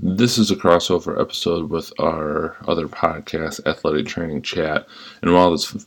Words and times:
This 0.00 0.38
is 0.38 0.50
a 0.50 0.56
crossover 0.56 1.20
episode 1.20 1.70
with 1.70 1.92
our 1.98 2.56
other 2.66 2.88
podcast, 2.88 3.66
Athletic 3.66 4.06
Training 4.06 4.42
Chat. 4.42 4.86
And 5.22 5.32
while 5.32 5.50
this 5.50 5.86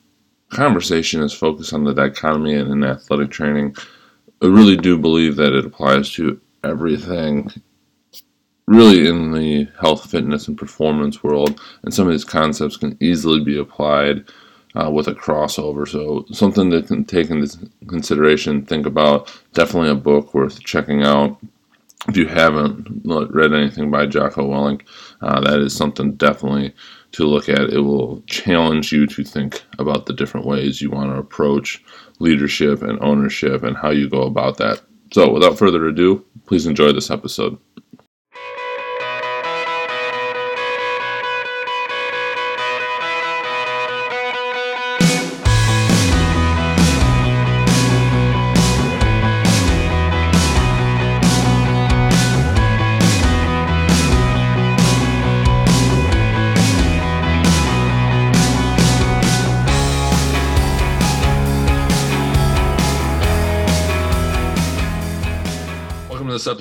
conversation 0.49 1.21
is 1.21 1.33
focused 1.33 1.73
on 1.73 1.83
the 1.83 1.93
dichotomy 1.93 2.53
in 2.53 2.83
athletic 2.83 3.31
training, 3.31 3.75
I 4.41 4.47
really 4.47 4.77
do 4.77 4.97
believe 4.97 5.35
that 5.35 5.53
it 5.53 5.65
applies 5.65 6.11
to 6.13 6.39
everything 6.63 7.51
really 8.67 9.07
in 9.07 9.31
the 9.31 9.67
health, 9.79 10.09
fitness, 10.09 10.47
and 10.47 10.57
performance 10.57 11.23
world. 11.23 11.59
And 11.83 11.93
some 11.93 12.07
of 12.07 12.13
these 12.13 12.25
concepts 12.25 12.77
can 12.77 12.97
easily 12.99 13.43
be 13.43 13.57
applied 13.57 14.25
uh, 14.75 14.89
with 14.89 15.07
a 15.07 15.13
crossover. 15.13 15.87
So, 15.87 16.25
something 16.31 16.71
to 16.71 17.03
take 17.03 17.29
into 17.29 17.69
consideration, 17.87 18.65
think 18.65 18.85
about 18.85 19.31
definitely 19.53 19.89
a 19.89 19.95
book 19.95 20.33
worth 20.33 20.61
checking 20.61 21.03
out 21.03 21.37
if 22.07 22.17
you 22.17 22.27
haven't 22.27 23.01
read 23.03 23.53
anything 23.53 23.89
by 23.89 24.05
Jocko 24.05 24.47
Willink, 24.47 24.81
uh, 25.21 25.39
that 25.41 25.59
is 25.59 25.75
something 25.75 26.15
definitely 26.15 26.73
to 27.13 27.25
look 27.25 27.49
at. 27.49 27.73
It 27.73 27.79
will 27.79 28.21
challenge 28.27 28.91
you 28.91 29.07
to 29.07 29.23
think 29.23 29.63
about 29.79 30.05
the 30.05 30.13
different 30.13 30.45
ways 30.45 30.81
you 30.81 30.91
want 30.91 31.11
to 31.11 31.17
approach 31.17 31.83
leadership 32.19 32.81
and 32.81 33.01
ownership 33.01 33.63
and 33.63 33.75
how 33.75 33.89
you 33.89 34.09
go 34.09 34.23
about 34.23 34.57
that. 34.57 34.81
So, 35.13 35.31
without 35.31 35.57
further 35.57 35.87
ado, 35.87 36.23
please 36.45 36.65
enjoy 36.65 36.91
this 36.91 37.09
episode. 37.11 37.57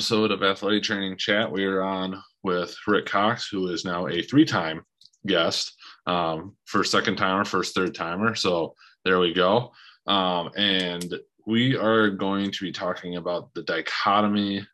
Episode 0.05 0.33
of 0.33 0.42
Athletic 0.42 0.83
Training 0.83 1.16
Chat. 1.16 1.50
We 1.50 1.64
are 1.64 1.80
on 1.80 2.22
with 2.42 2.77
Rick 2.86 3.06
Cox, 3.06 3.48
who 3.48 3.69
is 3.69 3.86
now 3.86 4.06
a 4.06 4.20
three 4.20 4.44
time 4.44 4.83
guest, 5.27 5.74
um, 6.06 6.56
first, 6.66 6.92
second 6.92 7.16
timer, 7.16 7.42
first, 7.47 7.74
third 7.74 7.94
timer. 7.94 8.34
So 8.34 8.75
there 9.06 9.19
we 9.19 9.32
go. 9.32 9.72
Um, 10.06 10.50
and 10.58 11.19
we 11.47 11.75
are 11.78 12.10
going 12.10 12.50
to 12.50 12.64
be 12.64 12.70
talking 12.70 13.16
about 13.16 13.55
the 13.55 13.62
dichotomy 13.62 14.66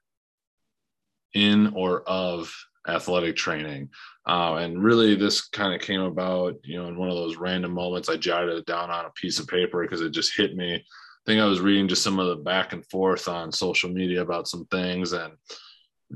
in 1.34 1.74
or 1.76 2.02
of 2.08 2.52
athletic 2.88 3.36
training. 3.36 3.90
Uh, 4.26 4.54
and 4.54 4.82
really, 4.82 5.14
this 5.14 5.46
kind 5.46 5.72
of 5.72 5.80
came 5.80 6.00
about, 6.00 6.56
you 6.64 6.76
know, 6.76 6.88
in 6.88 6.98
one 6.98 7.08
of 7.08 7.14
those 7.14 7.36
random 7.36 7.70
moments. 7.70 8.08
I 8.08 8.16
jotted 8.16 8.58
it 8.58 8.66
down 8.66 8.90
on 8.90 9.04
a 9.04 9.10
piece 9.10 9.38
of 9.38 9.46
paper 9.46 9.80
because 9.82 10.00
it 10.00 10.10
just 10.10 10.36
hit 10.36 10.56
me 10.56 10.84
think 11.30 11.40
I 11.40 11.46
was 11.46 11.60
reading 11.60 11.86
just 11.86 12.02
some 12.02 12.18
of 12.18 12.26
the 12.26 12.42
back 12.42 12.72
and 12.72 12.84
forth 12.86 13.28
on 13.28 13.52
social 13.52 13.88
media 13.88 14.20
about 14.20 14.48
some 14.48 14.66
things 14.66 15.12
and 15.12 15.34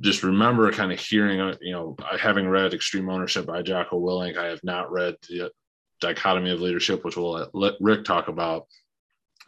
just 0.01 0.25
remember 0.25 0.73
kind 0.73 0.91
of 0.91 0.99
hearing, 0.99 1.41
uh, 1.41 1.55
you 1.61 1.73
know, 1.73 1.97
having 2.19 2.49
read 2.49 2.75
Extreme 2.75 3.09
Ownership 3.09 3.47
by 3.47 3.63
Jocko 3.63 4.01
Willink, 4.01 4.37
I 4.37 4.47
have 4.47 4.65
not 4.65 4.91
read 4.91 5.15
the 5.29 5.53
Dichotomy 6.01 6.51
of 6.51 6.61
Leadership, 6.61 7.05
which 7.05 7.17
we'll 7.17 7.49
let 7.53 7.75
Rick 7.81 8.05
talk 8.05 8.27
about, 8.27 8.67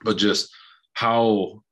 but 0.04 0.16
just 0.16 0.54
how 0.92 1.62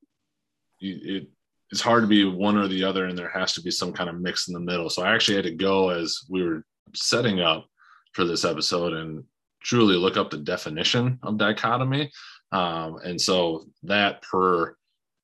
it, 0.80 1.28
it's 1.70 1.80
hard 1.80 2.02
to 2.02 2.08
be 2.08 2.24
one 2.24 2.56
or 2.56 2.66
the 2.66 2.82
other, 2.82 3.04
and 3.04 3.16
there 3.16 3.28
has 3.28 3.52
to 3.52 3.62
be 3.62 3.70
some 3.70 3.92
kind 3.92 4.10
of 4.10 4.20
mix 4.20 4.48
in 4.48 4.54
the 4.54 4.60
middle. 4.60 4.90
So 4.90 5.04
I 5.04 5.14
actually 5.14 5.36
had 5.36 5.44
to 5.44 5.54
go 5.54 5.90
as 5.90 6.18
we 6.28 6.42
were 6.42 6.64
setting 6.96 7.38
up 7.38 7.66
for 8.12 8.24
this 8.24 8.44
episode 8.44 8.92
and 8.92 9.22
truly 9.62 9.94
look 9.94 10.16
up 10.16 10.30
the 10.30 10.38
definition 10.38 11.20
of 11.22 11.38
dichotomy 11.38 12.10
um, 12.54 13.00
and 13.04 13.20
so 13.20 13.66
that 13.82 14.22
per 14.22 14.76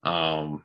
um, 0.03 0.65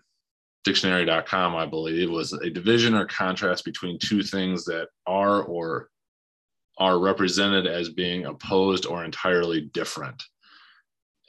dictionary.com, 0.64 1.56
I 1.56 1.68
believe, 1.68 2.10
was 2.10 2.34
a 2.34 2.50
division 2.50 2.96
or 2.96 3.06
contrast 3.06 3.64
between 3.64 4.00
two 4.00 4.24
things 4.24 4.66
that 4.66 4.88
are 5.06 5.44
or 5.44 5.90
are 6.80 7.00
represented 7.00 7.68
as 7.68 7.90
being 7.90 8.26
opposed 8.26 8.88
or 8.88 9.06
entirely 9.06 9.62
different. 9.62 10.22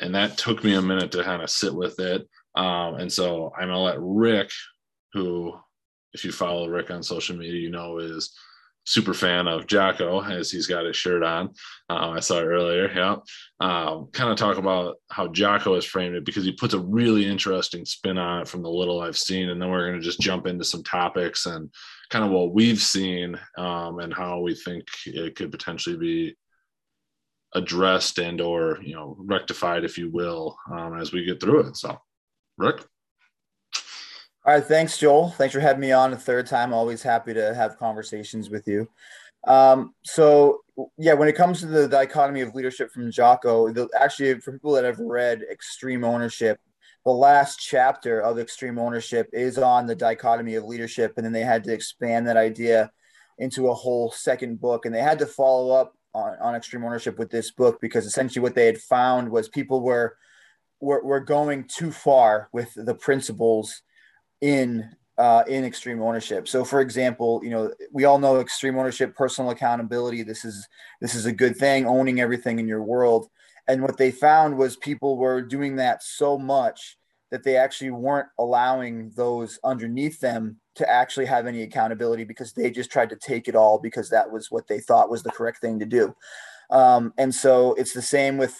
And 0.00 0.14
that 0.14 0.38
took 0.38 0.64
me 0.64 0.74
a 0.74 0.82
minute 0.82 1.12
to 1.12 1.22
kind 1.22 1.42
of 1.42 1.50
sit 1.50 1.74
with 1.74 2.00
it. 2.00 2.26
Um, 2.54 2.94
and 2.94 3.12
so 3.12 3.52
I'm 3.58 3.68
going 3.68 3.76
to 3.76 3.78
let 3.78 4.00
Rick, 4.00 4.50
who, 5.12 5.54
if 6.14 6.24
you 6.24 6.32
follow 6.32 6.66
Rick 6.66 6.90
on 6.90 7.02
social 7.02 7.36
media, 7.36 7.60
you 7.60 7.70
know 7.70 7.98
is 7.98 8.32
super 8.86 9.12
fan 9.12 9.48
of 9.48 9.66
Jocko 9.66 10.22
as 10.22 10.50
he's 10.50 10.68
got 10.68 10.86
his 10.86 10.96
shirt 10.96 11.22
on. 11.22 11.48
Um, 11.90 12.10
I 12.12 12.20
saw 12.20 12.38
it 12.38 12.44
earlier. 12.44 12.90
Yeah. 12.94 13.16
Um, 13.60 14.08
kind 14.12 14.30
of 14.30 14.36
talk 14.36 14.58
about 14.58 14.96
how 15.10 15.26
Jocko 15.28 15.74
has 15.74 15.84
framed 15.84 16.14
it 16.14 16.24
because 16.24 16.44
he 16.44 16.52
puts 16.52 16.72
a 16.72 16.78
really 16.78 17.26
interesting 17.26 17.84
spin 17.84 18.16
on 18.16 18.42
it 18.42 18.48
from 18.48 18.62
the 18.62 18.70
little 18.70 19.00
I've 19.00 19.18
seen. 19.18 19.48
And 19.48 19.60
then 19.60 19.70
we're 19.70 19.88
going 19.88 20.00
to 20.00 20.04
just 20.04 20.20
jump 20.20 20.46
into 20.46 20.64
some 20.64 20.84
topics 20.84 21.46
and 21.46 21.68
kind 22.10 22.24
of 22.24 22.30
what 22.30 22.54
we've 22.54 22.80
seen 22.80 23.38
um, 23.58 23.98
and 23.98 24.14
how 24.14 24.40
we 24.40 24.54
think 24.54 24.84
it 25.04 25.34
could 25.34 25.50
potentially 25.50 25.96
be 25.96 26.36
addressed 27.54 28.18
and 28.18 28.40
or, 28.40 28.78
you 28.82 28.94
know, 28.94 29.16
rectified, 29.18 29.84
if 29.84 29.98
you 29.98 30.10
will, 30.12 30.56
um, 30.72 30.98
as 30.98 31.12
we 31.12 31.24
get 31.24 31.40
through 31.40 31.68
it. 31.68 31.76
So, 31.76 31.98
Rick. 32.56 32.84
All 34.46 34.54
right, 34.54 34.64
thanks, 34.64 34.96
Joel. 34.96 35.30
Thanks 35.30 35.52
for 35.52 35.60
having 35.60 35.80
me 35.80 35.90
on 35.90 36.12
a 36.12 36.16
third 36.16 36.46
time. 36.46 36.72
Always 36.72 37.02
happy 37.02 37.34
to 37.34 37.52
have 37.52 37.80
conversations 37.80 38.48
with 38.48 38.68
you. 38.68 38.88
Um, 39.44 39.92
so, 40.04 40.60
yeah, 40.96 41.14
when 41.14 41.26
it 41.26 41.34
comes 41.34 41.58
to 41.60 41.66
the 41.66 41.88
dichotomy 41.88 42.42
of 42.42 42.54
leadership 42.54 42.92
from 42.92 43.10
Jocko, 43.10 43.72
the, 43.72 43.88
actually, 43.98 44.38
for 44.38 44.52
people 44.52 44.70
that 44.74 44.84
have 44.84 45.00
read 45.00 45.42
Extreme 45.50 46.04
Ownership, 46.04 46.60
the 47.04 47.10
last 47.10 47.58
chapter 47.58 48.20
of 48.20 48.38
Extreme 48.38 48.78
Ownership 48.78 49.28
is 49.32 49.58
on 49.58 49.88
the 49.88 49.96
dichotomy 49.96 50.54
of 50.54 50.62
leadership, 50.62 51.14
and 51.16 51.26
then 51.26 51.32
they 51.32 51.40
had 51.40 51.64
to 51.64 51.72
expand 51.72 52.28
that 52.28 52.36
idea 52.36 52.92
into 53.38 53.66
a 53.66 53.74
whole 53.74 54.12
second 54.12 54.60
book, 54.60 54.86
and 54.86 54.94
they 54.94 55.02
had 55.02 55.18
to 55.18 55.26
follow 55.26 55.74
up 55.74 55.94
on, 56.14 56.36
on 56.40 56.54
Extreme 56.54 56.84
Ownership 56.84 57.18
with 57.18 57.30
this 57.30 57.50
book 57.50 57.80
because 57.80 58.06
essentially 58.06 58.44
what 58.44 58.54
they 58.54 58.66
had 58.66 58.78
found 58.78 59.28
was 59.28 59.48
people 59.48 59.82
were 59.82 60.16
were, 60.78 61.02
were 61.02 61.20
going 61.20 61.64
too 61.64 61.90
far 61.90 62.48
with 62.52 62.72
the 62.76 62.94
principles 62.94 63.82
in 64.40 64.90
uh, 65.18 65.44
in 65.48 65.64
extreme 65.64 66.02
ownership. 66.02 66.46
So, 66.46 66.64
for 66.64 66.80
example, 66.80 67.40
you 67.42 67.50
know, 67.50 67.72
we 67.90 68.04
all 68.04 68.18
know 68.18 68.38
extreme 68.40 68.78
ownership, 68.78 69.16
personal 69.16 69.50
accountability. 69.50 70.22
This 70.22 70.44
is 70.44 70.68
this 71.00 71.14
is 71.14 71.26
a 71.26 71.32
good 71.32 71.56
thing, 71.56 71.86
owning 71.86 72.20
everything 72.20 72.58
in 72.58 72.68
your 72.68 72.82
world. 72.82 73.28
And 73.68 73.82
what 73.82 73.96
they 73.96 74.12
found 74.12 74.56
was 74.56 74.76
people 74.76 75.16
were 75.16 75.42
doing 75.42 75.76
that 75.76 76.02
so 76.02 76.38
much 76.38 76.96
that 77.30 77.42
they 77.42 77.56
actually 77.56 77.90
weren't 77.90 78.28
allowing 78.38 79.10
those 79.16 79.58
underneath 79.64 80.20
them 80.20 80.60
to 80.76 80.88
actually 80.88 81.26
have 81.26 81.46
any 81.46 81.62
accountability 81.62 82.22
because 82.22 82.52
they 82.52 82.70
just 82.70 82.90
tried 82.90 83.10
to 83.10 83.16
take 83.16 83.48
it 83.48 83.56
all 83.56 83.78
because 83.78 84.10
that 84.10 84.30
was 84.30 84.50
what 84.50 84.68
they 84.68 84.78
thought 84.78 85.10
was 85.10 85.22
the 85.22 85.30
correct 85.30 85.60
thing 85.60 85.78
to 85.80 85.86
do. 85.86 86.14
Um, 86.70 87.12
and 87.18 87.34
so 87.34 87.74
it's 87.74 87.92
the 87.92 88.02
same 88.02 88.36
with 88.36 88.56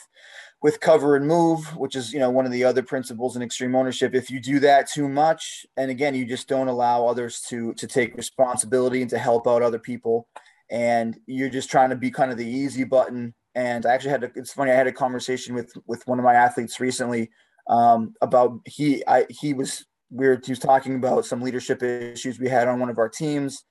with 0.63 0.81
cover 0.81 1.17
and 1.17 1.27
move, 1.27 1.65
which 1.77 1.95
is 1.97 2.13
you 2.13 2.19
know 2.19 2.31
one 2.31 2.47
of 2.47 2.53
the 2.53 2.65
other 2.65 2.83
principles 2.83 3.37
in 3.37 3.43
extreme 3.43 3.75
ownership. 3.75 4.15
If 4.15 4.31
you 4.31 4.41
do 4.41 4.59
that 4.61 4.89
too 4.91 5.09
much, 5.09 5.67
and 5.77 5.91
again, 5.91 6.15
you 6.15 6.25
just 6.25 6.49
don't 6.49 6.69
allow 6.69 7.07
others 7.07 7.41
to 7.49 7.75
to 7.75 7.87
take 7.87 8.17
responsibility 8.17 9.03
and 9.03 9.11
to 9.11 9.19
help 9.19 9.47
out 9.47 9.63
other 9.63 9.79
people, 9.79 10.29
and 10.71 11.19
you're 11.27 11.51
just 11.51 11.71
trying 11.71 11.91
to 11.91 11.97
be 11.97 12.11
kind 12.11 12.33
of 12.33 12.39
the 12.39 12.47
easy 12.47 12.85
button. 12.85 13.35
And 13.55 13.87
I 13.87 13.95
actually 13.95 14.11
had 14.11 14.33
it's 14.35 14.53
funny. 14.53 14.71
I 14.71 14.77
had 14.77 14.87
a 14.87 14.93
conversation 14.93 15.55
with 15.55 15.73
with 15.87 16.07
one 16.07 16.19
of 16.19 16.25
my 16.25 16.35
athletes 16.35 16.81
recently 16.81 17.31
um, 17.69 18.15
about 18.21 18.61
he 18.65 19.05
I 19.07 19.27
he 19.29 19.53
was 19.53 19.85
we 20.11 20.27
were 20.27 20.41
he 20.45 20.53
was 20.53 20.59
talking 20.59 20.95
about 20.95 21.27
some 21.27 21.43
leadership 21.43 21.83
issues 21.83 22.39
we 22.39 22.49
had 22.49 22.69
on 22.69 22.81
one 22.81 22.91
of 22.91 22.99
our 22.99 23.09
teams 23.09 23.65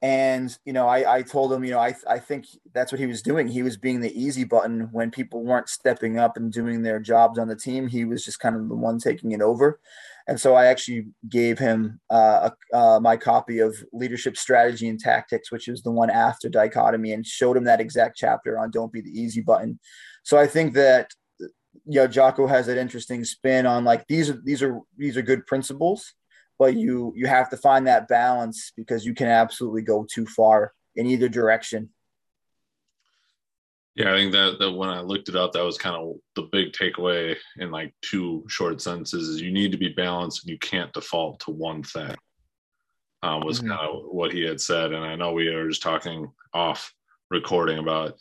and, 0.00 0.56
you 0.64 0.72
know, 0.72 0.86
I, 0.86 1.16
I 1.16 1.22
told 1.22 1.52
him, 1.52 1.64
you 1.64 1.72
know, 1.72 1.80
I, 1.80 1.94
I 2.08 2.18
think 2.18 2.46
that's 2.72 2.92
what 2.92 3.00
he 3.00 3.06
was 3.06 3.20
doing. 3.20 3.48
He 3.48 3.62
was 3.62 3.76
being 3.76 4.00
the 4.00 4.20
easy 4.20 4.44
button 4.44 4.88
when 4.92 5.10
people 5.10 5.42
weren't 5.42 5.68
stepping 5.68 6.18
up 6.18 6.36
and 6.36 6.52
doing 6.52 6.82
their 6.82 7.00
jobs 7.00 7.38
on 7.38 7.48
the 7.48 7.56
team. 7.56 7.88
He 7.88 8.04
was 8.04 8.24
just 8.24 8.38
kind 8.38 8.54
of 8.54 8.68
the 8.68 8.76
one 8.76 8.98
taking 8.98 9.32
it 9.32 9.42
over. 9.42 9.80
And 10.28 10.40
so 10.40 10.54
I 10.54 10.66
actually 10.66 11.06
gave 11.28 11.58
him 11.58 12.00
uh, 12.10 12.50
uh, 12.72 13.00
my 13.02 13.16
copy 13.16 13.58
of 13.60 13.76
Leadership 13.92 14.36
Strategy 14.36 14.88
and 14.88 15.00
Tactics, 15.00 15.50
which 15.50 15.66
is 15.66 15.82
the 15.82 15.90
one 15.90 16.10
after 16.10 16.48
dichotomy, 16.48 17.12
and 17.12 17.26
showed 17.26 17.56
him 17.56 17.64
that 17.64 17.80
exact 17.80 18.16
chapter 18.16 18.58
on 18.58 18.70
Don't 18.70 18.92
Be 18.92 19.00
the 19.00 19.10
Easy 19.10 19.40
Button. 19.40 19.80
So 20.22 20.36
I 20.36 20.46
think 20.46 20.74
that 20.74 21.10
you 21.40 22.00
know 22.00 22.06
Jocko 22.06 22.46
has 22.46 22.66
that 22.66 22.76
interesting 22.76 23.24
spin 23.24 23.64
on 23.64 23.84
like 23.84 24.06
these 24.06 24.28
are 24.28 24.38
these 24.44 24.62
are 24.62 24.78
these 24.98 25.16
are 25.16 25.22
good 25.22 25.46
principles, 25.46 26.12
but 26.58 26.76
you 26.76 27.12
you 27.16 27.26
have 27.26 27.48
to 27.50 27.56
find 27.56 27.86
that 27.86 28.08
balance 28.08 28.72
because 28.76 29.06
you 29.06 29.14
can 29.14 29.28
absolutely 29.28 29.82
go 29.82 30.04
too 30.04 30.26
far 30.26 30.72
in 30.96 31.06
either 31.06 31.28
direction. 31.28 31.90
Yeah, 33.94 34.12
I 34.12 34.16
think 34.16 34.32
that 34.32 34.58
that 34.60 34.72
when 34.72 34.88
I 34.90 35.00
looked 35.00 35.28
it 35.28 35.36
up, 35.36 35.52
that 35.52 35.64
was 35.64 35.76
kind 35.78 35.96
of 35.96 36.16
the 36.36 36.42
big 36.52 36.72
takeaway 36.72 37.36
in 37.56 37.70
like 37.70 37.94
two 38.02 38.44
short 38.48 38.80
sentences: 38.80 39.28
is 39.28 39.40
you 39.40 39.50
need 39.50 39.72
to 39.72 39.78
be 39.78 39.88
balanced 39.88 40.44
and 40.44 40.50
you 40.50 40.58
can't 40.58 40.92
default 40.92 41.40
to 41.40 41.50
one 41.50 41.82
thing. 41.82 42.14
um, 43.22 43.40
was 43.40 43.60
mm-hmm. 43.60 43.70
kind 43.70 43.80
of 43.88 44.04
what 44.10 44.32
he 44.32 44.42
had 44.42 44.60
said. 44.60 44.92
And 44.92 45.04
I 45.04 45.16
know 45.16 45.32
we 45.32 45.52
were 45.52 45.68
just 45.68 45.82
talking 45.82 46.30
off 46.54 46.92
recording 47.30 47.78
about, 47.78 48.14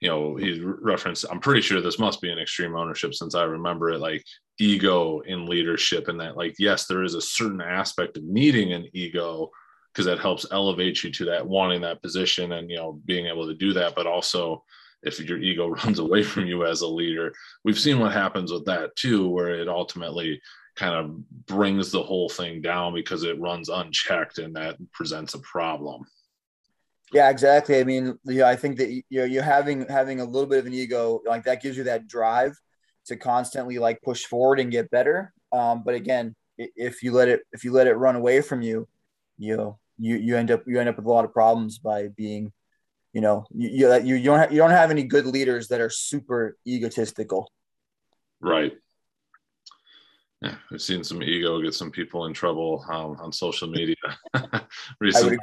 you 0.00 0.08
know, 0.08 0.36
he 0.36 0.60
referenced, 0.60 1.26
I'm 1.30 1.40
pretty 1.40 1.60
sure 1.60 1.80
this 1.80 1.98
must 1.98 2.20
be 2.20 2.30
an 2.30 2.38
extreme 2.38 2.76
ownership 2.76 3.14
since 3.14 3.34
I 3.34 3.44
remember 3.44 3.90
it 3.90 3.98
like 3.98 4.24
ego 4.58 5.20
in 5.20 5.46
leadership 5.46 6.08
and 6.08 6.20
that 6.20 6.36
like, 6.36 6.54
yes, 6.58 6.86
there 6.86 7.02
is 7.02 7.14
a 7.14 7.20
certain 7.20 7.60
aspect 7.60 8.16
of 8.16 8.24
needing 8.24 8.72
an 8.72 8.86
ego 8.92 9.50
because 9.92 10.06
that 10.06 10.20
helps 10.20 10.46
elevate 10.52 11.02
you 11.02 11.10
to 11.10 11.24
that 11.24 11.46
wanting 11.46 11.80
that 11.80 12.02
position 12.02 12.52
and, 12.52 12.70
you 12.70 12.76
know, 12.76 13.00
being 13.04 13.26
able 13.26 13.46
to 13.46 13.54
do 13.54 13.72
that. 13.72 13.96
But 13.96 14.06
also 14.06 14.62
if 15.02 15.18
your 15.20 15.38
ego 15.38 15.68
runs 15.84 15.98
away 15.98 16.22
from 16.22 16.46
you 16.46 16.64
as 16.64 16.82
a 16.82 16.86
leader, 16.86 17.32
we've 17.64 17.78
seen 17.78 17.98
what 17.98 18.12
happens 18.12 18.52
with 18.52 18.64
that 18.66 18.94
too, 18.94 19.28
where 19.28 19.50
it 19.50 19.68
ultimately 19.68 20.40
kind 20.76 20.94
of 20.94 21.46
brings 21.46 21.90
the 21.90 22.02
whole 22.02 22.28
thing 22.28 22.62
down 22.62 22.94
because 22.94 23.24
it 23.24 23.40
runs 23.40 23.68
unchecked 23.68 24.38
and 24.38 24.54
that 24.54 24.76
presents 24.92 25.34
a 25.34 25.40
problem. 25.40 26.04
Yeah, 27.12 27.30
exactly. 27.30 27.78
I 27.78 27.84
mean, 27.84 28.18
yeah, 28.24 28.48
I 28.48 28.56
think 28.56 28.76
that 28.78 28.90
you 28.90 29.02
know, 29.10 29.24
you're 29.24 29.42
having 29.42 29.86
having 29.88 30.20
a 30.20 30.24
little 30.24 30.48
bit 30.48 30.58
of 30.58 30.66
an 30.66 30.74
ego 30.74 31.20
like 31.26 31.44
that 31.44 31.62
gives 31.62 31.76
you 31.76 31.84
that 31.84 32.06
drive 32.06 32.58
to 33.06 33.16
constantly 33.16 33.78
like 33.78 34.02
push 34.02 34.24
forward 34.24 34.60
and 34.60 34.70
get 34.70 34.90
better. 34.90 35.32
Um, 35.52 35.82
but 35.84 35.94
again, 35.94 36.34
if 36.58 37.02
you 37.02 37.12
let 37.12 37.28
it 37.28 37.40
if 37.52 37.64
you 37.64 37.72
let 37.72 37.86
it 37.86 37.94
run 37.94 38.16
away 38.16 38.40
from 38.40 38.62
you, 38.62 38.86
you 39.38 39.56
know, 39.56 39.78
you 39.98 40.16
you 40.16 40.36
end 40.36 40.50
up 40.50 40.64
you 40.66 40.78
end 40.78 40.88
up 40.88 40.96
with 40.96 41.06
a 41.06 41.10
lot 41.10 41.24
of 41.24 41.32
problems 41.32 41.78
by 41.78 42.08
being, 42.08 42.52
you 43.12 43.20
know, 43.20 43.46
you 43.50 43.68
you, 43.68 44.16
you 44.16 44.24
don't 44.24 44.38
have, 44.38 44.52
you 44.52 44.58
don't 44.58 44.70
have 44.70 44.90
any 44.90 45.04
good 45.04 45.26
leaders 45.26 45.68
that 45.68 45.80
are 45.80 45.90
super 45.90 46.58
egotistical. 46.66 47.50
Right 48.40 48.74
yeah, 50.40 50.54
we've 50.70 50.80
seen 50.82 51.02
some 51.02 51.22
ego 51.22 51.60
get 51.60 51.74
some 51.74 51.90
people 51.90 52.26
in 52.26 52.32
trouble 52.32 52.84
um, 52.88 53.16
on 53.20 53.32
social 53.32 53.68
media 53.68 53.96
recently. 55.00 55.36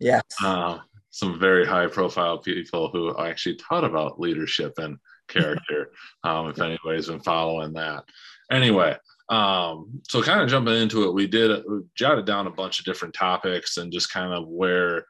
I 0.00 0.06
would 0.06 0.08
agree. 0.08 0.08
Yeah. 0.08 0.20
Uh, 0.42 0.78
some 1.10 1.38
very 1.38 1.66
high 1.66 1.88
profile 1.88 2.38
people 2.38 2.88
who 2.90 3.16
actually 3.18 3.56
taught 3.56 3.84
about 3.84 4.20
leadership 4.20 4.78
and 4.78 4.98
character. 5.28 5.92
um, 6.24 6.48
if 6.48 6.60
anybody's 6.60 7.08
been 7.08 7.20
following 7.20 7.72
that. 7.74 8.04
Anyway, 8.50 8.96
um, 9.28 10.00
so 10.08 10.22
kind 10.22 10.40
of 10.40 10.48
jumping 10.48 10.74
into 10.74 11.04
it, 11.04 11.14
we 11.14 11.26
did 11.26 11.64
we 11.68 11.80
jotted 11.94 12.26
down 12.26 12.46
a 12.46 12.50
bunch 12.50 12.78
of 12.78 12.84
different 12.84 13.14
topics 13.14 13.76
and 13.76 13.92
just 13.92 14.12
kind 14.12 14.32
of 14.32 14.48
where 14.48 15.06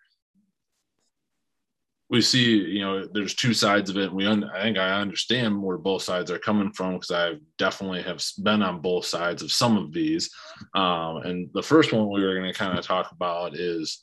we 2.11 2.21
see, 2.21 2.57
you 2.57 2.81
know, 2.81 3.07
there's 3.07 3.35
two 3.35 3.55
sides 3.55 3.89
of 3.89 3.97
it. 3.97 4.13
we, 4.13 4.27
un- 4.27 4.51
I 4.53 4.63
think 4.63 4.79
I 4.79 5.01
understand 5.01 5.63
where 5.63 5.79
both 5.79 6.03
sides 6.03 6.29
are 6.31 6.41
coming 6.41 6.73
from 6.73 6.95
because 6.95 7.13
I 7.13 7.35
definitely 7.57 8.03
have 8.03 8.21
been 8.43 8.63
on 8.63 8.81
both 8.81 9.07
sides 9.07 9.43
of 9.43 9.53
some 9.53 9.79
of 9.79 9.93
these. 9.93 10.29
Um, 10.75 11.19
and 11.19 11.49
the 11.55 11.63
first 11.63 11.93
one 11.93 12.11
we 12.11 12.25
were 12.25 12.35
going 12.35 12.53
to 12.53 12.59
kind 12.59 12.77
of 12.77 12.85
talk 12.85 13.13
about 13.13 13.57
is, 13.57 14.03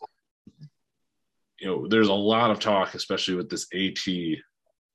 you 1.60 1.68
know, 1.68 1.88
there's 1.88 2.10
a 2.10 2.14
lot 2.14 2.52
of 2.52 2.60
talk, 2.60 2.94
especially 2.94 3.36
with 3.36 3.50
this 3.50 3.68
AT 3.74 4.40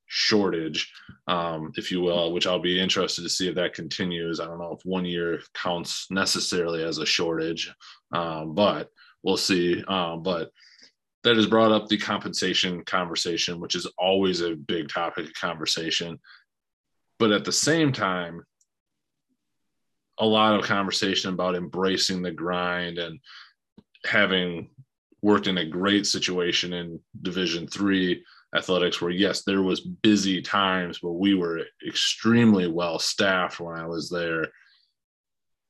shortage, 0.06 0.92
um, 1.26 1.72
if 1.76 1.90
you 1.90 2.00
will, 2.00 2.32
which 2.32 2.46
I'll 2.46 2.58
be 2.58 2.80
interested 2.80 3.22
to 3.22 3.28
see 3.28 3.48
if 3.48 3.54
that 3.54 3.74
continues. 3.74 4.40
I 4.40 4.44
don't 4.44 4.58
know 4.58 4.76
if 4.78 4.84
one 4.84 5.04
year 5.04 5.40
counts 5.54 6.06
necessarily 6.10 6.84
as 6.84 6.98
a 6.98 7.06
shortage, 7.06 7.72
um, 8.12 8.54
but 8.54 8.90
we'll 9.22 9.36
see. 9.36 9.82
Um, 9.84 10.22
but 10.22 10.50
that 11.24 11.36
has 11.36 11.46
brought 11.46 11.72
up 11.72 11.88
the 11.88 11.96
compensation 11.96 12.84
conversation, 12.84 13.60
which 13.60 13.74
is 13.74 13.86
always 13.98 14.40
a 14.40 14.54
big 14.54 14.88
topic 14.88 15.26
of 15.26 15.34
conversation. 15.34 16.18
But 17.18 17.32
at 17.32 17.44
the 17.44 17.52
same 17.52 17.92
time, 17.92 18.44
a 20.18 20.26
lot 20.26 20.58
of 20.58 20.64
conversation 20.64 21.32
about 21.32 21.56
embracing 21.56 22.22
the 22.22 22.32
grind 22.32 22.98
and 22.98 23.18
having 24.04 24.68
worked 25.22 25.46
in 25.46 25.58
a 25.58 25.64
great 25.64 26.06
situation 26.06 26.72
in 26.72 27.00
division 27.22 27.66
three 27.66 28.24
athletics 28.54 29.00
where 29.00 29.10
yes 29.10 29.42
there 29.42 29.62
was 29.62 29.80
busy 29.80 30.42
times 30.42 30.98
but 31.02 31.12
we 31.12 31.34
were 31.34 31.60
extremely 31.86 32.66
well 32.66 32.98
staffed 32.98 33.60
when 33.60 33.78
i 33.78 33.86
was 33.86 34.10
there 34.10 34.48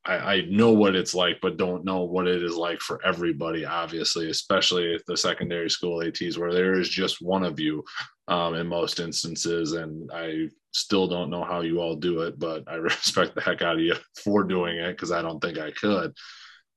I, 0.04 0.14
I, 0.16 0.40
know 0.48 0.72
what 0.72 0.96
it's 0.96 1.14
like, 1.14 1.38
but 1.40 1.56
don't 1.56 1.84
know 1.84 2.02
what 2.02 2.26
it 2.26 2.42
is 2.42 2.56
like 2.56 2.80
for 2.80 3.04
everybody, 3.04 3.64
obviously, 3.64 4.30
especially 4.30 4.98
the 5.06 5.16
secondary 5.16 5.70
school 5.70 6.02
ATs 6.02 6.36
where 6.36 6.52
there 6.52 6.78
is 6.78 6.88
just 6.88 7.22
one 7.22 7.44
of 7.44 7.60
you 7.60 7.84
um, 8.26 8.54
in 8.54 8.66
most 8.66 8.98
instances. 8.98 9.72
And 9.72 10.10
I 10.12 10.48
still 10.72 11.06
don't 11.06 11.30
know 11.30 11.44
how 11.44 11.60
you 11.60 11.80
all 11.80 11.94
do 11.94 12.22
it, 12.22 12.38
but 12.38 12.64
I 12.66 12.74
respect 12.76 13.34
the 13.34 13.42
heck 13.42 13.62
out 13.62 13.76
of 13.76 13.80
you 13.80 13.94
for 14.24 14.42
doing 14.42 14.76
it 14.76 14.92
because 14.92 15.12
I 15.12 15.22
don't 15.22 15.40
think 15.40 15.58
I 15.58 15.70
could. 15.70 16.16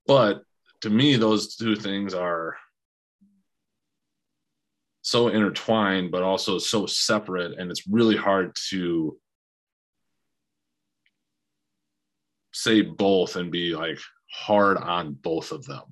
But 0.06 0.44
to 0.82 0.92
me, 0.92 1.16
those 1.16 1.56
two 1.56 1.76
things 1.76 2.14
are 2.14 2.56
so 5.06 5.28
intertwined, 5.28 6.10
but 6.10 6.24
also 6.24 6.58
so 6.58 6.88
separate. 6.88 7.60
And 7.60 7.70
it's 7.70 7.88
really 7.88 8.18
hard 8.18 8.56
to 8.70 9.16
say 12.52 12.82
both 12.82 13.36
and 13.36 13.52
be 13.52 13.76
like 13.76 14.00
hard 14.34 14.78
on 14.78 15.14
both 15.14 15.52
of 15.52 15.64
them, 15.66 15.84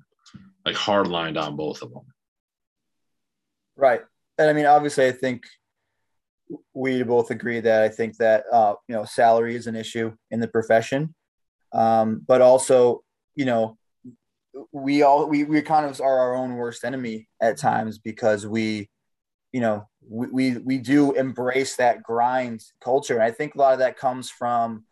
like 0.66 0.74
hard 0.74 1.06
lined 1.06 1.38
on 1.38 1.54
both 1.54 1.80
of 1.82 1.92
them. 1.92 2.02
Right. 3.76 4.00
And 4.36 4.50
I 4.50 4.52
mean, 4.52 4.66
obviously, 4.66 5.06
I 5.06 5.12
think 5.12 5.44
we 6.74 7.04
both 7.04 7.30
agree 7.30 7.60
that 7.60 7.84
I 7.84 7.90
think 7.90 8.16
that, 8.16 8.42
uh, 8.52 8.74
you 8.88 8.96
know, 8.96 9.04
salary 9.04 9.54
is 9.54 9.68
an 9.68 9.76
issue 9.76 10.12
in 10.32 10.40
the 10.40 10.48
profession. 10.48 11.14
Um, 11.72 12.24
but 12.26 12.42
also, 12.42 13.04
you 13.36 13.44
know, 13.44 13.78
we 14.72 15.02
all, 15.02 15.28
we, 15.28 15.44
we 15.44 15.62
kind 15.62 15.86
of 15.86 16.00
are 16.00 16.18
our 16.18 16.34
own 16.34 16.56
worst 16.56 16.82
enemy 16.82 17.28
at 17.40 17.58
times 17.58 17.98
because 17.98 18.44
we, 18.44 18.90
you 19.54 19.60
know, 19.60 19.86
we, 20.10 20.26
we, 20.32 20.58
we 20.58 20.78
do 20.78 21.12
embrace 21.12 21.76
that 21.76 22.02
grind 22.02 22.60
culture. 22.80 23.14
And 23.14 23.22
I 23.22 23.30
think 23.30 23.54
a 23.54 23.58
lot 23.58 23.72
of 23.72 23.78
that 23.78 23.96
comes 23.96 24.28
from, 24.28 24.82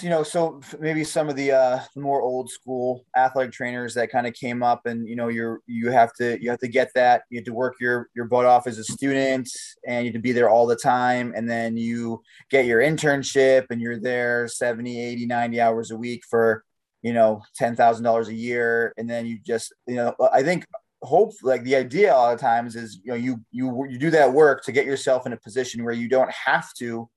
you 0.00 0.10
know, 0.10 0.22
so 0.22 0.60
maybe 0.78 1.02
some 1.02 1.28
of 1.28 1.34
the 1.34 1.50
uh, 1.50 1.80
more 1.96 2.22
old 2.22 2.48
school 2.48 3.04
athletic 3.16 3.52
trainers 3.52 3.94
that 3.94 4.12
kind 4.12 4.28
of 4.28 4.34
came 4.34 4.62
up, 4.62 4.86
and 4.86 5.08
you 5.08 5.16
know, 5.16 5.26
you're 5.26 5.60
you 5.66 5.90
have 5.90 6.12
to 6.14 6.40
you 6.40 6.50
have 6.50 6.60
to 6.60 6.68
get 6.68 6.92
that. 6.94 7.22
You 7.30 7.40
have 7.40 7.44
to 7.46 7.52
work 7.52 7.74
your 7.80 8.08
your 8.14 8.26
butt 8.26 8.46
off 8.46 8.68
as 8.68 8.78
a 8.78 8.84
student, 8.84 9.48
and 9.88 10.06
you 10.06 10.10
have 10.10 10.14
to 10.14 10.22
be 10.22 10.30
there 10.30 10.48
all 10.48 10.66
the 10.68 10.76
time, 10.76 11.32
and 11.36 11.50
then 11.50 11.76
you 11.76 12.22
get 12.48 12.66
your 12.66 12.80
internship, 12.80 13.66
and 13.70 13.80
you're 13.80 13.98
there 13.98 14.46
70, 14.46 15.00
80, 15.00 15.26
90 15.26 15.60
hours 15.60 15.90
a 15.90 15.96
week 15.96 16.22
for 16.30 16.64
you 17.02 17.12
know 17.12 17.42
ten 17.56 17.74
thousand 17.74 18.04
dollars 18.04 18.28
a 18.28 18.34
year, 18.34 18.94
and 18.96 19.10
then 19.10 19.26
you 19.26 19.40
just 19.44 19.72
you 19.88 19.96
know, 19.96 20.14
I 20.32 20.44
think 20.44 20.64
hope 21.02 21.32
like 21.42 21.64
the 21.64 21.76
idea 21.76 22.12
a 22.12 22.16
lot 22.16 22.34
of 22.34 22.40
times 22.40 22.76
is 22.76 23.00
you 23.02 23.10
know 23.10 23.16
you 23.16 23.40
you 23.50 23.86
you 23.88 23.98
do 23.98 24.10
that 24.10 24.32
work 24.32 24.62
to 24.64 24.72
get 24.72 24.86
yourself 24.86 25.26
in 25.26 25.32
a 25.32 25.36
position 25.36 25.84
where 25.84 25.94
you 25.94 26.08
don't 26.08 26.30
have 26.30 26.72
to 26.74 27.08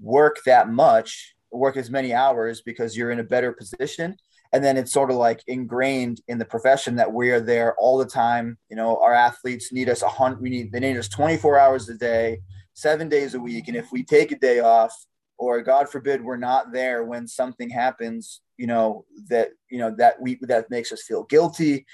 work 0.00 0.38
that 0.46 0.70
much 0.70 1.34
work 1.50 1.76
as 1.76 1.90
many 1.90 2.14
hours 2.14 2.62
because 2.62 2.96
you're 2.96 3.10
in 3.10 3.20
a 3.20 3.24
better 3.24 3.52
position. 3.52 4.16
And 4.54 4.64
then 4.64 4.76
it's 4.76 4.92
sort 4.92 5.10
of 5.10 5.16
like 5.16 5.42
ingrained 5.46 6.20
in 6.28 6.38
the 6.38 6.44
profession 6.44 6.96
that 6.96 7.12
we 7.12 7.30
are 7.30 7.40
there 7.40 7.74
all 7.76 7.98
the 7.98 8.06
time. 8.06 8.58
You 8.68 8.76
know 8.76 8.98
our 8.98 9.14
athletes 9.14 9.72
need 9.72 9.88
us 9.88 10.02
a 10.02 10.08
hundred 10.08 10.40
we 10.40 10.50
need 10.50 10.72
they 10.72 10.80
need 10.80 10.96
us 10.96 11.08
24 11.08 11.58
hours 11.58 11.88
a 11.88 11.94
day 11.94 12.40
seven 12.74 13.08
days 13.08 13.34
a 13.34 13.40
week. 13.40 13.68
And 13.68 13.76
if 13.76 13.92
we 13.92 14.02
take 14.02 14.32
a 14.32 14.38
day 14.38 14.60
off 14.60 14.94
or 15.38 15.60
god 15.62 15.88
forbid 15.88 16.22
we're 16.22 16.36
not 16.36 16.72
there 16.72 17.04
when 17.04 17.26
something 17.26 17.68
happens 17.68 18.42
you 18.58 18.66
know 18.66 19.04
that 19.28 19.50
you 19.70 19.78
know 19.78 19.94
that 19.96 20.20
we 20.20 20.38
that 20.42 20.70
makes 20.70 20.92
us 20.92 21.02
feel 21.02 21.24
guilty 21.24 21.86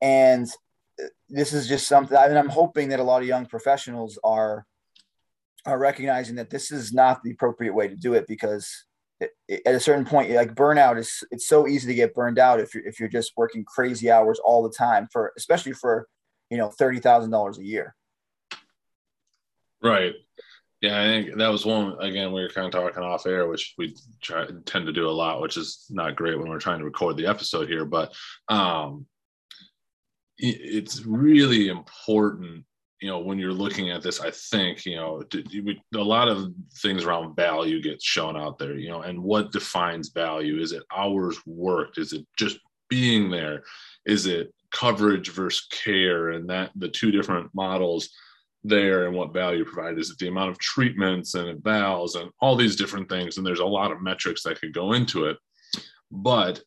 and 0.00 0.48
this 1.28 1.52
is 1.52 1.68
just 1.68 1.86
something 1.86 2.16
I 2.16 2.28
mean, 2.28 2.36
i'm 2.36 2.48
hoping 2.48 2.88
that 2.90 3.00
a 3.00 3.04
lot 3.04 3.22
of 3.22 3.28
young 3.28 3.46
professionals 3.46 4.18
are 4.24 4.66
are 5.66 5.78
recognizing 5.78 6.36
that 6.36 6.50
this 6.50 6.70
is 6.70 6.92
not 6.92 7.22
the 7.22 7.32
appropriate 7.32 7.74
way 7.74 7.88
to 7.88 7.96
do 7.96 8.14
it 8.14 8.26
because 8.26 8.86
it, 9.20 9.30
it, 9.48 9.62
at 9.66 9.74
a 9.74 9.80
certain 9.80 10.04
point 10.04 10.30
like 10.30 10.54
burnout 10.54 10.98
is 10.98 11.22
it's 11.30 11.46
so 11.46 11.68
easy 11.68 11.86
to 11.86 11.94
get 11.94 12.14
burned 12.14 12.38
out 12.38 12.60
if 12.60 12.74
you're 12.74 12.86
if 12.86 12.98
you're 12.98 13.08
just 13.08 13.32
working 13.36 13.64
crazy 13.64 14.10
hours 14.10 14.38
all 14.42 14.62
the 14.62 14.74
time 14.74 15.08
for 15.12 15.32
especially 15.36 15.72
for 15.72 16.08
you 16.50 16.58
know 16.58 16.68
$30,000 16.68 17.58
a 17.58 17.64
year. 17.64 17.94
Right. 19.82 20.14
Yeah 20.80 21.00
i 21.00 21.04
think 21.04 21.36
that 21.36 21.48
was 21.48 21.66
one 21.66 21.96
again 22.00 22.32
we 22.32 22.40
were 22.40 22.48
kind 22.48 22.66
of 22.66 22.72
talking 22.72 23.02
off 23.02 23.26
air 23.26 23.46
which 23.46 23.74
we 23.76 23.94
try 24.22 24.46
tend 24.64 24.86
to 24.86 24.92
do 24.92 25.08
a 25.08 25.10
lot 25.10 25.42
which 25.42 25.58
is 25.58 25.84
not 25.90 26.16
great 26.16 26.38
when 26.38 26.48
we're 26.48 26.58
trying 26.58 26.78
to 26.78 26.86
record 26.86 27.18
the 27.18 27.26
episode 27.26 27.68
here 27.68 27.84
but 27.84 28.14
um 28.48 29.06
it's 30.42 31.04
really 31.04 31.68
important 31.68 32.64
you 33.00 33.08
know 33.08 33.18
when 33.18 33.38
you're 33.38 33.52
looking 33.52 33.90
at 33.90 34.02
this 34.02 34.20
i 34.20 34.30
think 34.30 34.84
you 34.84 34.96
know 34.96 35.22
a 35.94 35.98
lot 35.98 36.28
of 36.28 36.52
things 36.82 37.04
around 37.04 37.34
value 37.36 37.82
get 37.82 38.02
shown 38.02 38.36
out 38.36 38.58
there 38.58 38.76
you 38.76 38.88
know 38.88 39.02
and 39.02 39.22
what 39.22 39.52
defines 39.52 40.08
value? 40.10 40.60
Is 40.60 40.72
it 40.72 40.82
hours 40.96 41.38
worked? 41.46 41.98
Is 41.98 42.12
it 42.12 42.26
just 42.38 42.58
being 42.88 43.30
there? 43.30 43.62
Is 44.06 44.26
it 44.26 44.52
coverage 44.72 45.30
versus 45.30 45.66
care? 45.70 46.30
And 46.30 46.48
that 46.50 46.70
the 46.76 46.88
two 46.88 47.10
different 47.10 47.50
models 47.54 48.10
there 48.62 49.06
and 49.06 49.16
what 49.16 49.32
value 49.32 49.64
provided 49.64 49.98
is 49.98 50.10
it 50.10 50.18
the 50.18 50.28
amount 50.28 50.50
of 50.50 50.58
treatments 50.58 51.34
and 51.34 51.62
evals 51.62 52.20
and 52.20 52.30
all 52.40 52.56
these 52.56 52.76
different 52.76 53.08
things. 53.08 53.36
And 53.36 53.46
there's 53.46 53.60
a 53.60 53.64
lot 53.64 53.90
of 53.90 54.02
metrics 54.02 54.42
that 54.42 54.60
could 54.60 54.74
go 54.74 54.92
into 54.92 55.26
it. 55.26 55.36
But 56.10 56.60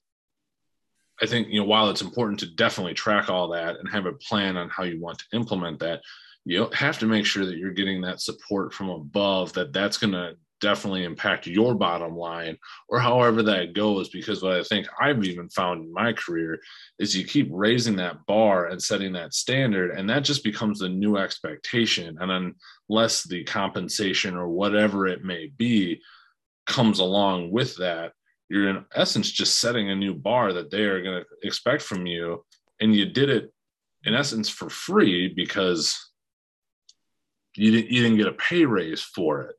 I 1.22 1.26
think 1.26 1.48
you 1.50 1.60
know 1.60 1.66
while 1.66 1.90
it's 1.90 2.02
important 2.02 2.40
to 2.40 2.56
definitely 2.56 2.94
track 2.94 3.30
all 3.30 3.48
that 3.50 3.78
and 3.78 3.90
have 3.90 4.06
a 4.06 4.14
plan 4.14 4.58
on 4.58 4.70
how 4.70 4.84
you 4.84 5.00
want 5.00 5.20
to 5.20 5.26
implement 5.34 5.80
that, 5.80 6.02
you 6.46 6.70
have 6.74 7.00
to 7.00 7.06
make 7.06 7.26
sure 7.26 7.46
that 7.46 7.58
you're 7.58 7.72
getting 7.72 8.02
that 8.02 8.22
support 8.22 8.74
from 8.74 8.90
above. 8.90 9.54
That 9.54 9.74
that's 9.74 9.98
going 9.98 10.14
to 10.14 10.36
definitely 10.64 11.04
impact 11.04 11.46
your 11.46 11.76
bottom 11.76 12.16
line 12.16 12.58
or 12.88 12.98
however 12.98 13.44
that 13.44 13.74
goes 13.74 14.08
because 14.08 14.42
what 14.42 14.54
i 14.54 14.64
think 14.64 14.88
i've 15.02 15.22
even 15.26 15.50
found 15.50 15.84
in 15.84 15.92
my 15.92 16.14
career 16.14 16.58
is 17.00 17.14
you 17.14 17.26
keep 17.26 17.50
raising 17.52 17.98
that 17.98 18.26
bar 18.28 18.68
and 18.68 18.82
setting 18.82 19.12
that 19.12 19.34
standard 19.34 19.92
and 19.92 20.10
that 20.10 20.24
just 20.24 20.42
becomes 20.42 20.80
the 20.80 20.88
new 20.88 21.18
expectation 21.18 22.18
and 22.22 22.56
unless 22.90 23.24
the 23.24 23.44
compensation 23.44 24.38
or 24.38 24.48
whatever 24.48 25.06
it 25.06 25.22
may 25.22 25.48
be 25.58 26.00
comes 26.66 27.00
along 27.00 27.52
with 27.52 27.76
that 27.76 28.14
you're 28.50 28.70
in 28.70 28.86
essence 28.96 29.32
just 29.32 29.60
setting 29.60 29.90
a 29.90 29.96
new 29.96 30.14
bar 30.14 30.54
that 30.54 30.70
they 30.70 30.84
are 30.84 31.02
going 31.02 31.24
to 31.24 31.48
expect 31.48 31.82
from 31.82 32.06
you. 32.06 32.44
And 32.80 32.96
you 32.96 33.06
did 33.06 33.30
it 33.30 33.52
in 34.04 34.14
essence 34.14 34.50
for 34.50 34.70
free 34.70 35.34
because 35.34 35.98
you 37.56 37.72
didn't, 37.72 37.92
you 37.92 38.04
didn't 38.04 38.18
get 38.18 38.28
a 38.28 38.34
pay 38.34 38.66
raise 38.66 39.02
for 39.02 39.42
it. 39.44 39.56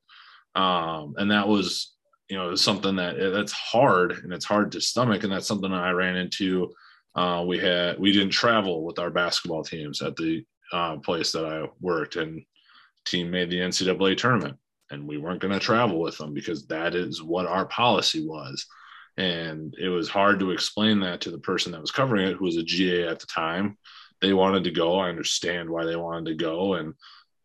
Um, 0.61 1.15
and 1.17 1.31
that 1.31 1.49
was 1.49 1.95
you 2.29 2.37
know 2.37 2.55
something 2.55 2.97
that 2.97 3.17
that's 3.33 3.53
hard 3.53 4.13
and 4.13 4.33
it's 4.33 4.45
hard 4.45 4.73
to 4.73 4.81
stomach. 4.81 5.25
And 5.25 5.33
that's 5.33 5.47
something 5.47 5.71
that 5.71 5.83
i 5.83 5.91
ran 5.91 6.17
into 6.17 6.73
uh, 7.17 7.45
we 7.47 7.59
had 7.59 7.99
we 7.99 8.13
didn't 8.13 8.31
travel 8.31 8.85
with 8.85 8.99
our 8.99 9.11
basketball 9.11 9.63
teams 9.63 10.03
at 10.03 10.17
the 10.17 10.45
uh, 10.73 10.97
place 10.97 11.33
that 11.33 11.45
i 11.45 11.67
worked 11.81 12.17
and 12.17 12.43
team 13.05 13.31
made 13.31 13.51
the 13.51 13.59
ncaa 13.59 14.17
tournament 14.17 14.57
and 14.95 15.07
we 15.07 15.19
weren't 15.19 15.41
going 15.41 15.53
to 15.53 15.61
travel 15.61 16.01
with 16.01 16.17
them 16.19 16.33
because 16.33 16.67
that 16.67 16.95
is 16.95 17.23
what 17.23 17.47
our 17.47 17.67
policy 17.67 18.27
was 18.27 18.67
and 19.17 19.75
it 19.79 19.89
was 19.89 20.09
hard 20.09 20.41
to 20.41 20.51
explain 20.51 20.99
that 21.01 21.21
to 21.21 21.31
the 21.31 21.39
person 21.39 21.71
that 21.71 21.81
was 21.81 21.93
covering 21.93 22.27
it 22.27 22.37
who 22.37 22.45
was 22.45 22.57
a 22.57 22.63
ga 22.63 23.07
at 23.07 23.21
the 23.21 23.27
time 23.27 23.77
they 24.21 24.33
wanted 24.33 24.65
to 24.65 24.71
go 24.71 24.99
i 24.99 25.09
understand 25.09 25.69
why 25.69 25.85
they 25.85 25.97
wanted 25.97 26.27
to 26.27 26.35
go 26.35 26.75
and 26.75 26.95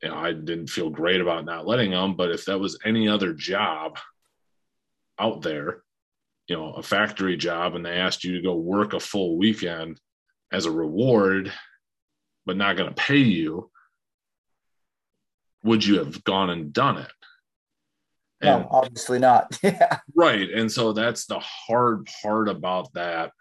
you 0.01 0.09
know, 0.09 0.15
I 0.15 0.31
didn't 0.31 0.67
feel 0.67 0.89
great 0.89 1.21
about 1.21 1.45
not 1.45 1.67
letting 1.67 1.91
them. 1.91 2.15
But 2.15 2.31
if 2.31 2.45
that 2.45 2.59
was 2.59 2.79
any 2.85 3.07
other 3.07 3.33
job 3.33 3.97
out 5.19 5.41
there, 5.41 5.83
you 6.47 6.55
know, 6.55 6.73
a 6.73 6.83
factory 6.83 7.37
job, 7.37 7.75
and 7.75 7.85
they 7.85 7.97
asked 7.97 8.23
you 8.23 8.35
to 8.35 8.41
go 8.41 8.55
work 8.55 8.93
a 8.93 8.99
full 8.99 9.37
weekend 9.37 9.99
as 10.51 10.65
a 10.65 10.71
reward, 10.71 11.51
but 12.45 12.57
not 12.57 12.77
going 12.77 12.89
to 12.89 12.95
pay 12.95 13.17
you, 13.17 13.69
would 15.63 15.85
you 15.85 15.99
have 15.99 16.23
gone 16.23 16.49
and 16.49 16.73
done 16.73 16.97
it? 16.97 17.11
And, 18.41 18.61
no, 18.61 18.67
obviously 18.71 19.19
not. 19.19 19.57
yeah. 19.63 19.99
Right. 20.15 20.49
And 20.49 20.71
so 20.71 20.93
that's 20.93 21.25
the 21.25 21.39
hard 21.39 22.09
part 22.21 22.47
about 22.47 22.93
that 22.93 23.31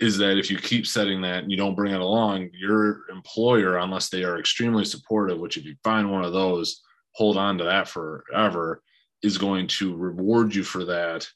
is 0.00 0.18
that 0.18 0.36
if 0.36 0.50
you 0.50 0.58
keep 0.58 0.86
setting 0.86 1.22
that 1.22 1.44
and 1.44 1.50
you 1.50 1.56
don't 1.56 1.76
bring 1.76 1.94
it 1.94 2.00
along, 2.00 2.50
your 2.52 3.08
employer, 3.08 3.76
unless 3.78 4.08
they 4.08 4.24
are 4.24 4.38
extremely 4.38 4.84
supportive, 4.84 5.38
which 5.38 5.56
if 5.56 5.64
you 5.64 5.76
find 5.84 6.10
one 6.10 6.24
of 6.24 6.32
those, 6.32 6.82
hold 7.14 7.36
on 7.36 7.56
to 7.58 7.64
that 7.64 7.86
forever, 7.86 8.82
is 9.22 9.38
going 9.38 9.68
to 9.68 9.94
reward 9.94 10.54
you 10.54 10.64
for 10.64 10.84
that 10.84 11.28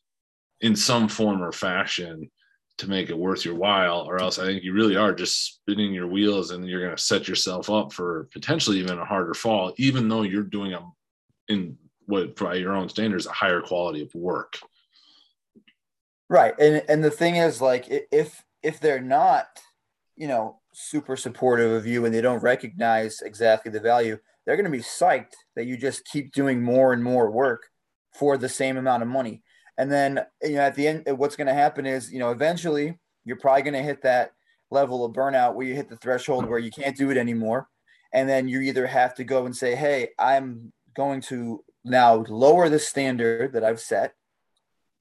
in 0.62 0.74
some 0.74 1.08
form 1.08 1.42
or 1.42 1.52
fashion 1.52 2.28
to 2.78 2.90
make 2.90 3.08
it 3.08 3.16
worth 3.16 3.44
your 3.44 3.54
while, 3.54 4.00
or 4.00 4.20
else 4.20 4.38
I 4.38 4.44
think 4.44 4.62
you 4.62 4.72
really 4.72 4.96
are 4.96 5.14
just 5.14 5.60
spinning 5.60 5.94
your 5.94 6.08
wheels 6.08 6.50
and 6.50 6.68
you're 6.68 6.82
going 6.82 6.96
to 6.96 7.02
set 7.02 7.28
yourself 7.28 7.70
up 7.70 7.92
for 7.92 8.28
potentially 8.32 8.78
even 8.80 8.98
a 8.98 9.04
harder 9.04 9.34
fall, 9.34 9.72
even 9.78 10.08
though 10.08 10.22
you're 10.22 10.42
doing 10.42 10.74
a 10.74 10.80
in 11.48 11.76
what 12.06 12.36
by 12.36 12.54
your 12.54 12.72
own 12.72 12.88
standards 12.88 13.26
a 13.26 13.32
higher 13.32 13.60
quality 13.60 14.02
of 14.02 14.14
work. 14.14 14.58
Right, 16.28 16.54
and 16.58 16.82
and 16.88 17.04
the 17.04 17.10
thing 17.10 17.36
is, 17.36 17.60
like, 17.60 17.86
if 17.88 18.44
if 18.62 18.80
they're 18.80 19.00
not, 19.00 19.46
you 20.16 20.26
know, 20.26 20.60
super 20.72 21.16
supportive 21.16 21.72
of 21.72 21.86
you 21.86 22.04
and 22.04 22.14
they 22.14 22.20
don't 22.20 22.42
recognize 22.42 23.20
exactly 23.22 23.70
the 23.70 23.80
value, 23.80 24.18
they're 24.44 24.56
going 24.56 24.70
to 24.70 24.70
be 24.70 24.82
psyched 24.82 25.34
that 25.54 25.66
you 25.66 25.76
just 25.76 26.04
keep 26.04 26.32
doing 26.32 26.62
more 26.62 26.92
and 26.92 27.02
more 27.02 27.30
work 27.30 27.68
for 28.14 28.36
the 28.36 28.48
same 28.48 28.76
amount 28.76 29.02
of 29.02 29.08
money. 29.08 29.42
And 29.78 29.90
then, 29.90 30.20
you 30.42 30.54
know, 30.54 30.62
at 30.62 30.74
the 30.74 30.88
end, 30.88 31.04
what's 31.16 31.36
going 31.36 31.48
to 31.48 31.54
happen 31.54 31.86
is, 31.86 32.12
you 32.12 32.18
know, 32.18 32.30
eventually 32.30 32.98
you're 33.24 33.36
probably 33.36 33.62
going 33.62 33.74
to 33.74 33.82
hit 33.82 34.02
that 34.02 34.32
level 34.70 35.04
of 35.04 35.12
burnout 35.12 35.54
where 35.54 35.66
you 35.66 35.74
hit 35.74 35.88
the 35.88 35.96
threshold 35.96 36.42
mm-hmm. 36.42 36.50
where 36.50 36.58
you 36.58 36.70
can't 36.70 36.96
do 36.96 37.10
it 37.10 37.16
anymore. 37.16 37.68
And 38.12 38.28
then 38.28 38.48
you 38.48 38.60
either 38.60 38.86
have 38.86 39.14
to 39.16 39.24
go 39.24 39.46
and 39.46 39.54
say, 39.54 39.74
Hey, 39.74 40.10
I'm 40.18 40.72
going 40.96 41.20
to 41.22 41.64
now 41.84 42.24
lower 42.28 42.68
the 42.68 42.78
standard 42.78 43.52
that 43.52 43.64
I've 43.64 43.80
set, 43.80 44.14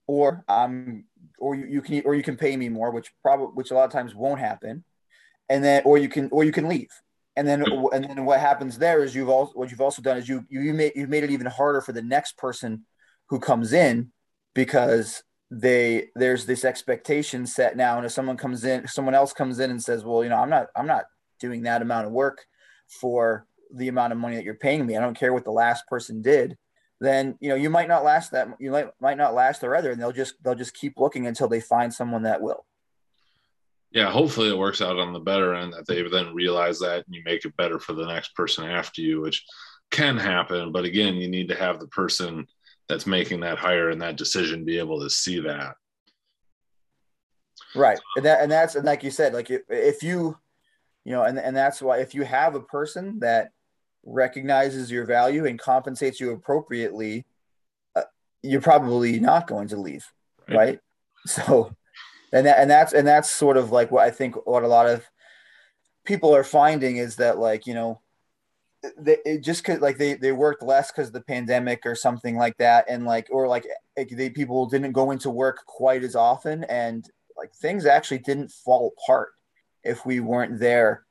or 0.07 0.43
I'm 0.47 1.05
or 1.39 1.55
you, 1.55 1.65
you 1.65 1.81
can 1.81 2.01
or 2.05 2.15
you 2.15 2.23
can 2.23 2.37
pay 2.37 2.55
me 2.55 2.69
more, 2.69 2.91
which 2.91 3.11
probably 3.21 3.47
which 3.53 3.71
a 3.71 3.73
lot 3.73 3.85
of 3.85 3.91
times 3.91 4.13
won't 4.13 4.39
happen, 4.39 4.83
and 5.49 5.63
then 5.63 5.81
or 5.85 5.97
you 5.97 6.09
can 6.09 6.29
or 6.31 6.43
you 6.43 6.51
can 6.51 6.67
leave, 6.67 6.91
and 7.35 7.47
then 7.47 7.63
and 7.93 8.05
then 8.05 8.25
what 8.25 8.39
happens 8.39 8.77
there 8.77 9.03
is 9.03 9.15
you've 9.15 9.29
also 9.29 9.53
what 9.53 9.71
you've 9.71 9.81
also 9.81 10.01
done 10.01 10.17
is 10.17 10.29
you 10.29 10.45
you 10.49 10.73
made 10.73 10.93
you've 10.95 11.09
made 11.09 11.23
it 11.23 11.31
even 11.31 11.47
harder 11.47 11.81
for 11.81 11.91
the 11.91 12.01
next 12.01 12.37
person 12.37 12.85
who 13.29 13.39
comes 13.39 13.73
in 13.73 14.11
because 14.53 15.23
they 15.51 16.07
there's 16.15 16.45
this 16.45 16.65
expectation 16.65 17.45
set 17.45 17.77
now. 17.77 17.97
And 17.97 18.05
if 18.05 18.11
someone 18.11 18.37
comes 18.37 18.63
in 18.63 18.87
someone 18.87 19.15
else 19.15 19.33
comes 19.33 19.59
in 19.59 19.71
and 19.71 19.81
says 19.81 20.03
well 20.03 20.23
you 20.23 20.29
know 20.29 20.37
i'm 20.37 20.49
not 20.49 20.67
i'm 20.75 20.87
not 20.87 21.05
doing 21.39 21.63
that 21.63 21.81
amount 21.81 22.07
of 22.07 22.13
work 22.13 22.45
for 22.87 23.45
the 23.73 23.87
amount 23.87 24.13
of 24.13 24.19
money 24.19 24.35
that 24.35 24.45
you're 24.45 24.55
paying 24.55 24.85
me. 24.85 24.97
I 24.97 25.01
don't 25.01 25.17
care 25.17 25.33
what 25.33 25.45
the 25.45 25.51
last 25.51 25.87
person 25.87 26.21
did 26.21 26.57
then 27.01 27.37
you 27.41 27.49
know 27.49 27.55
you 27.55 27.69
might 27.69 27.87
not 27.87 28.03
last 28.03 28.31
that 28.31 28.47
you 28.59 28.71
might 28.71 28.89
might 29.01 29.17
not 29.17 29.33
last 29.33 29.61
forever 29.61 29.91
and 29.91 30.01
they'll 30.01 30.11
just 30.11 30.35
they'll 30.43 30.55
just 30.55 30.73
keep 30.73 30.97
looking 30.97 31.27
until 31.27 31.47
they 31.47 31.59
find 31.59 31.93
someone 31.93 32.23
that 32.23 32.41
will. 32.41 32.65
Yeah 33.91 34.11
hopefully 34.11 34.49
it 34.49 34.57
works 34.57 34.81
out 34.81 34.97
on 34.97 35.13
the 35.13 35.19
better 35.19 35.53
end 35.53 35.73
that 35.73 35.85
they 35.87 36.01
then 36.03 36.33
realize 36.33 36.79
that 36.79 37.05
and 37.05 37.15
you 37.15 37.21
make 37.25 37.43
it 37.45 37.57
better 37.57 37.79
for 37.79 37.93
the 37.93 38.05
next 38.05 38.33
person 38.35 38.65
after 38.65 39.01
you 39.01 39.21
which 39.21 39.43
can 39.91 40.17
happen. 40.17 40.71
But 40.71 40.85
again 40.85 41.15
you 41.15 41.27
need 41.27 41.49
to 41.49 41.55
have 41.55 41.79
the 41.79 41.87
person 41.87 42.47
that's 42.87 43.07
making 43.07 43.41
that 43.41 43.57
hire 43.57 43.89
and 43.89 44.01
that 44.01 44.15
decision 44.15 44.65
be 44.65 44.79
able 44.79 45.01
to 45.01 45.09
see 45.09 45.39
that. 45.41 45.75
Right. 47.75 47.99
And 48.15 48.25
that 48.25 48.41
and 48.41 48.51
that's 48.51 48.75
and 48.75 48.85
like 48.85 49.03
you 49.03 49.11
said 49.11 49.33
like 49.33 49.49
if, 49.51 49.63
if 49.69 50.01
you 50.01 50.37
you 51.03 51.11
know 51.11 51.23
and, 51.23 51.37
and 51.37 51.55
that's 51.55 51.81
why 51.81 51.97
if 51.97 52.15
you 52.15 52.23
have 52.23 52.55
a 52.55 52.61
person 52.61 53.19
that 53.19 53.51
recognizes 54.05 54.91
your 54.91 55.05
value 55.05 55.45
and 55.45 55.59
compensates 55.59 56.19
you 56.19 56.31
appropriately, 56.31 57.25
uh, 57.95 58.03
you're 58.41 58.61
probably 58.61 59.19
not 59.19 59.47
going 59.47 59.67
to 59.69 59.77
leave, 59.77 60.05
right? 60.47 60.57
right? 60.57 60.79
So, 61.27 61.75
and 62.31 62.45
that, 62.45 62.59
and 62.59 62.69
that's 62.69 62.93
and 62.93 63.07
that's 63.07 63.31
sort 63.31 63.57
of 63.57 63.71
like 63.71 63.89
what 63.89 64.03
I 64.03 64.11
think 64.11 64.35
what 64.45 64.61
a 64.61 64.67
lot 64.67 64.87
of 64.87 65.03
people 66.05 66.35
are 66.35 66.43
finding 66.43 66.97
is 66.97 67.15
that 67.15 67.39
like 67.39 67.65
you 67.65 67.73
know 67.73 67.99
they 68.97 69.17
it 69.25 69.43
just 69.43 69.63
cause 69.63 69.79
like 69.79 69.97
they 69.97 70.13
they 70.13 70.31
worked 70.31 70.61
less 70.61 70.91
because 70.91 71.07
of 71.07 71.13
the 71.13 71.21
pandemic 71.21 71.81
or 71.85 71.95
something 71.95 72.37
like 72.37 72.57
that 72.57 72.85
and 72.87 73.05
like 73.05 73.27
or 73.31 73.47
like 73.47 73.65
they 73.95 74.29
people 74.29 74.67
didn't 74.67 74.91
go 74.91 75.11
into 75.11 75.29
work 75.29 75.65
quite 75.65 76.03
as 76.03 76.15
often 76.15 76.63
and 76.65 77.09
like 77.37 77.53
things 77.55 77.85
actually 77.85 78.19
didn't 78.19 78.51
fall 78.51 78.93
apart 78.97 79.29
if 79.83 80.05
we 80.05 80.19
weren't 80.19 80.59
there 80.59 81.04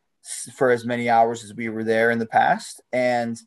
for 0.56 0.70
as 0.70 0.84
many 0.84 1.08
hours 1.08 1.44
as 1.44 1.54
we 1.54 1.68
were 1.68 1.84
there 1.84 2.10
in 2.10 2.18
the 2.18 2.26
past. 2.26 2.80
And, 2.92 3.38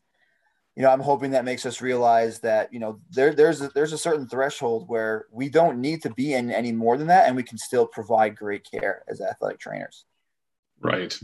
you 0.76 0.82
know, 0.82 0.90
I'm 0.90 1.00
hoping 1.00 1.32
that 1.32 1.44
makes 1.44 1.66
us 1.66 1.80
realize 1.80 2.38
that, 2.40 2.72
you 2.72 2.78
know, 2.78 3.00
there, 3.10 3.34
there's, 3.34 3.60
a, 3.60 3.68
there's 3.68 3.92
a 3.92 3.98
certain 3.98 4.28
threshold 4.28 4.88
where 4.88 5.26
we 5.32 5.48
don't 5.48 5.80
need 5.80 6.02
to 6.02 6.10
be 6.10 6.34
in 6.34 6.50
any 6.50 6.72
more 6.72 6.96
than 6.96 7.08
that. 7.08 7.26
And 7.26 7.36
we 7.36 7.42
can 7.42 7.58
still 7.58 7.86
provide 7.86 8.36
great 8.36 8.66
care 8.70 9.04
as 9.08 9.20
athletic 9.20 9.58
trainers. 9.58 10.04
Right. 10.80 11.18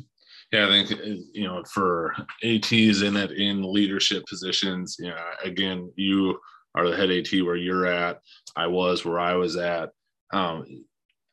Yeah, 0.52 0.66
I 0.66 0.68
think 0.68 0.90
you 1.32 1.44
know 1.44 1.64
for 1.64 2.14
ATs 2.44 3.02
in 3.02 3.16
it 3.16 3.32
in 3.32 3.72
leadership 3.72 4.24
positions, 4.26 4.96
you 5.00 5.08
know, 5.08 5.16
again, 5.42 5.90
you 5.96 6.38
are 6.74 6.88
the 6.88 6.96
head 6.96 7.10
AT 7.10 7.30
where 7.44 7.56
you're 7.56 7.86
at. 7.86 8.20
I 8.54 8.66
was 8.66 9.04
where 9.04 9.18
I 9.18 9.34
was 9.34 9.56
at. 9.56 9.90
Um, 10.32 10.84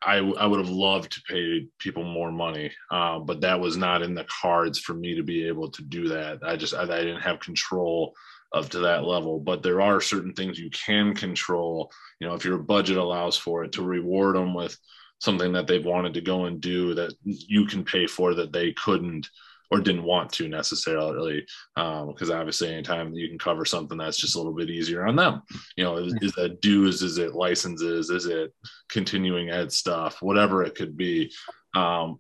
I, 0.04 0.18
I 0.18 0.48
would 0.48 0.60
have 0.60 0.70
loved 0.70 1.12
to 1.12 1.22
pay 1.22 1.68
people 1.78 2.04
more 2.04 2.32
money, 2.32 2.72
uh, 2.90 3.20
but 3.20 3.42
that 3.42 3.60
was 3.60 3.78
not 3.78 4.02
in 4.02 4.16
the 4.16 4.26
cards 4.42 4.80
for 4.80 4.94
me 4.94 5.16
to 5.16 5.24
be 5.24 5.48
able 5.48 5.70
to 5.72 5.84
do 5.84 6.08
that. 6.10 6.40
I 6.44 6.56
just 6.56 6.74
I, 6.74 6.84
I, 6.84 6.86
didn't 6.86 7.22
have 7.22 7.40
control 7.40 8.14
of 8.52 8.70
to 8.72 8.80
that 8.80 9.04
level. 9.04 9.40
But 9.40 9.64
there 9.64 9.82
are 9.82 10.02
certain 10.02 10.34
things 10.34 10.60
you 10.60 10.70
can 10.72 11.14
control. 11.14 11.92
You 12.20 12.28
know, 12.28 12.34
if 12.34 12.44
your 12.44 12.58
budget 12.58 12.98
allows 12.98 13.38
for 13.38 13.64
it, 13.64 13.74
to 13.74 13.84
reward 13.84 14.36
them 14.36 14.54
with 14.54 14.78
something 15.20 15.54
that 15.54 15.68
they've 15.68 15.86
wanted 15.86 16.16
to 16.16 16.22
go 16.22 16.46
and 16.46 16.60
do 16.60 16.96
that 16.96 17.14
you 17.24 17.66
can 17.68 17.86
pay 17.86 18.08
for 18.08 18.34
that 18.34 18.52
they 18.52 18.74
couldn't 18.74 19.28
or 19.72 19.80
didn't 19.80 20.04
want 20.04 20.32
to 20.34 20.48
necessarily 20.48 21.46
because 21.76 22.30
um, 22.30 22.38
obviously 22.38 22.72
anytime 22.72 23.14
you 23.14 23.30
can 23.30 23.40
cover 23.40 23.66
something 23.66 23.98
that's 23.98 24.18
just 24.18 24.36
a 24.36 24.38
little 24.38 24.54
bit 24.54 24.70
easier 24.70 25.08
on 25.08 25.16
them. 25.16 25.42
You 25.78 25.84
know 25.84 25.98
is, 25.98 26.14
is 26.22 26.34
that 26.34 26.62
dues? 26.62 27.02
Is 27.02 27.18
it 27.18 27.34
licenses? 27.34 28.10
Is 28.10 28.26
it 28.26 28.54
continuing 28.90 29.50
ed 29.50 29.72
stuff? 29.72 30.22
Whatever 30.22 30.64
it 30.64 30.76
could 30.76 30.98
be. 30.98 31.32
Um, 31.76 32.20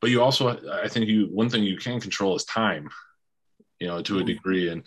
but 0.00 0.10
you 0.10 0.22
also 0.22 0.56
i 0.72 0.86
think 0.86 1.08
you 1.08 1.26
one 1.32 1.50
thing 1.50 1.64
you 1.64 1.76
can 1.76 2.00
control 2.00 2.36
is 2.36 2.44
time 2.44 2.88
you 3.80 3.88
know 3.88 4.00
to 4.00 4.14
a 4.14 4.18
mm-hmm. 4.18 4.26
degree 4.28 4.68
and 4.68 4.84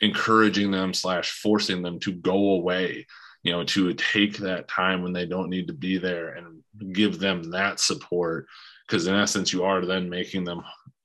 encouraging 0.00 0.70
them 0.70 0.94
slash 0.94 1.32
forcing 1.32 1.82
them 1.82 1.98
to 1.98 2.12
go 2.12 2.50
away 2.52 3.04
you 3.42 3.52
know, 3.52 3.64
to 3.64 3.94
take 3.94 4.38
that 4.38 4.68
time 4.68 5.02
when 5.02 5.12
they 5.12 5.26
don't 5.26 5.48
need 5.48 5.68
to 5.68 5.72
be 5.72 5.98
there 5.98 6.30
and 6.30 6.62
give 6.92 7.18
them 7.18 7.50
that 7.50 7.80
support. 7.80 8.46
Because 8.88 9.06
in 9.06 9.14
essence, 9.14 9.52
you 9.52 9.64
are 9.64 9.84
then 9.84 10.08
making 10.08 10.44
them 10.44 10.62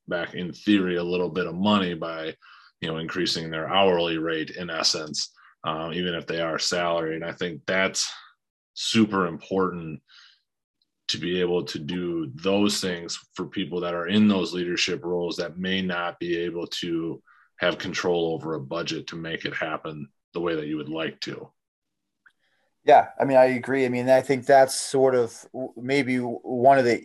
back 0.07 0.35
in 0.35 0.53
theory 0.53 0.95
a 0.95 1.03
little 1.03 1.29
bit 1.29 1.47
of 1.47 1.55
money 1.55 1.93
by, 1.93 2.33
you 2.79 2.87
know, 2.87 2.97
increasing 2.97 3.49
their 3.49 3.69
hourly 3.69 4.17
rate 4.17 4.51
in 4.51 4.69
essence, 4.69 5.31
uh, 5.65 5.91
even 5.93 6.13
if 6.13 6.25
they 6.25 6.41
are 6.41 6.57
salary. 6.57 7.15
And 7.15 7.25
I 7.25 7.33
think 7.33 7.61
that's 7.65 8.11
super 8.73 9.27
important 9.27 10.01
to 11.09 11.17
be 11.17 11.41
able 11.41 11.63
to 11.63 11.79
do 11.79 12.31
those 12.35 12.79
things 12.79 13.19
for 13.35 13.45
people 13.45 13.81
that 13.81 13.93
are 13.93 14.07
in 14.07 14.27
those 14.27 14.53
leadership 14.53 15.03
roles 15.03 15.35
that 15.35 15.57
may 15.57 15.81
not 15.81 16.17
be 16.19 16.37
able 16.37 16.65
to 16.67 17.21
have 17.57 17.77
control 17.77 18.33
over 18.33 18.55
a 18.55 18.59
budget 18.59 19.07
to 19.07 19.15
make 19.15 19.45
it 19.45 19.53
happen 19.53 20.07
the 20.33 20.39
way 20.39 20.55
that 20.55 20.67
you 20.67 20.77
would 20.77 20.89
like 20.89 21.19
to. 21.21 21.49
Yeah, 22.85 23.09
I 23.19 23.25
mean, 23.25 23.37
I 23.37 23.45
agree. 23.45 23.85
I 23.85 23.89
mean, 23.89 24.09
I 24.09 24.21
think 24.21 24.45
that's 24.45 24.75
sort 24.75 25.15
of 25.15 25.45
maybe 25.77 26.17
one 26.17 26.79
of 26.79 26.85
the 26.85 27.03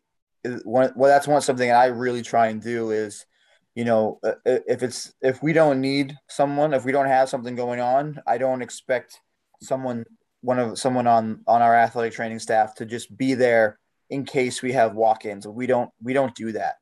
one. 0.65 0.93
Well, 0.97 1.11
that's 1.11 1.29
one 1.29 1.41
something 1.43 1.71
I 1.71 1.87
really 1.87 2.23
try 2.23 2.49
and 2.49 2.63
do 2.63 2.91
is, 2.91 3.27
you 3.75 3.85
know, 3.85 4.19
uh, 4.25 4.35
uh, 4.47 4.59
if 4.67 4.83
it's 4.83 5.13
if 5.21 5.43
we 5.43 5.53
don't 5.53 5.81
need 5.81 6.17
someone, 6.29 6.75
if 6.75 6.85
we 6.85 6.93
don't 6.93 7.07
have 7.07 7.29
something 7.29 7.55
going 7.55 7.81
on, 7.81 8.21
I 8.27 8.39
don't 8.39 8.63
expect 8.63 9.21
someone 9.61 10.05
one 10.41 10.59
of 10.59 10.79
someone 10.79 11.07
on 11.07 11.43
on 11.47 11.63
our 11.63 11.75
athletic 11.75 12.13
training 12.13 12.39
staff 12.39 12.75
to 12.77 12.87
just 12.87 13.17
be 13.17 13.35
there 13.35 13.79
in 14.11 14.25
case 14.25 14.63
we 14.63 14.73
have 14.73 14.95
walk-ins. 14.95 15.47
We 15.47 15.67
don't 15.67 15.91
we 16.03 16.13
don't 16.13 16.35
do 16.35 16.53
that. 16.53 16.77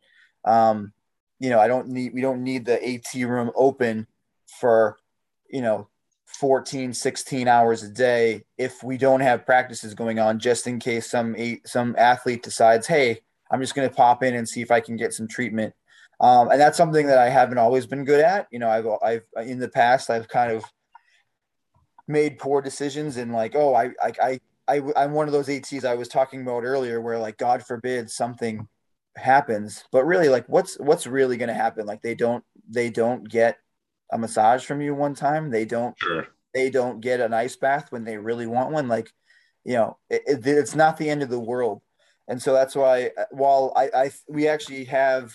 Um, 0.45 0.93
you 1.39 1.51
know, 1.51 1.59
I 1.59 1.69
don't 1.69 1.89
need 1.89 2.13
we 2.15 2.21
don't 2.21 2.43
need 2.43 2.65
the 2.65 2.83
AT 2.83 3.13
room 3.15 3.51
open 3.55 4.07
for 4.61 4.97
you 5.51 5.61
know 5.61 5.89
14 6.27 6.93
16 6.93 7.49
hours 7.49 7.83
a 7.83 7.89
day 7.89 8.45
if 8.59 8.83
we 8.83 8.97
don't 8.97 9.21
have 9.21 9.47
practices 9.47 9.95
going 9.95 10.19
on 10.19 10.39
just 10.39 10.67
in 10.67 10.79
case 10.79 11.11
some 11.11 11.37
some 11.65 11.95
athlete 11.99 12.43
decides 12.43 12.87
hey 12.87 13.21
i'm 13.51 13.61
just 13.61 13.75
going 13.75 13.89
to 13.89 13.95
pop 13.95 14.23
in 14.23 14.35
and 14.35 14.49
see 14.49 14.61
if 14.61 14.71
i 14.71 14.81
can 14.81 14.97
get 14.97 15.13
some 15.13 15.29
treatment 15.29 15.75
um, 16.19 16.49
and 16.51 16.61
that's 16.61 16.79
something 16.79 17.07
that 17.07 17.19
i 17.19 17.29
haven't 17.29 17.59
always 17.59 17.87
been 17.87 18.05
good 18.05 18.21
at 18.21 18.47
you 18.51 18.59
know 18.59 18.69
i've 18.69 18.87
i've 19.03 19.49
in 19.49 19.59
the 19.59 19.69
past 19.69 20.11
i've 20.11 20.29
kind 20.29 20.53
of 20.53 20.65
made 22.09 22.39
poor 22.39 22.61
decisions 22.61 23.17
and 23.17 23.33
like 23.33 23.55
oh 23.55 23.75
i 23.75 23.91
i 24.03 24.13
i, 24.23 24.41
I 24.69 24.83
i'm 24.97 25.13
one 25.13 25.27
of 25.27 25.33
those 25.33 25.49
ats 25.49 25.85
i 25.85 25.95
was 25.95 26.09
talking 26.09 26.43
about 26.43 26.65
earlier 26.65 27.01
where 27.01 27.19
like 27.19 27.37
god 27.37 27.65
forbid 27.65 28.11
something 28.11 28.69
happens 29.17 29.85
but 29.93 30.05
really 30.05 30.29
like 30.29 30.47
what's 30.47 30.79
what's 30.79 31.07
really 31.07 31.37
going 31.37 31.49
to 31.49 31.55
happen 31.55 31.87
like 31.87 32.03
they 32.03 32.15
don't 32.15 32.45
they 32.69 32.91
don't 32.91 33.29
get 33.29 33.59
a 34.13 34.19
massage 34.19 34.65
from 34.65 34.81
you 34.81 34.95
one 34.95 35.15
time. 35.15 35.51
They 35.51 35.65
don't 35.65 35.97
sure. 35.99 36.29
they 36.55 36.71
don't 36.71 37.01
get 37.01 37.21
an 37.21 37.33
ice 37.33 37.57
bath 37.57 37.91
when 37.91 38.05
they 38.05 38.17
really 38.17 38.47
want 38.47 38.73
one. 38.73 38.89
Like, 38.89 39.11
you 39.65 39.75
know, 39.75 39.99
it, 40.11 40.23
it, 40.27 40.47
it's 40.47 40.75
not 40.75 40.97
the 40.97 41.11
end 41.11 41.23
of 41.23 41.31
the 41.31 41.41
world. 41.41 41.83
And 42.29 42.41
so 42.41 42.53
that's 42.53 42.75
why 42.75 43.11
while 43.31 43.73
I, 43.77 43.91
I 43.95 44.11
we 44.29 44.49
actually 44.49 44.85
have 44.87 45.35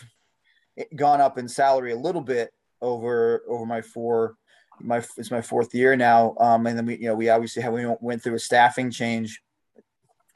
gone 0.95 1.21
up 1.21 1.37
in 1.37 1.47
salary 1.47 1.91
a 1.91 1.97
little 1.97 2.21
bit 2.21 2.51
over 2.81 3.43
over 3.47 3.65
my 3.65 3.81
four 3.81 4.35
my 4.79 4.97
it's 5.17 5.31
my 5.31 5.41
fourth 5.41 5.73
year 5.73 5.95
now. 5.95 6.35
Um, 6.39 6.67
and 6.67 6.77
then 6.77 6.85
we 6.85 6.97
you 6.97 7.07
know 7.07 7.15
we 7.15 7.29
obviously 7.29 7.61
have 7.61 7.73
we 7.73 7.85
went 8.01 8.23
through 8.23 8.35
a 8.35 8.39
staffing 8.39 8.91
change 8.91 9.41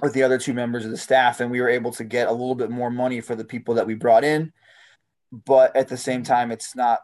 with 0.01 0.13
the 0.13 0.23
other 0.23 0.37
two 0.37 0.53
members 0.53 0.85
of 0.85 0.91
the 0.91 0.97
staff, 0.97 1.39
and 1.39 1.49
we 1.49 1.61
were 1.61 1.69
able 1.69 1.91
to 1.93 2.03
get 2.03 2.27
a 2.27 2.31
little 2.31 2.55
bit 2.55 2.69
more 2.69 2.89
money 2.89 3.21
for 3.21 3.35
the 3.35 3.45
people 3.45 3.75
that 3.75 3.87
we 3.87 3.95
brought 3.95 4.23
in. 4.23 4.51
But 5.31 5.75
at 5.75 5.87
the 5.87 5.97
same 5.97 6.23
time, 6.23 6.51
it's 6.51 6.75
not 6.75 6.99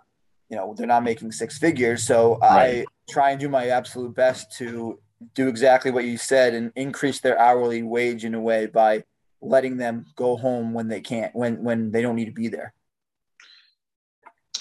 you 0.51 0.57
know 0.57 0.75
they're 0.77 0.85
not 0.85 1.03
making 1.03 1.31
six 1.31 1.57
figures 1.57 2.03
so 2.03 2.37
right. 2.39 2.81
i 2.81 2.85
try 3.09 3.31
and 3.31 3.39
do 3.39 3.49
my 3.49 3.69
absolute 3.69 4.13
best 4.13 4.55
to 4.57 4.99
do 5.33 5.47
exactly 5.47 5.91
what 5.91 6.03
you 6.03 6.17
said 6.17 6.53
and 6.53 6.71
increase 6.75 7.21
their 7.21 7.39
hourly 7.39 7.81
wage 7.81 8.25
in 8.25 8.35
a 8.35 8.39
way 8.39 8.65
by 8.65 9.03
letting 9.41 9.77
them 9.77 10.05
go 10.15 10.37
home 10.37 10.73
when 10.73 10.87
they 10.87 11.01
can't 11.01 11.35
when 11.35 11.63
when 11.63 11.91
they 11.91 12.01
don't 12.01 12.15
need 12.15 12.25
to 12.25 12.31
be 12.31 12.47
there 12.47 12.73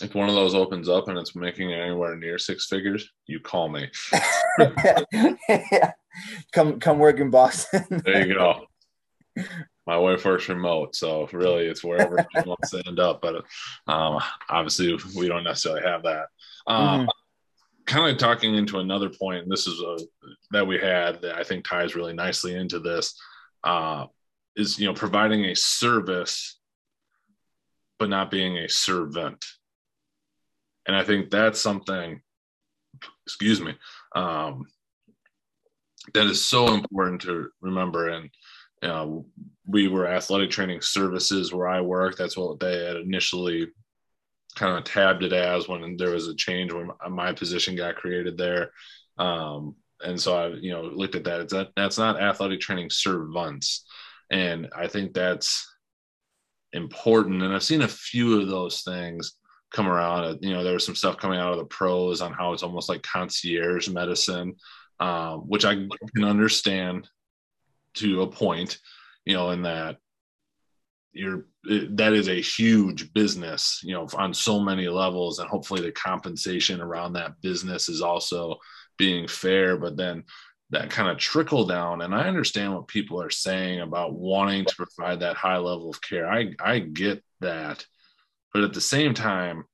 if 0.03 0.15
one 0.15 0.29
of 0.29 0.35
those 0.35 0.55
opens 0.55 0.89
up 0.89 1.09
and 1.09 1.19
it's 1.19 1.37
making 1.37 1.73
anywhere 1.73 2.17
near 2.17 2.39
six 2.39 2.67
figures 2.67 3.11
you 3.27 3.41
call 3.41 3.69
me 3.69 3.89
yeah. 4.59 5.93
come 6.53 6.81
come 6.81 6.99
work 6.99 7.19
in 7.19 7.31
boston 7.31 7.85
there 8.05 8.27
you 8.27 8.35
go 8.35 8.65
my 9.87 9.97
wife 9.97 10.25
works 10.25 10.49
remote, 10.49 10.95
so 10.95 11.29
really 11.33 11.67
it's 11.67 11.83
wherever 11.83 12.25
she 12.33 12.49
wants 12.49 12.71
to 12.71 12.83
end 12.87 13.01
up. 13.01 13.21
But 13.21 13.45
um, 13.87 14.21
obviously, 14.49 14.97
we 15.17 15.29
don't 15.29 15.45
necessarily 15.45 15.83
have 15.83 16.03
that. 16.05 16.27
Um, 16.67 17.01
mm-hmm. 17.01 17.09
Kind 17.87 18.13
of 18.13 18.19
talking 18.19 18.55
into 18.55 18.79
another 18.79 19.09
point, 19.09 19.43
and 19.43 19.51
this 19.51 19.67
is 19.67 19.81
a, 19.81 19.97
that 20.53 20.67
we 20.67 20.79
had 20.79 21.23
that 21.23 21.37
I 21.37 21.43
think 21.43 21.65
ties 21.65 21.97
really 21.97 22.13
nicely 22.13 22.55
into 22.55 22.79
this 22.79 23.19
uh, 23.65 24.07
is 24.57 24.79
you 24.79 24.87
know 24.87 24.95
providing 24.95 25.45
a 25.45 25.55
service, 25.55 26.59
but 27.99 28.09
not 28.09 28.31
being 28.31 28.59
a 28.59 28.69
servant. 28.69 29.45
And 30.87 30.97
I 30.97 31.05
think 31.05 31.31
that's 31.31 31.61
something. 31.61 32.21
Excuse 33.27 33.61
me. 33.61 33.75
Um, 34.15 34.67
that 36.15 36.27
is 36.27 36.45
so 36.45 36.75
important 36.75 37.23
to 37.23 37.51
remember 37.61 38.09
and 38.09 38.31
uh, 38.83 39.07
we 39.67 39.89
were 39.89 40.07
athletic 40.07 40.51
training 40.51 40.81
services 40.81 41.53
where 41.53 41.69
I 41.69 41.81
work. 41.81 42.17
That's 42.17 42.37
what 42.37 42.61
they 42.61 42.85
had 42.85 42.97
initially 42.97 43.69
kind 44.57 44.77
of 44.77 44.85
tabbed 44.85 45.23
it 45.23 45.33
as 45.33 45.69
when 45.69 45.97
there 45.97 46.11
was 46.11 46.29
a 46.29 46.35
change 46.35 46.73
when 46.73 46.91
my 47.11 47.33
position 47.33 47.77
got 47.77 47.97
created 47.97 48.37
there. 48.37 48.73
Um, 49.19 49.77
and 50.03 50.21
so 50.21 50.37
I, 50.37 50.49
you 50.49 50.73
know, 50.73 50.83
looked 50.83 51.15
at 51.15 51.25
that. 51.25 51.41
It's 51.41 51.53
that 51.53 51.69
that's 51.77 51.99
not 51.99 52.21
athletic 52.21 52.61
training 52.61 52.91
servants, 52.91 53.85
and 54.31 54.69
I 54.77 54.87
think 54.87 55.13
that's 55.13 55.67
important. 56.73 57.43
And 57.43 57.53
I've 57.53 57.63
seen 57.63 57.83
a 57.83 57.89
few 57.89 58.41
of 58.41 58.49
those 58.49 58.83
things 58.83 59.35
come 59.73 59.89
around. 59.89 60.39
You 60.43 60.53
know, 60.53 60.65
there 60.65 60.75
was 60.75 60.87
some 60.87 60.95
stuff 60.95 61.17
coming 61.17 61.39
out 61.39 61.53
of 61.53 61.59
the 61.59 61.65
pros 61.65 62.21
on 62.21 62.33
how 62.33 62.53
it's 62.53 62.63
almost 62.63 62.89
like 62.89 63.03
concierge 63.03 63.89
medicine, 63.89 64.55
um, 65.01 65.41
which 65.41 65.65
I 65.65 65.75
can 65.75 66.25
understand 66.25 67.09
to 67.95 68.23
a 68.23 68.31
point, 68.31 68.79
you 69.25 69.35
know, 69.35 69.51
in 69.51 69.63
that 69.63 69.97
you're 71.13 71.47
that 71.65 72.13
is 72.13 72.29
a 72.29 72.41
huge 72.41 73.13
business, 73.13 73.81
you 73.83 73.95
know, 73.95 74.07
on 74.17 74.33
so 74.33 74.61
many 74.61 74.89
levels, 74.89 75.39
and 75.39 75.49
hopefully 75.49 75.83
the 75.83 75.93
compensation 75.93 76.81
around 76.81 77.13
that 77.15 77.41
business 77.43 77.89
is 77.89 78.01
also 78.01 78.57
being 78.97 79.27
fair. 79.27 79.77
But 79.77 79.97
then 79.97 80.25
that 80.71 80.91
kind 80.91 81.09
of 81.09 81.19
trickle 81.19 81.67
down, 81.67 82.03
and 82.03 82.15
I 82.15 82.29
understand 82.29 82.75
what 82.75 82.89
people 82.89 83.21
are 83.21 83.31
saying 83.31 83.81
about 83.81 84.15
wanting 84.15 84.65
to 84.65 84.77
provide 84.77 85.21
that 85.21 85.37
high 85.37 85.59
level 85.59 85.91
of 85.91 86.01
care. 86.01 86.31
I 86.31 86.55
I 86.61 86.79
get 86.79 87.25
that, 87.41 87.85
but 88.55 88.63
at 88.63 88.73
the 88.73 88.81
same 88.81 89.13
time, 89.15 89.65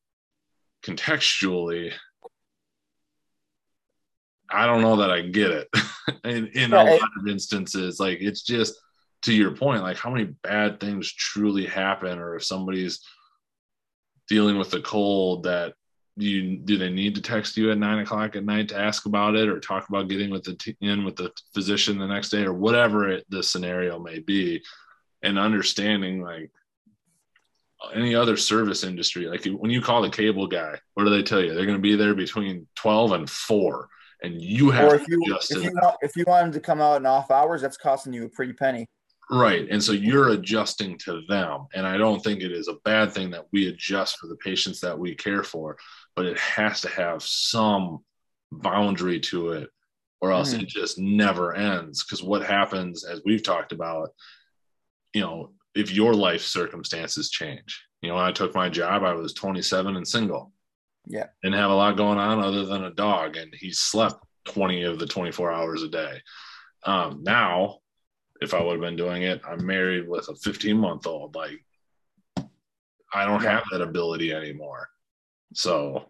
contextually, 0.82 1.92
I 4.50 4.66
don't 4.66 4.82
know 4.82 4.96
that 4.96 5.10
I 5.10 5.22
get 5.22 5.50
it 5.50 5.68
in, 6.24 6.46
in 6.48 6.70
right. 6.70 6.88
a 6.88 6.92
lot 6.92 7.10
of 7.20 7.28
instances. 7.28 8.00
Like 8.00 8.18
it's 8.20 8.42
just 8.42 8.74
to 9.22 9.34
your 9.34 9.52
point, 9.54 9.82
like 9.82 9.98
how 9.98 10.10
many 10.10 10.24
bad 10.42 10.80
things 10.80 11.12
truly 11.12 11.66
happen, 11.66 12.18
or 12.18 12.36
if 12.36 12.44
somebody's 12.44 13.00
dealing 14.28 14.56
with 14.56 14.72
a 14.74 14.80
cold 14.80 15.44
that 15.44 15.74
you 16.16 16.56
do 16.56 16.78
they 16.78 16.90
need 16.90 17.14
to 17.14 17.20
text 17.20 17.56
you 17.56 17.70
at 17.70 17.78
nine 17.78 17.98
o'clock 17.98 18.36
at 18.36 18.44
night 18.44 18.68
to 18.68 18.78
ask 18.78 19.06
about 19.06 19.34
it 19.34 19.48
or 19.48 19.60
talk 19.60 19.88
about 19.88 20.08
getting 20.08 20.30
with 20.30 20.44
the 20.44 20.54
t- 20.54 20.76
in 20.80 21.04
with 21.04 21.16
the 21.16 21.30
physician 21.52 21.98
the 21.98 22.06
next 22.06 22.30
day 22.30 22.42
or 22.42 22.54
whatever 22.54 23.10
it, 23.10 23.24
the 23.28 23.42
scenario 23.42 23.98
may 23.98 24.18
be 24.18 24.62
and 25.22 25.38
understanding 25.38 26.22
like 26.22 26.50
any 27.94 28.14
other 28.14 28.36
service 28.36 28.82
industry 28.82 29.26
like 29.26 29.44
when 29.44 29.70
you 29.70 29.82
call 29.82 30.00
the 30.00 30.08
cable 30.08 30.46
guy 30.46 30.74
what 30.94 31.04
do 31.04 31.10
they 31.10 31.22
tell 31.22 31.42
you 31.42 31.54
they're 31.54 31.66
going 31.66 31.76
to 31.76 31.82
be 31.82 31.96
there 31.96 32.14
between 32.14 32.66
12 32.76 33.12
and 33.12 33.30
4 33.30 33.88
and 34.22 34.40
you 34.40 34.70
have 34.70 34.92
or 34.92 34.94
if 34.96 35.08
you, 35.08 35.22
if 35.28 35.62
you, 35.62 35.70
want, 35.74 35.96
if 36.00 36.16
you 36.16 36.24
want 36.26 36.44
them 36.44 36.52
to 36.52 36.60
come 36.60 36.80
out 36.80 36.96
in 36.96 37.06
off 37.06 37.30
hours, 37.30 37.60
that's 37.60 37.76
costing 37.76 38.12
you 38.12 38.24
a 38.24 38.28
pretty 38.28 38.52
penny. 38.52 38.86
Right. 39.30 39.66
And 39.70 39.82
so 39.82 39.92
you're 39.92 40.30
adjusting 40.30 40.98
to 40.98 41.22
them. 41.28 41.66
And 41.74 41.86
I 41.86 41.96
don't 41.96 42.22
think 42.22 42.40
it 42.40 42.52
is 42.52 42.68
a 42.68 42.76
bad 42.84 43.12
thing 43.12 43.30
that 43.30 43.46
we 43.52 43.68
adjust 43.68 44.18
for 44.18 44.28
the 44.28 44.36
patients 44.36 44.80
that 44.80 44.98
we 44.98 45.14
care 45.14 45.42
for, 45.42 45.76
but 46.16 46.26
it 46.26 46.38
has 46.38 46.80
to 46.80 46.88
have 46.88 47.22
some 47.22 48.00
boundary 48.50 49.20
to 49.20 49.50
it 49.50 49.68
or 50.20 50.32
else 50.32 50.54
mm. 50.54 50.62
it 50.62 50.68
just 50.68 50.98
never 50.98 51.54
ends. 51.54 52.04
Because 52.04 52.22
what 52.22 52.42
happens, 52.42 53.04
as 53.04 53.20
we've 53.24 53.42
talked 53.42 53.72
about, 53.72 54.10
you 55.12 55.20
know, 55.20 55.52
if 55.74 55.92
your 55.92 56.14
life 56.14 56.42
circumstances 56.42 57.30
change, 57.30 57.84
you 58.00 58.08
know, 58.08 58.16
when 58.16 58.24
I 58.24 58.32
took 58.32 58.54
my 58.54 58.68
job, 58.68 59.02
I 59.04 59.12
was 59.12 59.34
27 59.34 59.96
and 59.96 60.08
single. 60.08 60.52
Yeah. 61.06 61.26
Didn't 61.42 61.58
have 61.58 61.70
a 61.70 61.74
lot 61.74 61.96
going 61.96 62.18
on 62.18 62.40
other 62.40 62.64
than 62.64 62.84
a 62.84 62.90
dog, 62.90 63.36
and 63.36 63.54
he 63.54 63.72
slept 63.72 64.24
20 64.46 64.84
of 64.84 64.98
the 64.98 65.06
24 65.06 65.52
hours 65.52 65.82
a 65.82 65.88
day. 65.88 66.20
Um, 66.84 67.22
now, 67.22 67.78
if 68.40 68.54
I 68.54 68.62
would 68.62 68.72
have 68.72 68.80
been 68.80 68.96
doing 68.96 69.22
it, 69.22 69.40
I'm 69.48 69.64
married 69.64 70.08
with 70.08 70.28
a 70.28 70.34
15 70.34 70.76
month 70.76 71.06
old. 71.06 71.34
Like, 71.34 71.64
I 73.12 73.24
don't 73.24 73.42
yeah. 73.42 73.52
have 73.52 73.64
that 73.70 73.82
ability 73.82 74.32
anymore. 74.32 74.88
So, 75.54 76.08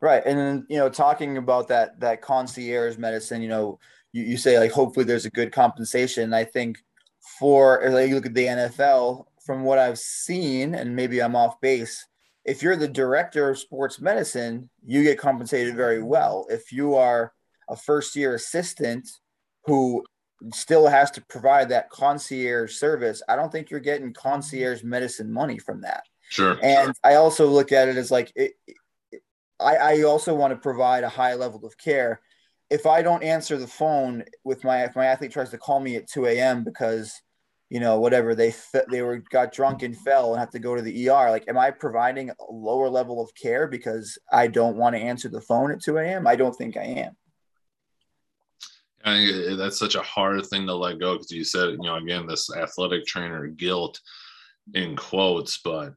right. 0.00 0.22
And 0.24 0.38
then, 0.38 0.66
you 0.68 0.78
know, 0.78 0.88
talking 0.88 1.36
about 1.36 1.68
that, 1.68 2.00
that 2.00 2.22
concierge 2.22 2.96
medicine, 2.96 3.42
you 3.42 3.48
know, 3.48 3.78
you, 4.12 4.22
you 4.24 4.36
say 4.36 4.58
like 4.58 4.72
hopefully 4.72 5.04
there's 5.04 5.26
a 5.26 5.30
good 5.30 5.52
compensation. 5.52 6.32
I 6.32 6.44
think 6.44 6.78
for 7.38 7.82
like 7.90 8.08
you 8.08 8.14
look 8.14 8.26
at 8.26 8.34
the 8.34 8.46
NFL, 8.46 9.26
from 9.44 9.64
what 9.64 9.78
I've 9.78 9.98
seen, 9.98 10.74
and 10.74 10.96
maybe 10.96 11.20
I'm 11.20 11.36
off 11.36 11.60
base, 11.60 12.06
if 12.44 12.62
you're 12.62 12.76
the 12.76 12.88
director 12.88 13.50
of 13.50 13.58
sports 13.58 14.00
medicine, 14.00 14.70
you 14.84 15.02
get 15.02 15.18
compensated 15.18 15.76
very 15.76 16.02
well. 16.02 16.46
If 16.50 16.72
you 16.72 16.94
are 16.94 17.32
a 17.68 17.76
first 17.76 18.16
year 18.16 18.34
assistant 18.34 19.08
who 19.64 20.04
still 20.52 20.86
has 20.86 21.10
to 21.12 21.22
provide 21.22 21.70
that 21.70 21.90
concierge 21.90 22.74
service, 22.76 23.22
I 23.28 23.36
don't 23.36 23.50
think 23.50 23.70
you're 23.70 23.80
getting 23.80 24.12
concierge 24.12 24.82
medicine 24.82 25.32
money 25.32 25.58
from 25.58 25.80
that. 25.82 26.04
Sure. 26.28 26.58
And 26.62 26.86
sure. 26.86 26.94
I 27.04 27.14
also 27.14 27.46
look 27.46 27.72
at 27.72 27.88
it 27.88 27.96
as 27.96 28.10
like, 28.10 28.32
it, 28.34 28.52
it, 28.66 29.22
I, 29.60 29.76
I 29.76 30.02
also 30.02 30.34
want 30.34 30.52
to 30.52 30.56
provide 30.56 31.04
a 31.04 31.08
high 31.08 31.34
level 31.34 31.64
of 31.64 31.78
care. 31.78 32.20
If 32.70 32.86
I 32.86 33.02
don't 33.02 33.22
answer 33.22 33.56
the 33.56 33.66
phone 33.66 34.24
with 34.42 34.64
my, 34.64 34.84
if 34.84 34.96
my 34.96 35.06
athlete 35.06 35.32
tries 35.32 35.50
to 35.50 35.58
call 35.58 35.80
me 35.80 35.96
at 35.96 36.08
2 36.08 36.26
a.m. 36.26 36.64
because 36.64 37.20
you 37.70 37.80
know, 37.80 37.98
whatever 37.98 38.36
they 38.36 38.54
they 38.90 39.02
were 39.02 39.18
got 39.30 39.52
drunk 39.52 39.82
and 39.82 39.96
fell 39.98 40.32
and 40.32 40.38
have 40.38 40.50
to 40.50 40.58
go 40.58 40.76
to 40.76 40.82
the 40.82 41.08
ER. 41.08 41.30
Like, 41.30 41.48
am 41.48 41.58
I 41.58 41.70
providing 41.70 42.30
a 42.30 42.34
lower 42.48 42.88
level 42.88 43.20
of 43.20 43.34
care 43.34 43.66
because 43.66 44.18
I 44.30 44.46
don't 44.46 44.76
want 44.76 44.94
to 44.94 45.02
answer 45.02 45.28
the 45.28 45.40
phone 45.40 45.72
at 45.72 45.82
2 45.82 45.96
a.m.? 45.98 46.26
I 46.26 46.36
don't 46.36 46.54
think 46.54 46.76
I 46.76 46.84
am. 46.84 47.16
I 49.04 49.56
that's 49.58 49.78
such 49.78 49.96
a 49.96 50.02
hard 50.02 50.46
thing 50.46 50.66
to 50.66 50.74
let 50.74 51.00
go 51.00 51.14
because 51.14 51.30
you 51.30 51.44
said, 51.44 51.70
you 51.70 51.82
know, 51.82 51.96
again, 51.96 52.26
this 52.26 52.48
athletic 52.54 53.06
trainer 53.06 53.48
guilt 53.48 54.00
in 54.74 54.94
quotes, 54.94 55.58
but 55.58 55.94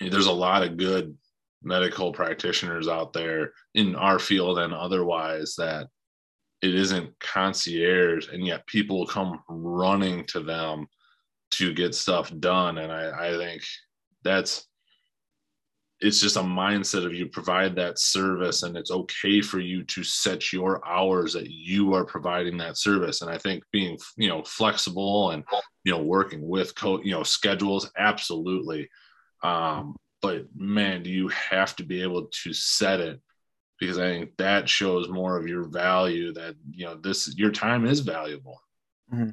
there's 0.00 0.26
a 0.26 0.32
lot 0.32 0.62
of 0.62 0.76
good 0.76 1.16
medical 1.62 2.12
practitioners 2.12 2.88
out 2.88 3.12
there 3.12 3.52
in 3.74 3.96
our 3.96 4.18
field 4.18 4.58
and 4.58 4.72
otherwise 4.72 5.54
that 5.56 5.88
it 6.62 6.74
isn't 6.74 7.18
concierge 7.20 8.28
and 8.28 8.46
yet 8.46 8.66
people 8.66 9.06
come 9.06 9.40
running 9.48 10.24
to 10.26 10.40
them 10.40 10.86
to 11.50 11.74
get 11.74 11.94
stuff 11.94 12.32
done. 12.38 12.78
And 12.78 12.92
i, 12.92 13.28
I 13.28 13.36
think 13.36 13.62
that's 14.22 14.66
it's 16.00 16.20
just 16.20 16.36
a 16.36 16.40
mindset 16.40 17.06
of 17.06 17.14
you 17.14 17.26
provide 17.26 17.74
that 17.74 17.98
service 17.98 18.62
and 18.62 18.76
it's 18.76 18.90
okay 18.90 19.40
for 19.40 19.60
you 19.60 19.82
to 19.84 20.04
set 20.04 20.52
your 20.52 20.86
hours 20.86 21.32
that 21.32 21.50
you 21.50 21.94
are 21.94 22.04
providing 22.04 22.58
that 22.58 22.76
service. 22.76 23.22
And 23.22 23.30
i 23.30 23.38
think 23.38 23.64
being 23.72 23.98
you 24.16 24.28
know 24.28 24.42
flexible 24.44 25.30
and 25.30 25.42
you 25.84 25.92
know 25.92 26.02
working 26.02 26.46
with 26.46 26.74
co 26.74 27.00
you 27.02 27.12
know 27.12 27.22
schedules 27.22 27.90
absolutely 27.96 28.88
um 29.46 29.96
but 30.22 30.44
man 30.54 31.02
do 31.02 31.10
you 31.10 31.28
have 31.28 31.76
to 31.76 31.84
be 31.84 32.02
able 32.02 32.26
to 32.26 32.52
set 32.52 33.00
it 33.00 33.20
because 33.78 33.98
I 33.98 34.08
think 34.08 34.36
that 34.38 34.68
shows 34.68 35.08
more 35.08 35.36
of 35.36 35.46
your 35.46 35.64
value 35.64 36.32
that 36.34 36.54
you 36.70 36.86
know 36.86 36.94
this 36.96 37.34
your 37.36 37.50
time 37.50 37.86
is 37.86 38.00
valuable. 38.00 38.60
Mm-hmm. 39.12 39.30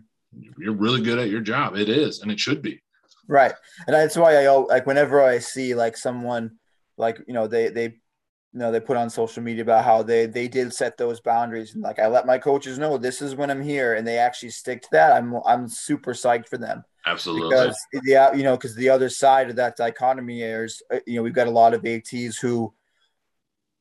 You're 0.57 0.73
really 0.73 1.01
good 1.01 1.19
at 1.19 1.29
your 1.29 1.41
job. 1.41 1.75
It 1.75 1.89
is, 1.89 2.21
and 2.21 2.31
it 2.31 2.39
should 2.39 2.61
be. 2.61 2.81
Right, 3.27 3.53
and 3.87 3.93
that's 3.93 4.17
why 4.17 4.35
I 4.35 4.49
like 4.49 4.85
whenever 4.85 5.21
I 5.21 5.39
see 5.39 5.75
like 5.75 5.95
someone 5.95 6.57
like 6.97 7.21
you 7.27 7.33
know 7.33 7.47
they 7.47 7.69
they 7.69 7.83
you 7.85 8.59
know 8.59 8.71
they 8.71 8.79
put 8.79 8.97
on 8.97 9.09
social 9.09 9.41
media 9.41 9.61
about 9.61 9.85
how 9.85 10.03
they 10.03 10.25
they 10.25 10.47
did 10.47 10.73
set 10.73 10.97
those 10.97 11.21
boundaries 11.21 11.73
and 11.73 11.83
like 11.83 11.99
I 11.99 12.07
let 12.07 12.25
my 12.25 12.37
coaches 12.37 12.77
know 12.77 12.97
this 12.97 13.21
is 13.21 13.35
when 13.35 13.49
I'm 13.49 13.61
here 13.61 13.95
and 13.95 14.05
they 14.05 14.17
actually 14.17 14.49
stick 14.49 14.81
to 14.81 14.89
that. 14.91 15.13
I'm 15.13 15.35
I'm 15.45 15.67
super 15.67 16.13
psyched 16.13 16.49
for 16.49 16.57
them. 16.57 16.83
Absolutely. 17.05 17.49
Because 17.49 17.77
yeah, 18.05 18.33
you 18.33 18.43
know, 18.43 18.55
because 18.55 18.75
the 18.75 18.89
other 18.89 19.09
side 19.09 19.49
of 19.49 19.57
that 19.57 19.75
dichotomy 19.75 20.41
is 20.41 20.81
uh, 20.91 20.99
you 21.05 21.15
know 21.15 21.23
we've 21.23 21.33
got 21.33 21.47
a 21.47 21.51
lot 21.51 21.73
of 21.73 21.85
ATs 21.85 22.37
who 22.37 22.73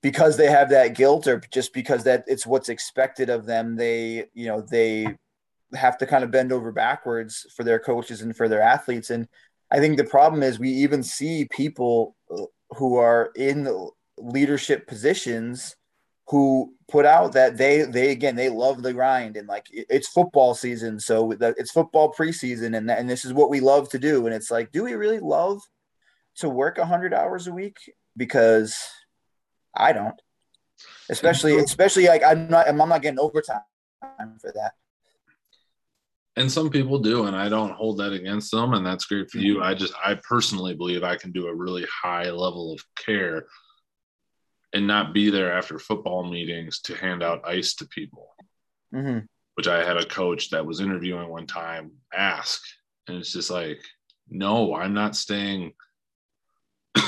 because 0.02 0.36
they 0.36 0.48
have 0.48 0.68
that 0.70 0.94
guilt 0.94 1.26
or 1.26 1.40
just 1.52 1.72
because 1.72 2.04
that 2.04 2.24
it's 2.26 2.46
what's 2.46 2.68
expected 2.68 3.30
of 3.30 3.46
them 3.46 3.76
they 3.76 4.26
you 4.34 4.46
know 4.46 4.60
they 4.60 5.06
have 5.74 5.96
to 5.96 6.06
kind 6.06 6.22
of 6.22 6.30
bend 6.30 6.52
over 6.52 6.70
backwards 6.70 7.46
for 7.56 7.64
their 7.64 7.78
coaches 7.78 8.20
and 8.20 8.36
for 8.36 8.48
their 8.48 8.60
athletes 8.60 9.10
and 9.10 9.26
i 9.70 9.78
think 9.78 9.96
the 9.96 10.04
problem 10.04 10.42
is 10.42 10.58
we 10.58 10.68
even 10.68 11.02
see 11.02 11.46
people 11.50 12.14
uh, 12.30 12.42
who 12.70 12.96
are 12.96 13.30
in 13.36 13.68
leadership 14.18 14.86
positions 14.86 15.76
who 16.28 16.72
put 16.88 17.04
out 17.04 17.32
that 17.32 17.56
they 17.56 17.82
they 17.82 18.10
again 18.10 18.36
they 18.36 18.48
love 18.48 18.82
the 18.82 18.92
grind 18.92 19.36
and 19.36 19.48
like 19.48 19.66
it's 19.72 20.08
football 20.08 20.54
season 20.54 21.00
so 21.00 21.32
it's 21.32 21.72
football 21.72 22.12
preseason 22.12 22.76
and 22.76 22.90
and 22.90 23.08
this 23.08 23.24
is 23.24 23.32
what 23.32 23.50
we 23.50 23.60
love 23.60 23.88
to 23.88 23.98
do 23.98 24.26
and 24.26 24.34
it's 24.34 24.50
like 24.50 24.70
do 24.72 24.84
we 24.84 24.94
really 24.94 25.18
love 25.18 25.60
to 26.36 26.48
work 26.48 26.78
100 26.78 27.12
hours 27.12 27.46
a 27.46 27.52
week 27.52 27.76
because 28.16 28.76
I 29.74 29.92
don't. 29.92 30.20
Especially, 31.10 31.56
especially 31.56 32.06
like 32.06 32.22
I'm 32.24 32.48
not, 32.48 32.68
I'm 32.68 32.76
not 32.76 33.02
getting 33.02 33.20
overtime 33.20 33.60
for 34.40 34.52
that. 34.54 34.72
And 36.36 36.50
some 36.50 36.70
people 36.70 36.98
do, 36.98 37.26
and 37.26 37.36
I 37.36 37.50
don't 37.50 37.72
hold 37.72 37.98
that 37.98 38.12
against 38.12 38.50
them, 38.50 38.72
and 38.72 38.86
that's 38.86 39.04
great 39.04 39.30
for 39.30 39.36
you. 39.36 39.62
I 39.62 39.74
just, 39.74 39.92
I 40.02 40.14
personally 40.26 40.74
believe 40.74 41.02
I 41.02 41.16
can 41.16 41.30
do 41.30 41.46
a 41.46 41.54
really 41.54 41.86
high 42.02 42.30
level 42.30 42.72
of 42.72 42.82
care 42.96 43.46
and 44.72 44.86
not 44.86 45.12
be 45.12 45.30
there 45.30 45.52
after 45.52 45.78
football 45.78 46.28
meetings 46.28 46.80
to 46.80 46.94
hand 46.94 47.22
out 47.22 47.46
ice 47.46 47.74
to 47.74 47.86
people. 47.86 48.34
Mm-hmm. 48.94 49.26
Which 49.54 49.68
I 49.68 49.84
had 49.84 49.98
a 49.98 50.06
coach 50.06 50.50
that 50.50 50.64
was 50.64 50.80
interviewing 50.80 51.28
one 51.28 51.46
time 51.46 51.92
ask, 52.12 52.62
and 53.06 53.18
it's 53.18 53.32
just 53.32 53.50
like, 53.50 53.80
no, 54.28 54.74
I'm 54.74 54.94
not 54.94 55.14
staying 55.14 55.72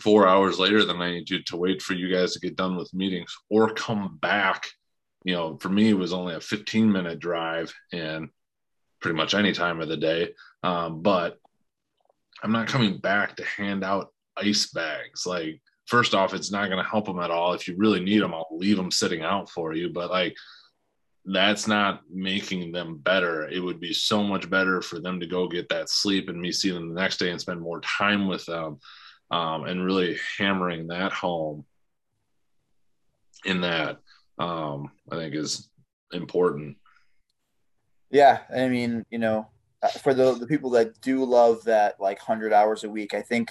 four 0.00 0.26
hours 0.26 0.58
later 0.58 0.84
than 0.84 1.02
I 1.02 1.10
need 1.10 1.26
to 1.26 1.42
to 1.42 1.56
wait 1.56 1.82
for 1.82 1.92
you 1.92 2.10
guys 2.10 2.32
to 2.32 2.40
get 2.40 2.56
done 2.56 2.76
with 2.76 2.94
meetings 2.94 3.36
or 3.50 3.74
come 3.74 4.18
back. 4.20 4.66
You 5.24 5.34
know, 5.34 5.58
for 5.58 5.68
me, 5.68 5.90
it 5.90 5.98
was 5.98 6.14
only 6.14 6.34
a 6.34 6.40
15 6.40 6.90
minute 6.90 7.18
drive 7.18 7.74
and 7.92 8.30
pretty 9.00 9.16
much 9.16 9.34
any 9.34 9.52
time 9.52 9.80
of 9.80 9.88
the 9.88 9.96
day. 9.96 10.30
Um, 10.62 11.02
but 11.02 11.38
I'm 12.42 12.52
not 12.52 12.68
coming 12.68 12.98
back 12.98 13.36
to 13.36 13.44
hand 13.44 13.84
out 13.84 14.12
ice 14.40 14.70
bags. 14.70 15.26
Like, 15.26 15.60
first 15.86 16.14
off, 16.14 16.34
it's 16.34 16.52
not 16.52 16.68
going 16.68 16.82
to 16.82 16.88
help 16.88 17.06
them 17.06 17.20
at 17.20 17.30
all. 17.30 17.52
If 17.52 17.68
you 17.68 17.76
really 17.76 18.00
need 18.00 18.22
them, 18.22 18.34
I'll 18.34 18.48
leave 18.50 18.76
them 18.76 18.90
sitting 18.90 19.22
out 19.22 19.50
for 19.50 19.74
you. 19.74 19.90
But 19.90 20.10
like, 20.10 20.36
that's 21.24 21.66
not 21.68 22.02
making 22.10 22.72
them 22.72 22.98
better. 22.98 23.48
It 23.48 23.60
would 23.60 23.80
be 23.80 23.92
so 23.92 24.22
much 24.22 24.48
better 24.48 24.80
for 24.80 24.98
them 24.98 25.20
to 25.20 25.26
go 25.26 25.46
get 25.46 25.68
that 25.68 25.90
sleep 25.90 26.28
and 26.28 26.40
me 26.40 26.52
see 26.52 26.70
them 26.70 26.88
the 26.88 27.00
next 27.00 27.18
day 27.18 27.30
and 27.30 27.40
spend 27.40 27.60
more 27.60 27.80
time 27.80 28.28
with 28.28 28.44
them 28.46 28.78
um, 29.30 29.64
and 29.64 29.84
really 29.84 30.18
hammering 30.38 30.86
that 30.88 31.12
home 31.12 31.64
in 33.44 33.60
that 33.60 33.98
um, 34.38 34.90
I 35.10 35.16
think 35.16 35.34
is 35.34 35.68
important. 36.12 36.76
Yeah, 38.10 38.40
I 38.54 38.68
mean, 38.68 39.04
you 39.10 39.18
know, 39.18 39.48
uh, 39.82 39.88
for 39.88 40.14
the 40.14 40.34
the 40.34 40.46
people 40.46 40.70
that 40.70 41.00
do 41.00 41.24
love 41.24 41.62
that 41.64 42.00
like 42.00 42.18
hundred 42.18 42.52
hours 42.52 42.84
a 42.84 42.90
week, 42.90 43.14
I 43.14 43.22
think 43.22 43.50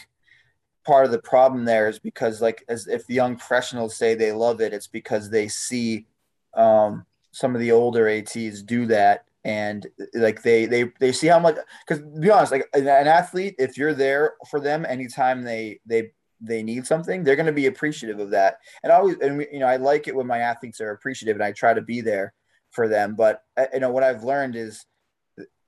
part 0.88 1.06
of 1.06 1.12
the 1.12 1.20
problem 1.20 1.66
there 1.66 1.90
is 1.90 2.00
because 2.00 2.42
like 2.42 2.64
as 2.70 2.88
if 2.88 3.10
young 3.10 3.36
professionals 3.36 3.98
say 3.98 4.16
they 4.16 4.32
love 4.32 4.62
it, 4.62 4.74
it's 4.74 4.88
because 4.88 5.30
they 5.30 5.50
see 5.50 6.08
um, 6.56 7.06
some 7.32 7.54
of 7.54 7.60
the 7.60 7.74
older 7.74 8.08
ATs 8.08 8.64
do 8.64 8.86
that. 8.88 9.26
And 9.44 9.86
like 10.14 10.42
they 10.42 10.66
they 10.66 10.92
they 11.00 11.12
see 11.12 11.28
how 11.28 11.40
much 11.40 11.58
because 11.86 12.04
be 12.04 12.30
honest 12.30 12.52
like 12.52 12.68
an 12.74 12.88
athlete 12.88 13.56
if 13.60 13.78
you're 13.78 13.94
there 13.94 14.34
for 14.50 14.60
them 14.60 14.86
anytime 14.86 15.44
they 15.44 15.80
they 15.86 16.12
they 16.42 16.64
need 16.64 16.86
something 16.86 17.24
they're 17.24 17.38
going 17.38 17.46
to 17.46 17.52
be 17.54 17.68
appreciative 17.68 18.20
of 18.20 18.32
that. 18.32 18.58
And 18.84 18.92
always 18.92 19.18
and 19.20 19.46
you 19.52 19.60
know 19.60 19.68
i 19.68 19.78
like 19.78 20.08
it 20.08 20.16
when 20.16 20.28
my 20.28 20.40
athletes 20.40 20.82
are 20.82 20.92
appreciative 20.92 21.38
and 21.38 21.44
i 21.44 21.52
try 21.52 21.74
to 21.74 21.82
be 21.82 22.02
there 22.02 22.34
for 22.72 22.88
them. 22.90 23.16
But 23.16 23.44
uh, 23.56 23.68
you 23.74 23.80
know 23.80 23.92
what 23.92 24.04
i've 24.04 24.24
learned 24.24 24.56
is 24.58 24.86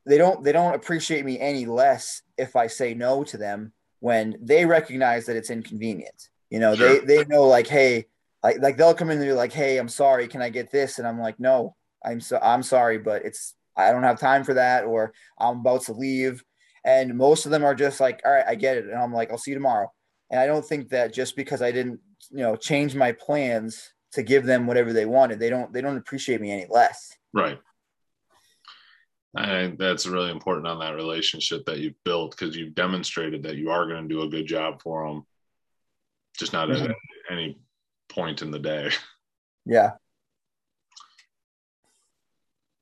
they 0.05 0.17
don't 0.17 0.43
they 0.43 0.51
don't 0.51 0.75
appreciate 0.75 1.23
me 1.23 1.39
any 1.39 1.65
less 1.65 2.21
if 2.37 2.55
i 2.55 2.67
say 2.67 2.93
no 2.93 3.23
to 3.25 3.37
them 3.37 3.71
when 3.99 4.37
they 4.41 4.65
recognize 4.65 5.25
that 5.25 5.35
it's 5.35 5.49
inconvenient 5.49 6.29
you 6.49 6.59
know 6.59 6.75
sure. 6.75 6.99
they 6.99 7.05
they 7.05 7.25
know 7.25 7.43
like 7.43 7.67
hey 7.67 8.05
like 8.43 8.59
like 8.59 8.77
they'll 8.77 8.93
come 8.93 9.09
in 9.09 9.17
and 9.17 9.27
be 9.27 9.33
like 9.33 9.53
hey 9.53 9.77
i'm 9.77 9.89
sorry 9.89 10.27
can 10.27 10.41
i 10.41 10.49
get 10.49 10.71
this 10.71 10.99
and 10.99 11.07
i'm 11.07 11.19
like 11.19 11.39
no 11.39 11.75
i'm 12.05 12.21
so 12.21 12.39
i'm 12.41 12.63
sorry 12.63 12.97
but 12.97 13.25
it's 13.25 13.55
I 13.79 13.91
don't 13.91 14.03
have 14.03 14.19
time 14.19 14.43
for 14.43 14.53
that, 14.55 14.83
or 14.83 15.13
I'm 15.39 15.61
about 15.61 15.83
to 15.83 15.93
leave. 15.93 16.43
And 16.85 17.17
most 17.17 17.45
of 17.45 17.51
them 17.51 17.63
are 17.63 17.75
just 17.75 17.99
like, 17.99 18.21
all 18.25 18.31
right, 18.31 18.45
I 18.47 18.55
get 18.55 18.77
it. 18.77 18.85
And 18.85 18.95
I'm 18.95 19.13
like, 19.13 19.31
I'll 19.31 19.37
see 19.37 19.51
you 19.51 19.55
tomorrow. 19.55 19.91
And 20.29 20.39
I 20.39 20.45
don't 20.45 20.65
think 20.65 20.89
that 20.89 21.13
just 21.13 21.35
because 21.35 21.61
I 21.61 21.71
didn't, 21.71 21.99
you 22.29 22.39
know, 22.39 22.55
change 22.55 22.95
my 22.95 23.11
plans 23.13 23.93
to 24.13 24.23
give 24.23 24.45
them 24.45 24.67
whatever 24.67 24.93
they 24.93 25.05
wanted, 25.05 25.39
they 25.39 25.49
don't 25.49 25.71
they 25.71 25.81
don't 25.81 25.97
appreciate 25.97 26.41
me 26.41 26.51
any 26.51 26.65
less. 26.69 27.15
Right. 27.33 27.59
I 29.35 29.45
think 29.45 29.77
that's 29.77 30.07
really 30.07 30.31
important 30.31 30.67
on 30.67 30.79
that 30.79 30.95
relationship 30.95 31.65
that 31.65 31.79
you've 31.79 32.03
built 32.03 32.31
because 32.31 32.55
you've 32.55 32.75
demonstrated 32.75 33.43
that 33.43 33.57
you 33.57 33.69
are 33.69 33.87
going 33.87 34.07
to 34.07 34.13
do 34.13 34.23
a 34.23 34.29
good 34.29 34.47
job 34.47 34.81
for 34.81 35.07
them, 35.07 35.23
just 36.37 36.53
not 36.53 36.69
mm-hmm. 36.69 36.85
at 36.85 36.95
any 37.31 37.59
point 38.09 38.41
in 38.41 38.49
the 38.49 38.59
day. 38.59 38.89
Yeah 39.65 39.91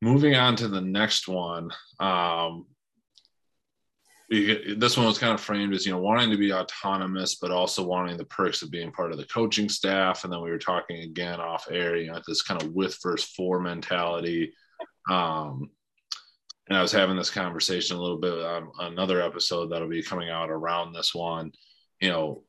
moving 0.01 0.35
on 0.35 0.55
to 0.55 0.67
the 0.67 0.81
next 0.81 1.27
one 1.27 1.71
um, 1.99 2.65
this 4.29 4.97
one 4.97 5.05
was 5.05 5.17
kind 5.17 5.33
of 5.33 5.39
framed 5.39 5.73
as 5.73 5.85
you 5.85 5.91
know 5.91 5.99
wanting 5.99 6.29
to 6.29 6.37
be 6.37 6.53
autonomous 6.53 7.35
but 7.35 7.51
also 7.51 7.83
wanting 7.83 8.17
the 8.17 8.25
perks 8.25 8.61
of 8.61 8.69
being 8.69 8.91
part 8.91 9.11
of 9.11 9.17
the 9.17 9.25
coaching 9.25 9.69
staff 9.69 10.23
and 10.23 10.33
then 10.33 10.41
we 10.41 10.51
were 10.51 10.57
talking 10.57 11.01
again 11.03 11.39
off 11.39 11.67
air 11.71 11.95
you 11.95 12.11
know 12.11 12.21
this 12.27 12.41
kind 12.41 12.61
of 12.61 12.73
with 12.73 12.97
versus 13.01 13.29
for 13.35 13.59
mentality 13.59 14.51
um 15.09 15.69
and 16.67 16.77
i 16.77 16.81
was 16.81 16.91
having 16.91 17.15
this 17.15 17.29
conversation 17.29 17.97
a 17.97 18.01
little 18.01 18.17
bit 18.17 18.33
on 18.33 18.63
um, 18.63 18.71
another 18.79 19.21
episode 19.21 19.67
that'll 19.67 19.87
be 19.87 20.03
coming 20.03 20.29
out 20.29 20.49
around 20.49 20.93
this 20.93 21.13
one 21.13 21.51
you 21.99 22.09
know 22.09 22.43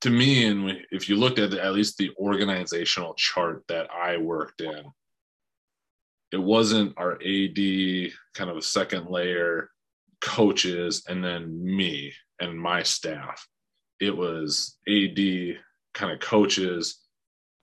to 0.00 0.10
me 0.10 0.46
and 0.46 0.78
if 0.90 1.08
you 1.08 1.16
looked 1.16 1.38
at 1.38 1.50
the, 1.50 1.62
at 1.62 1.74
least 1.74 1.98
the 1.98 2.10
organizational 2.18 3.14
chart 3.14 3.64
that 3.68 3.90
i 3.90 4.16
worked 4.16 4.60
in 4.60 4.84
it 6.32 6.40
wasn't 6.40 6.94
our 6.96 7.14
AD 7.14 7.58
kind 8.34 8.50
of 8.50 8.56
a 8.56 8.62
second 8.62 9.08
layer 9.08 9.70
coaches 10.20 11.04
and 11.08 11.24
then 11.24 11.62
me 11.64 12.12
and 12.40 12.58
my 12.58 12.82
staff. 12.82 13.46
It 14.00 14.16
was 14.16 14.78
AD 14.88 15.18
kind 15.94 16.12
of 16.12 16.20
coaches. 16.20 17.00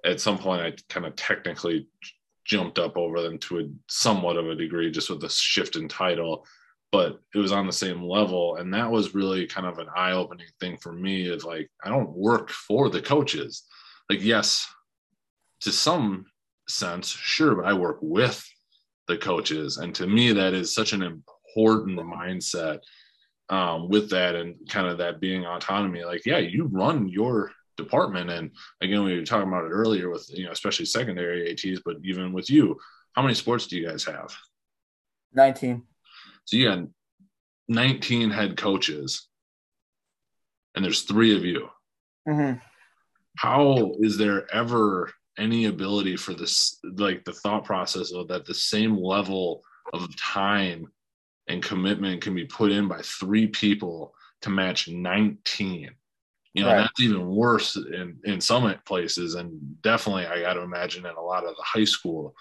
At 0.05 0.21
some 0.21 0.37
point, 0.37 0.61
I 0.61 0.73
kind 0.89 1.05
of 1.05 1.15
technically 1.15 1.87
jumped 2.47 2.79
up 2.79 2.97
over 2.97 3.21
them 3.21 3.37
to 3.37 3.59
a 3.59 3.63
somewhat 3.89 4.37
of 4.37 4.49
a 4.49 4.55
degree 4.55 4.89
just 4.89 5.09
with 5.09 5.19
the 5.19 5.29
shift 5.29 5.75
in 5.75 5.87
title, 5.87 6.45
but 6.91 7.19
it 7.35 7.37
was 7.37 7.51
on 7.51 7.67
the 7.67 7.73
same 7.73 8.01
level. 8.01 8.55
And 8.55 8.73
that 8.73 8.89
was 8.89 9.13
really 9.13 9.45
kind 9.45 9.67
of 9.67 9.79
an 9.79 9.87
eye 9.95 10.13
opening 10.13 10.47
thing 10.59 10.77
for 10.77 10.93
me 10.93 11.29
of 11.29 11.43
like, 11.43 11.69
I 11.83 11.89
don't 11.89 12.15
work 12.15 12.49
for 12.49 12.89
the 12.89 13.01
coaches. 13.01 13.63
Like, 14.09 14.23
yes, 14.23 14.65
to 15.61 15.71
some 15.71 16.25
sense, 16.69 17.09
sure, 17.09 17.55
but 17.55 17.65
I 17.65 17.73
work 17.73 17.97
with 18.01 18.43
the 19.07 19.17
coaches. 19.17 19.77
And 19.77 19.93
to 19.95 20.07
me, 20.07 20.31
that 20.31 20.53
is 20.53 20.73
such 20.73 20.93
an 20.93 21.03
important 21.03 21.99
mindset 21.99 22.79
um, 23.49 23.89
with 23.89 24.09
that 24.11 24.35
and 24.35 24.55
kind 24.69 24.87
of 24.87 24.97
that 24.99 25.19
being 25.19 25.45
autonomy. 25.45 26.05
Like, 26.05 26.25
yeah, 26.25 26.37
you 26.37 26.69
run 26.71 27.09
your 27.09 27.51
department. 27.77 28.29
And 28.29 28.51
again, 28.81 29.03
we 29.03 29.17
were 29.17 29.25
talking 29.25 29.47
about 29.47 29.65
it 29.65 29.71
earlier 29.71 30.09
with, 30.09 30.29
you 30.33 30.45
know, 30.45 30.51
especially 30.51 30.85
secondary 30.85 31.51
ATs, 31.51 31.81
but 31.85 31.97
even 32.03 32.33
with 32.33 32.49
you, 32.49 32.77
how 33.13 33.21
many 33.21 33.33
sports 33.33 33.67
do 33.67 33.77
you 33.77 33.87
guys 33.87 34.03
have? 34.03 34.35
19. 35.33 35.83
So 36.45 36.57
you 36.57 36.69
got 36.69 36.87
19 37.67 38.29
head 38.29 38.57
coaches 38.57 39.27
and 40.75 40.83
there's 40.83 41.03
three 41.03 41.35
of 41.35 41.43
you. 41.43 41.69
Mm-hmm. 42.27 42.59
How 43.37 43.93
is 43.99 44.17
there 44.17 44.51
ever 44.53 45.11
any 45.37 45.65
ability 45.65 46.17
for 46.17 46.33
this 46.33 46.79
like 46.97 47.23
the 47.23 47.31
thought 47.31 47.63
process 47.63 48.11
of 48.11 48.27
that 48.27 48.45
the 48.45 48.53
same 48.53 48.97
level 48.97 49.61
of 49.93 50.15
time 50.17 50.91
and 51.47 51.63
commitment 51.63 52.21
can 52.21 52.33
be 52.33 52.45
put 52.45 52.71
in 52.71 52.87
by 52.87 52.99
three 53.03 53.47
people 53.47 54.13
to 54.41 54.49
match 54.49 54.87
19 54.87 55.91
you 56.57 56.63
know 56.63 56.73
right. 56.73 56.81
that's 56.81 56.99
even 56.99 57.27
worse 57.27 57.75
in 57.75 58.17
in 58.25 58.41
some 58.41 58.73
places 58.85 59.35
and 59.35 59.81
definitely 59.81 60.25
i 60.25 60.41
got 60.41 60.53
to 60.53 60.61
imagine 60.61 61.05
in 61.05 61.15
a 61.15 61.21
lot 61.21 61.45
of 61.45 61.55
the 61.55 61.63
high 61.63 61.85
school 61.85 62.35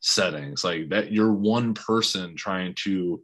settings 0.00 0.64
like 0.64 0.88
that 0.88 1.10
you're 1.12 1.32
one 1.32 1.72
person 1.74 2.36
trying 2.36 2.74
to 2.74 3.22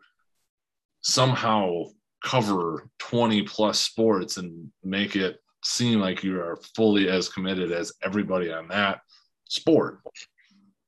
somehow 1.03 1.85
cover 2.25 2.89
20 2.99 3.43
plus 3.43 3.81
sports 3.81 4.37
and 4.37 4.71
make 4.83 5.17
it 5.17 5.41
seem 5.65 6.01
like 6.01 6.23
you 6.23 6.41
are 6.41 6.59
fully 6.77 7.09
as 7.09 7.29
committed 7.29 7.73
as 7.73 7.93
everybody 8.03 8.53
on 8.53 8.69
that 8.69 9.01
sport. 9.49 10.01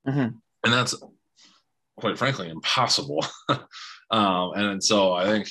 Mm-hmm. 0.07 0.37
And 0.65 0.73
that's 0.73 0.95
quite 1.97 2.19
frankly 2.19 2.49
impossible. 2.49 3.25
um, 4.11 4.53
and 4.55 4.83
so 4.83 5.13
I 5.13 5.25
think 5.25 5.49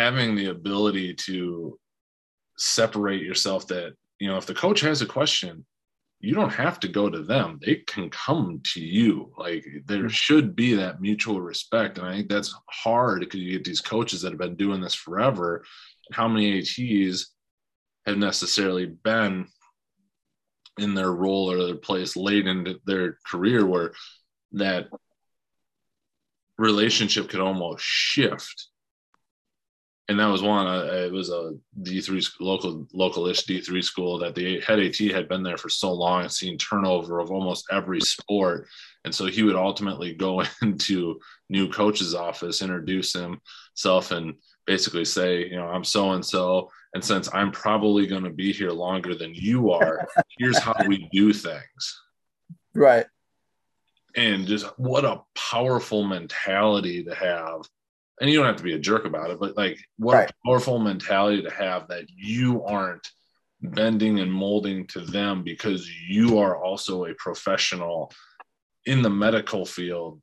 having 0.00 0.34
the 0.34 0.46
ability 0.46 1.12
to 1.12 1.78
separate 2.56 3.22
yourself 3.22 3.66
that, 3.66 3.92
you 4.18 4.28
know, 4.28 4.38
if 4.38 4.46
the 4.46 4.54
coach 4.54 4.80
has 4.80 5.02
a 5.02 5.06
question, 5.06 5.66
you 6.20 6.34
don't 6.34 6.52
have 6.52 6.80
to 6.80 6.88
go 6.88 7.10
to 7.10 7.22
them. 7.22 7.58
They 7.60 7.76
can 7.86 8.08
come 8.08 8.62
to 8.72 8.80
you. 8.80 9.32
Like 9.36 9.66
there 9.86 9.98
mm-hmm. 9.98 10.08
should 10.08 10.56
be 10.56 10.74
that 10.74 11.02
mutual 11.02 11.42
respect. 11.42 11.98
And 11.98 12.06
I 12.06 12.16
think 12.16 12.30
that's 12.30 12.54
hard 12.70 13.20
because 13.20 13.40
you 13.40 13.52
get 13.52 13.64
these 13.64 13.82
coaches 13.82 14.22
that 14.22 14.32
have 14.32 14.38
been 14.38 14.56
doing 14.56 14.80
this 14.80 14.94
forever. 14.94 15.64
How 16.12 16.28
many 16.28 16.58
ATs 16.58 17.34
have 18.06 18.16
necessarily 18.16 18.86
been 18.86 19.48
in 20.78 20.94
their 20.94 21.12
role 21.12 21.50
or 21.50 21.66
their 21.66 21.76
place 21.76 22.16
late 22.16 22.46
in 22.46 22.78
their 22.86 23.18
career 23.26 23.66
where 23.66 23.92
that 24.52 24.88
relationship 26.56 27.28
could 27.28 27.40
almost 27.40 27.82
shift 27.84 28.70
and 30.10 30.18
that 30.18 30.26
was 30.26 30.42
one 30.42 30.66
uh, 30.66 30.84
it 30.92 31.12
was 31.12 31.30
a 31.30 31.54
d3 31.82 32.30
local 32.40 32.86
localish 32.94 33.46
d3 33.46 33.82
school 33.82 34.18
that 34.18 34.34
the 34.34 34.60
head 34.60 34.78
at 34.78 34.96
had 34.96 35.28
been 35.28 35.42
there 35.42 35.56
for 35.56 35.70
so 35.70 35.90
long 35.92 36.22
and 36.22 36.32
seen 36.32 36.58
turnover 36.58 37.20
of 37.20 37.30
almost 37.30 37.64
every 37.70 38.00
sport 38.00 38.66
and 39.04 39.14
so 39.14 39.24
he 39.26 39.42
would 39.42 39.56
ultimately 39.56 40.12
go 40.12 40.42
into 40.62 41.18
new 41.48 41.68
coach's 41.70 42.14
office 42.14 42.60
introduce 42.60 43.14
himself 43.14 44.10
and 44.10 44.34
basically 44.66 45.04
say 45.04 45.46
you 45.46 45.56
know 45.56 45.68
i'm 45.68 45.84
so 45.84 46.12
and 46.12 46.24
so 46.24 46.68
and 46.94 47.04
since 47.04 47.28
I'm 47.32 47.52
probably 47.52 48.06
going 48.06 48.24
to 48.24 48.30
be 48.30 48.52
here 48.52 48.70
longer 48.70 49.14
than 49.14 49.34
you 49.34 49.70
are, 49.70 50.08
here's 50.38 50.58
how 50.58 50.74
we 50.86 51.08
do 51.12 51.32
things. 51.32 52.02
Right. 52.74 53.06
And 54.16 54.46
just 54.46 54.66
what 54.78 55.04
a 55.04 55.22
powerful 55.36 56.04
mentality 56.04 57.04
to 57.04 57.14
have. 57.14 57.62
And 58.20 58.28
you 58.28 58.36
don't 58.36 58.46
have 58.46 58.56
to 58.56 58.62
be 58.62 58.74
a 58.74 58.78
jerk 58.78 59.06
about 59.06 59.30
it, 59.30 59.40
but 59.40 59.56
like 59.56 59.78
what 59.96 60.14
right. 60.14 60.30
a 60.30 60.46
powerful 60.46 60.78
mentality 60.78 61.42
to 61.42 61.50
have 61.50 61.88
that 61.88 62.04
you 62.14 62.62
aren't 62.64 63.08
bending 63.62 64.20
and 64.20 64.32
molding 64.32 64.86
to 64.88 65.00
them 65.00 65.42
because 65.42 65.88
you 66.08 66.38
are 66.38 66.62
also 66.62 67.04
a 67.04 67.14
professional 67.14 68.12
in 68.86 69.02
the 69.02 69.10
medical 69.10 69.64
field 69.64 70.20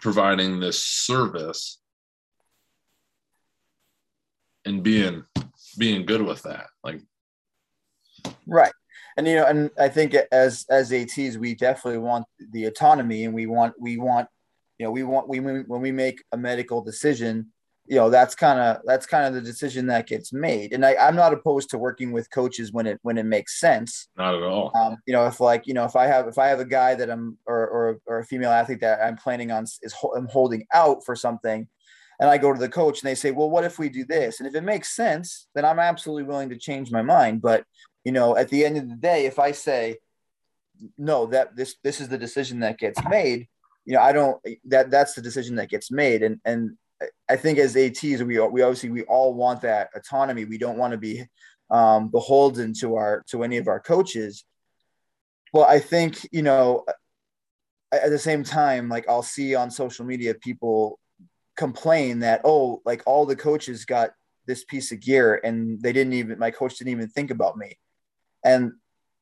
providing 0.00 0.60
this 0.60 0.84
service 0.84 1.80
and 4.64 4.82
being 4.82 5.24
being 5.78 6.06
good 6.06 6.22
with 6.22 6.42
that. 6.42 6.66
Like, 6.82 7.00
right. 8.46 8.72
And 9.16 9.26
you 9.26 9.36
know, 9.36 9.46
and 9.46 9.70
I 9.78 9.88
think 9.88 10.14
as 10.32 10.66
as 10.70 10.92
ATs, 10.92 11.36
we 11.36 11.54
definitely 11.54 11.98
want 11.98 12.26
the 12.52 12.64
autonomy, 12.64 13.24
and 13.24 13.34
we 13.34 13.46
want 13.46 13.74
we 13.80 13.96
want 13.96 14.28
you 14.78 14.84
know 14.84 14.90
we 14.90 15.02
want 15.02 15.28
we 15.28 15.40
when 15.40 15.80
we 15.80 15.92
make 15.92 16.22
a 16.32 16.36
medical 16.36 16.82
decision, 16.82 17.52
you 17.86 17.96
know 17.96 18.10
that's 18.10 18.34
kind 18.34 18.58
of 18.58 18.82
that's 18.84 19.06
kind 19.06 19.26
of 19.26 19.34
the 19.34 19.40
decision 19.40 19.86
that 19.86 20.06
gets 20.06 20.32
made. 20.32 20.72
And 20.72 20.84
I, 20.84 20.96
I'm 20.96 21.16
not 21.16 21.32
opposed 21.32 21.70
to 21.70 21.78
working 21.78 22.12
with 22.12 22.30
coaches 22.30 22.72
when 22.72 22.86
it 22.86 22.98
when 23.02 23.18
it 23.18 23.26
makes 23.26 23.60
sense. 23.60 24.08
Not 24.16 24.34
at 24.34 24.42
all. 24.42 24.72
Um, 24.74 24.96
you 25.06 25.12
know, 25.12 25.26
if 25.26 25.40
like 25.40 25.66
you 25.66 25.74
know 25.74 25.84
if 25.84 25.96
I 25.96 26.06
have 26.06 26.28
if 26.28 26.38
I 26.38 26.46
have 26.48 26.60
a 26.60 26.64
guy 26.64 26.94
that 26.94 27.10
I'm 27.10 27.38
or 27.46 27.68
or, 27.68 28.00
or 28.06 28.18
a 28.20 28.24
female 28.24 28.50
athlete 28.50 28.80
that 28.80 29.00
I'm 29.02 29.16
planning 29.16 29.50
on 29.50 29.64
is 29.64 29.94
I'm 30.16 30.28
holding 30.28 30.66
out 30.72 31.04
for 31.04 31.14
something 31.14 31.68
and 32.20 32.30
I 32.30 32.38
go 32.38 32.52
to 32.52 32.58
the 32.58 32.68
coach 32.68 33.02
and 33.02 33.08
they 33.08 33.14
say, 33.14 33.30
well, 33.30 33.50
what 33.50 33.64
if 33.64 33.78
we 33.78 33.88
do 33.88 34.04
this? 34.04 34.40
And 34.40 34.48
if 34.48 34.54
it 34.54 34.62
makes 34.62 34.94
sense, 34.94 35.46
then 35.54 35.64
I'm 35.64 35.78
absolutely 35.78 36.24
willing 36.24 36.50
to 36.50 36.58
change 36.58 36.90
my 36.90 37.02
mind. 37.02 37.42
But, 37.42 37.64
you 38.04 38.12
know, 38.12 38.36
at 38.36 38.48
the 38.48 38.64
end 38.64 38.76
of 38.76 38.88
the 38.88 38.96
day, 38.96 39.26
if 39.26 39.38
I 39.38 39.52
say, 39.52 39.98
no, 40.96 41.26
that 41.26 41.56
this, 41.56 41.76
this 41.82 42.00
is 42.00 42.08
the 42.08 42.18
decision 42.18 42.60
that 42.60 42.78
gets 42.78 43.00
made, 43.08 43.48
you 43.84 43.94
know, 43.94 44.00
I 44.00 44.12
don't, 44.12 44.40
that 44.66 44.90
that's 44.90 45.14
the 45.14 45.22
decision 45.22 45.56
that 45.56 45.70
gets 45.70 45.90
made. 45.90 46.22
And, 46.22 46.40
and 46.44 46.76
I 47.28 47.36
think 47.36 47.58
as 47.58 47.76
ATs, 47.76 48.02
we, 48.02 48.38
we 48.38 48.62
obviously, 48.62 48.90
we 48.90 49.02
all 49.02 49.34
want 49.34 49.62
that 49.62 49.90
autonomy. 49.94 50.44
We 50.44 50.58
don't 50.58 50.78
want 50.78 50.92
to 50.92 50.98
be 50.98 51.24
um, 51.70 52.08
beholden 52.08 52.72
to 52.80 52.96
our, 52.96 53.24
to 53.28 53.44
any 53.44 53.56
of 53.56 53.68
our 53.68 53.80
coaches. 53.80 54.44
Well, 55.52 55.64
I 55.64 55.78
think, 55.78 56.26
you 56.32 56.42
know, 56.42 56.84
at 57.92 58.10
the 58.10 58.18
same 58.18 58.42
time, 58.42 58.88
like 58.88 59.08
I'll 59.08 59.22
see 59.22 59.54
on 59.54 59.70
social 59.70 60.04
media 60.04 60.34
people 60.34 60.98
complain 61.56 62.20
that 62.20 62.40
oh 62.44 62.82
like 62.84 63.02
all 63.06 63.26
the 63.26 63.36
coaches 63.36 63.84
got 63.84 64.10
this 64.46 64.64
piece 64.64 64.92
of 64.92 65.00
gear 65.00 65.40
and 65.44 65.80
they 65.80 65.92
didn't 65.92 66.12
even 66.12 66.38
my 66.38 66.50
coach 66.50 66.76
didn't 66.76 66.90
even 66.90 67.08
think 67.08 67.30
about 67.30 67.56
me 67.56 67.78
and 68.44 68.72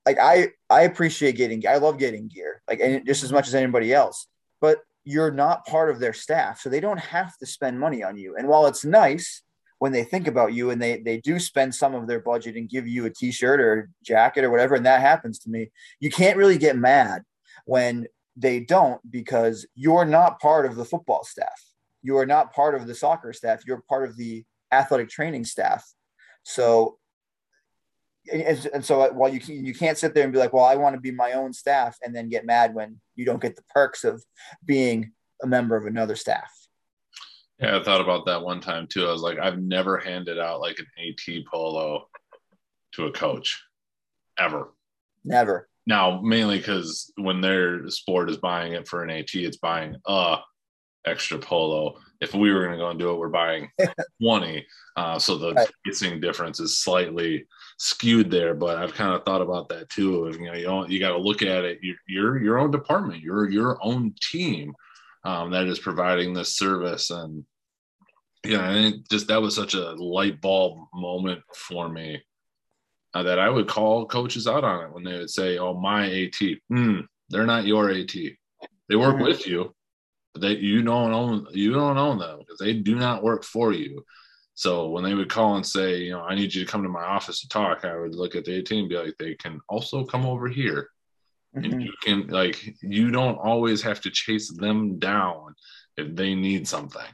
like 0.06 0.18
i 0.18 0.48
i 0.70 0.82
appreciate 0.82 1.36
getting 1.36 1.66
i 1.68 1.76
love 1.76 1.98
getting 1.98 2.28
gear 2.28 2.62
like 2.68 2.80
and 2.80 3.06
just 3.06 3.22
as 3.22 3.32
much 3.32 3.46
as 3.46 3.54
anybody 3.54 3.92
else 3.92 4.26
but 4.62 4.78
you're 5.04 5.32
not 5.32 5.66
part 5.66 5.90
of 5.90 5.98
their 5.98 6.14
staff 6.14 6.60
so 6.60 6.70
they 6.70 6.80
don't 6.80 7.00
have 7.00 7.36
to 7.36 7.44
spend 7.44 7.78
money 7.78 8.02
on 8.02 8.16
you. 8.16 8.36
And 8.36 8.48
while 8.48 8.66
it's 8.66 8.84
nice 8.84 9.42
when 9.78 9.92
they 9.92 10.04
think 10.04 10.28
about 10.28 10.54
you 10.54 10.70
and 10.70 10.80
they 10.80 11.02
they 11.02 11.18
do 11.18 11.38
spend 11.38 11.74
some 11.74 11.94
of 11.94 12.06
their 12.06 12.20
budget 12.20 12.56
and 12.56 12.70
give 12.70 12.88
you 12.88 13.04
a 13.04 13.10
t-shirt 13.10 13.60
or 13.60 13.72
a 13.74 14.04
jacket 14.04 14.44
or 14.44 14.50
whatever 14.50 14.76
and 14.76 14.86
that 14.86 15.00
happens 15.00 15.40
to 15.40 15.50
me 15.50 15.72
you 15.98 16.08
can't 16.08 16.36
really 16.36 16.56
get 16.56 16.76
mad 16.76 17.22
when 17.64 18.06
they 18.36 18.60
don't 18.60 19.00
because 19.10 19.66
you're 19.74 20.04
not 20.04 20.40
part 20.40 20.66
of 20.66 20.76
the 20.76 20.84
football 20.84 21.24
staff. 21.24 21.60
You 22.02 22.16
are 22.18 22.26
not 22.26 22.52
part 22.52 22.74
of 22.74 22.86
the 22.86 22.94
soccer 22.94 23.32
staff. 23.32 23.62
You're 23.66 23.82
part 23.88 24.08
of 24.08 24.16
the 24.16 24.44
athletic 24.72 25.08
training 25.08 25.44
staff. 25.44 25.86
So 26.42 26.98
and, 28.30 28.70
and 28.74 28.84
so 28.84 29.10
while 29.12 29.32
you 29.32 29.40
can, 29.40 29.64
you 29.64 29.74
can't 29.74 29.98
sit 29.98 30.14
there 30.14 30.24
and 30.24 30.32
be 30.32 30.38
like 30.38 30.52
well 30.52 30.64
i 30.64 30.76
want 30.76 30.94
to 30.94 31.00
be 31.00 31.10
my 31.10 31.32
own 31.32 31.52
staff 31.52 31.96
and 32.04 32.14
then 32.14 32.28
get 32.28 32.46
mad 32.46 32.74
when 32.74 33.00
you 33.16 33.24
don't 33.24 33.42
get 33.42 33.56
the 33.56 33.64
perks 33.74 34.04
of 34.04 34.22
being 34.64 35.12
a 35.42 35.46
member 35.46 35.76
of 35.76 35.86
another 35.86 36.16
staff. 36.16 36.50
Yeah, 37.58 37.78
I 37.78 37.82
thought 37.82 38.00
about 38.00 38.26
that 38.26 38.42
one 38.42 38.60
time 38.60 38.86
too. 38.86 39.06
I 39.06 39.12
was 39.12 39.22
like, 39.22 39.38
I've 39.38 39.58
never 39.58 39.98
handed 39.98 40.38
out 40.38 40.60
like 40.60 40.78
an 40.78 40.86
AT 40.98 41.44
polo 41.50 42.08
to 42.92 43.06
a 43.06 43.12
coach 43.12 43.62
ever. 44.38 44.72
Never. 45.24 45.68
Now, 45.86 46.20
mainly 46.20 46.58
because 46.58 47.12
when 47.16 47.40
their 47.40 47.88
sport 47.88 48.30
is 48.30 48.36
buying 48.36 48.72
it 48.72 48.88
for 48.88 49.02
an 49.02 49.10
AT, 49.10 49.34
it's 49.34 49.58
buying 49.58 49.96
a 50.06 50.38
extra 51.04 51.38
polo. 51.38 51.98
If 52.20 52.34
we 52.34 52.52
were 52.52 52.60
going 52.60 52.72
to 52.72 52.78
go 52.78 52.90
and 52.90 52.98
do 52.98 53.10
it, 53.10 53.18
we're 53.18 53.28
buying 53.28 53.68
20. 54.22 54.64
Uh, 54.96 55.18
so 55.18 55.36
the 55.36 55.52
right. 55.54 55.68
pricing 55.84 56.20
difference 56.20 56.60
is 56.60 56.82
slightly 56.82 57.46
skewed 57.82 58.30
there. 58.30 58.54
But 58.54 58.78
I've 58.78 58.94
kind 58.94 59.12
of 59.12 59.24
thought 59.24 59.42
about 59.42 59.68
that 59.70 59.90
too. 59.90 60.32
You 60.38 60.46
know, 60.46 60.54
you, 60.54 60.94
you 60.94 61.00
got 61.00 61.10
to 61.10 61.18
look 61.18 61.42
at 61.42 61.64
it. 61.64 61.80
You're, 61.82 61.96
you're 62.06 62.42
your 62.42 62.58
own 62.58 62.70
department. 62.70 63.22
You're 63.22 63.50
your 63.50 63.78
own 63.82 64.14
team 64.30 64.72
um, 65.24 65.50
that 65.50 65.66
is 65.66 65.78
providing 65.78 66.32
this 66.32 66.56
service. 66.56 67.10
And 67.10 67.44
yeah, 68.44 68.68
I 68.68 68.72
think 68.72 69.08
just 69.10 69.26
that 69.28 69.42
was 69.42 69.54
such 69.54 69.74
a 69.74 69.92
light 69.92 70.40
bulb 70.40 70.86
moment 70.94 71.42
for 71.54 71.88
me 71.88 72.22
uh, 73.14 73.24
that 73.24 73.38
I 73.38 73.50
would 73.50 73.68
call 73.68 74.06
coaches 74.06 74.46
out 74.46 74.64
on 74.64 74.84
it 74.84 74.92
when 74.92 75.04
they 75.04 75.18
would 75.18 75.30
say, 75.30 75.58
"Oh, 75.58 75.74
my 75.74 76.06
AT, 76.06 76.40
mm, 76.72 77.04
they're 77.28 77.46
not 77.46 77.66
your 77.66 77.90
AT. 77.90 78.14
They 78.14 78.96
work 78.96 79.16
mm-hmm. 79.16 79.24
with 79.24 79.46
you, 79.46 79.74
but 80.32 80.42
they 80.42 80.56
you 80.56 80.82
don't 80.82 81.12
own 81.12 81.46
you 81.52 81.72
don't 81.72 81.98
own 81.98 82.18
them 82.18 82.38
because 82.38 82.58
they 82.58 82.74
do 82.74 82.94
not 82.94 83.22
work 83.22 83.44
for 83.44 83.72
you." 83.72 84.04
So 84.62 84.86
when 84.86 85.02
they 85.02 85.14
would 85.14 85.28
call 85.28 85.56
and 85.56 85.66
say, 85.66 86.02
"You 86.02 86.12
know, 86.12 86.20
I 86.22 86.36
need 86.36 86.54
you 86.54 86.64
to 86.64 86.70
come 86.70 86.84
to 86.84 86.88
my 86.88 87.02
office 87.02 87.40
to 87.40 87.48
talk," 87.48 87.84
I 87.84 87.96
would 87.96 88.14
look 88.14 88.36
at 88.36 88.44
the 88.44 88.58
AT 88.58 88.70
and 88.70 88.88
be 88.88 88.96
like, 88.96 89.18
"They 89.18 89.34
can 89.34 89.60
also 89.68 90.04
come 90.04 90.24
over 90.24 90.46
here." 90.46 90.88
Mm-hmm. 91.56 91.64
And 91.64 91.82
you 91.82 91.92
can 92.00 92.28
like 92.28 92.76
you 92.80 93.10
don't 93.10 93.38
always 93.38 93.82
have 93.82 94.00
to 94.02 94.10
chase 94.10 94.52
them 94.52 95.00
down 95.00 95.56
if 95.96 96.14
they 96.14 96.36
need 96.36 96.68
something. 96.68 97.12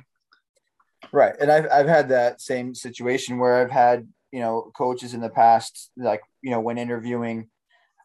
Right. 1.11 1.35
And 1.41 1.51
I've 1.51 1.67
I've 1.73 1.89
had 1.89 2.11
that 2.11 2.43
same 2.43 2.75
situation 2.75 3.39
where 3.39 3.63
I've 3.63 3.71
had 3.71 4.07
you 4.31 4.41
know 4.41 4.71
coaches 4.77 5.15
in 5.15 5.23
the 5.23 5.31
past 5.31 5.91
like 5.97 6.21
you 6.43 6.51
know 6.51 6.61
when 6.61 6.77
interviewing 6.77 7.49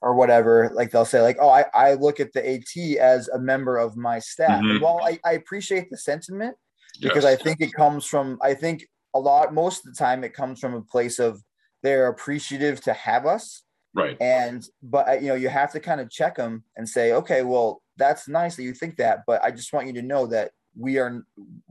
or 0.01 0.15
whatever 0.15 0.71
like 0.73 0.89
they'll 0.89 1.03
say 1.03 1.21
like 1.21 1.35
oh 1.41 1.49
i, 1.49 1.65
I 1.73 1.93
look 1.95 2.21
at 2.21 2.31
the 2.31 2.41
at 2.49 2.97
as 3.01 3.27
a 3.27 3.39
member 3.39 3.77
of 3.77 3.97
my 3.97 4.19
staff 4.19 4.61
mm-hmm. 4.61 4.81
well 4.81 5.01
I, 5.03 5.19
I 5.25 5.33
appreciate 5.33 5.89
the 5.89 5.97
sentiment 5.97 6.55
because 7.01 7.25
yes. 7.25 7.33
i 7.33 7.35
think 7.35 7.59
it 7.59 7.73
comes 7.73 8.05
from 8.05 8.39
i 8.41 8.53
think 8.53 8.87
a 9.13 9.19
lot 9.19 9.53
most 9.53 9.85
of 9.85 9.93
the 9.93 9.97
time 9.97 10.23
it 10.23 10.33
comes 10.33 10.59
from 10.59 10.73
a 10.73 10.81
place 10.81 11.19
of 11.19 11.41
they're 11.81 12.07
appreciative 12.07 12.81
to 12.81 12.93
have 12.93 13.25
us. 13.25 13.63
Right. 13.93 14.17
And 14.19 14.63
but 14.81 15.07
uh, 15.07 15.13
you 15.13 15.27
know 15.27 15.35
you 15.35 15.49
have 15.49 15.71
to 15.73 15.79
kind 15.79 16.01
of 16.01 16.09
check 16.09 16.35
them 16.35 16.63
and 16.75 16.89
say 16.89 17.13
okay 17.13 17.43
well 17.43 17.83
that's 17.95 18.27
nice 18.27 18.55
that 18.55 18.63
you 18.63 18.73
think 18.73 18.97
that 18.97 19.19
but 19.27 19.43
i 19.43 19.51
just 19.51 19.71
want 19.71 19.85
you 19.85 19.93
to 19.93 20.01
know 20.01 20.25
that 20.25 20.49
we 20.75 20.97
are 20.97 21.23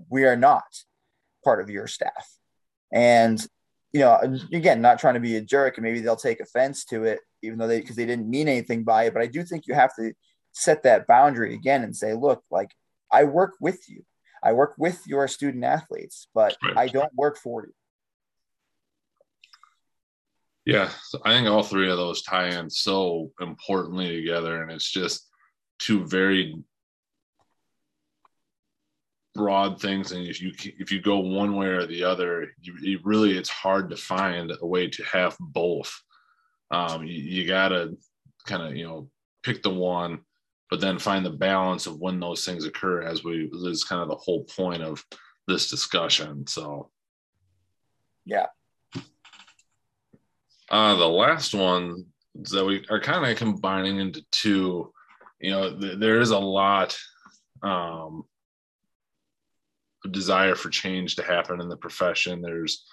we 0.09 0.24
are 0.24 0.37
not 0.37 0.62
part 1.44 1.61
of 1.61 1.70
your 1.70 1.87
staff. 1.87 2.37
And 2.92 3.44
you 3.92 4.00
know, 4.00 4.38
again, 4.52 4.81
not 4.81 4.98
trying 4.98 5.14
to 5.14 5.20
be 5.20 5.37
a 5.37 5.42
jerk, 5.42 5.76
and 5.76 5.85
maybe 5.85 6.00
they'll 6.00 6.16
take 6.16 6.40
offense 6.40 6.85
to 6.87 7.05
it, 7.05 7.20
even 7.42 7.59
though 7.59 7.66
they 7.66 7.81
because 7.81 7.96
they 7.96 8.07
didn't 8.07 8.28
mean 8.28 8.48
anything 8.48 8.85
by 8.85 9.05
it. 9.05 9.12
But 9.12 9.22
I 9.22 9.26
do 9.26 9.44
think 9.44 9.66
you 9.66 9.74
have 9.74 9.94
to 9.96 10.12
set 10.52 10.83
that 10.85 11.07
boundary 11.07 11.55
again 11.55 11.83
and 11.83 11.94
say, 11.94 12.14
look, 12.14 12.42
like 12.50 12.70
I 13.11 13.24
work 13.24 13.52
with 13.61 13.81
you, 13.88 14.05
I 14.42 14.52
work 14.52 14.74
with 14.78 15.07
your 15.07 15.28
student 15.28 15.64
athletes, 15.64 16.28
but 16.35 16.57
right. 16.64 16.76
I 16.76 16.88
don't 16.88 17.14
work 17.14 17.37
for 17.37 17.66
you. 17.66 17.72
Yeah, 20.64 20.90
so 21.05 21.20
I 21.24 21.33
think 21.33 21.48
all 21.48 21.62
three 21.62 21.90
of 21.90 21.96
those 21.96 22.22
tie 22.22 22.48
in 22.48 22.70
so 22.70 23.33
importantly 23.40 24.20
together, 24.20 24.62
and 24.62 24.70
it's 24.70 24.90
just 24.90 25.28
two 25.78 26.07
very 26.07 26.55
broad 29.35 29.81
things 29.81 30.12
and 30.12 30.26
if 30.26 30.42
you 30.42 30.52
if 30.78 30.92
you 30.92 31.00
go 31.00 31.18
one 31.18 31.57
way 31.57 31.66
or 31.66 31.87
the 31.87 32.05
other 32.05 32.48
you, 32.61 32.74
you 32.81 32.98
really 33.02 33.37
it's 33.37 33.48
hard 33.48 33.88
to 33.88 33.96
find 33.96 34.52
a 34.61 34.66
way 34.66 34.88
to 34.88 35.02
have 35.05 35.35
both 35.40 35.90
um, 36.70 37.05
you, 37.05 37.14
you 37.14 37.46
gotta 37.46 37.96
kind 38.46 38.62
of 38.62 38.76
you 38.76 38.87
know 38.87 39.09
pick 39.42 39.62
the 39.62 39.70
one 39.70 40.20
but 40.72 40.80
then 40.80 40.98
find 40.98 41.22
the 41.22 41.28
balance 41.28 41.87
of 41.87 42.00
when 42.00 42.18
those 42.18 42.46
things 42.46 42.64
occur 42.64 43.02
as 43.02 43.22
we 43.22 43.50
is 43.52 43.85
kind 43.85 44.00
of 44.00 44.08
the 44.08 44.16
whole 44.16 44.44
point 44.44 44.82
of 44.82 45.04
this 45.46 45.68
discussion 45.68 46.46
so 46.46 46.88
yeah 48.24 48.46
uh 50.70 50.94
the 50.94 51.06
last 51.06 51.52
one 51.52 52.06
that 52.35 52.64
we 52.64 52.82
are 52.88 53.00
kind 53.00 53.30
of 53.30 53.37
combining 53.37 53.98
into 53.98 54.24
two 54.32 54.90
you 55.42 55.50
know 55.50 55.78
th- 55.78 55.98
there 55.98 56.22
is 56.22 56.30
a 56.30 56.38
lot 56.38 56.96
um 57.62 58.24
desire 60.11 60.54
for 60.54 60.70
change 60.70 61.14
to 61.14 61.22
happen 61.22 61.61
in 61.61 61.68
the 61.68 61.76
profession. 61.76 62.42
There's 62.42 62.85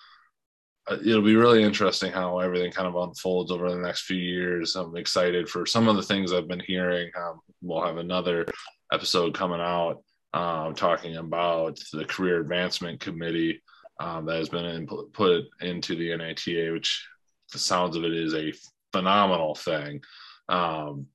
it'll 0.92 1.22
be 1.22 1.36
really 1.36 1.64
interesting 1.64 2.12
how 2.12 2.40
everything 2.40 2.72
kind 2.72 2.88
of 2.88 2.96
unfolds 2.96 3.52
over 3.52 3.70
the 3.70 3.78
next 3.78 4.02
few 4.02 4.18
years. 4.18 4.76
I'm 4.76 4.96
excited 4.96 5.50
for 5.50 5.66
some 5.66 5.88
of 5.88 5.96
the 5.96 6.04
things 6.04 6.34
I've 6.34 6.48
been 6.48 6.64
hearing. 6.66 7.12
Um, 7.18 7.40
we'll 7.62 7.86
have 7.86 7.98
another 7.98 8.46
episode 8.92 9.34
coming 9.34 9.62
out 9.62 10.04
um, 10.34 10.76
talking 10.76 11.18
about 11.18 11.80
the 11.94 12.06
Career 12.06 12.40
Advancement 12.40 13.00
Committee 13.00 13.62
um, 14.00 14.26
that 14.26 14.38
has 14.38 14.50
been 14.50 14.66
in, 14.66 14.88
put 14.88 15.44
into 15.62 15.96
the 15.96 16.16
NATA, 16.16 16.72
which 16.72 17.08
the 17.52 17.60
sounds 17.60 17.96
of 17.96 18.04
it 18.04 18.14
is 18.14 18.34
a 18.34 18.54
phenomenal 18.92 19.56
thing. 19.56 20.02
Um, 20.48 21.08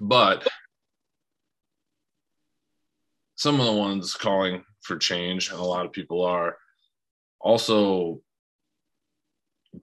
but 0.00 0.46
some 3.36 3.60
of 3.60 3.66
the 3.66 3.72
ones 3.72 4.14
calling 4.14 4.64
for 4.82 4.96
change, 4.96 5.50
and 5.50 5.58
a 5.58 5.62
lot 5.62 5.86
of 5.86 5.92
people 5.92 6.24
are 6.24 6.56
also 7.40 8.20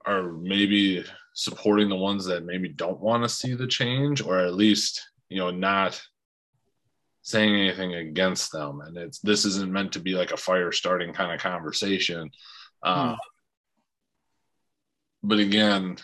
are 0.06 0.32
maybe 0.32 1.04
supporting 1.34 1.88
the 1.88 1.96
ones 1.96 2.24
that 2.26 2.44
maybe 2.44 2.68
don't 2.68 3.00
want 3.00 3.22
to 3.22 3.28
see 3.28 3.54
the 3.54 3.66
change, 3.66 4.20
or 4.20 4.38
at 4.38 4.54
least 4.54 5.08
you 5.28 5.38
know 5.38 5.50
not 5.50 6.00
saying 7.22 7.54
anything 7.54 7.94
against 7.94 8.52
them. 8.52 8.80
And 8.80 8.96
it's 8.96 9.18
this 9.20 9.44
isn't 9.44 9.72
meant 9.72 9.92
to 9.92 10.00
be 10.00 10.12
like 10.12 10.32
a 10.32 10.36
fire 10.36 10.72
starting 10.72 11.12
kind 11.12 11.32
of 11.32 11.40
conversation. 11.40 12.30
Uh. 12.82 13.16
But 15.22 15.40
again, 15.40 15.98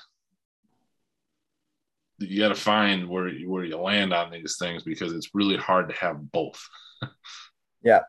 you 2.18 2.40
got 2.40 2.48
to 2.48 2.54
find 2.54 3.08
where 3.08 3.28
you, 3.28 3.50
where 3.50 3.64
you 3.64 3.76
land 3.76 4.12
on 4.12 4.30
these 4.30 4.56
things 4.58 4.82
because 4.82 5.12
it's 5.12 5.34
really 5.34 5.56
hard 5.56 5.88
to 5.88 5.94
have 5.94 6.30
both. 6.32 6.60
yeah, 7.82 8.00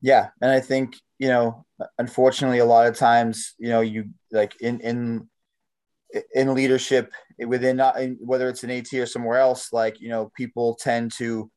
yeah, 0.00 0.28
and 0.40 0.50
I 0.50 0.60
think 0.60 0.96
you 1.18 1.28
know, 1.28 1.66
unfortunately, 1.98 2.58
a 2.58 2.64
lot 2.64 2.86
of 2.86 2.96
times, 2.96 3.54
you 3.58 3.68
know, 3.68 3.80
you 3.80 4.10
like 4.30 4.60
in 4.60 4.80
in 4.80 5.28
in 6.34 6.54
leadership 6.54 7.12
within 7.38 7.76
not 7.76 7.96
whether 8.20 8.48
it's 8.48 8.64
an 8.64 8.70
AT 8.70 8.92
or 8.94 9.06
somewhere 9.06 9.38
else, 9.38 9.72
like 9.72 10.00
you 10.00 10.08
know, 10.08 10.30
people 10.36 10.76
tend 10.80 11.12
to 11.12 11.50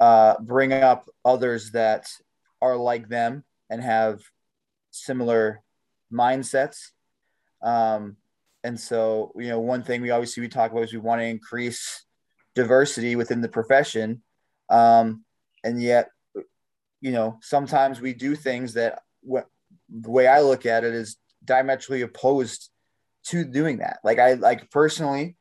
uh, 0.00 0.34
bring 0.40 0.72
up 0.72 1.08
others 1.24 1.72
that 1.72 2.08
are 2.62 2.76
like 2.76 3.08
them 3.08 3.44
and 3.70 3.82
have 3.82 4.20
similar 4.90 5.60
mindsets. 6.12 6.90
Um, 7.62 8.16
and 8.62 8.78
so, 8.78 9.32
you 9.36 9.48
know, 9.48 9.60
one 9.60 9.82
thing 9.82 10.00
we 10.00 10.10
obviously 10.10 10.40
we 10.40 10.48
talk 10.48 10.70
about 10.70 10.84
is 10.84 10.92
we 10.92 10.98
want 10.98 11.20
to 11.20 11.26
increase 11.26 12.04
diversity 12.54 13.16
within 13.16 13.40
the 13.40 13.48
profession, 13.48 14.22
um, 14.70 15.24
and 15.62 15.82
yet 15.82 16.08
you 17.04 17.12
know, 17.12 17.38
sometimes 17.42 18.00
we 18.00 18.14
do 18.14 18.34
things 18.34 18.72
that 18.74 19.02
what 19.20 19.46
the 19.90 20.10
way 20.10 20.26
I 20.26 20.40
look 20.40 20.64
at 20.64 20.84
it 20.84 20.94
is 20.94 21.18
diametrically 21.44 22.00
opposed 22.00 22.70
to 23.24 23.44
doing 23.44 23.78
that. 23.78 23.98
Like 24.02 24.18
I 24.18 24.32
like 24.32 24.70
personally, 24.70 25.36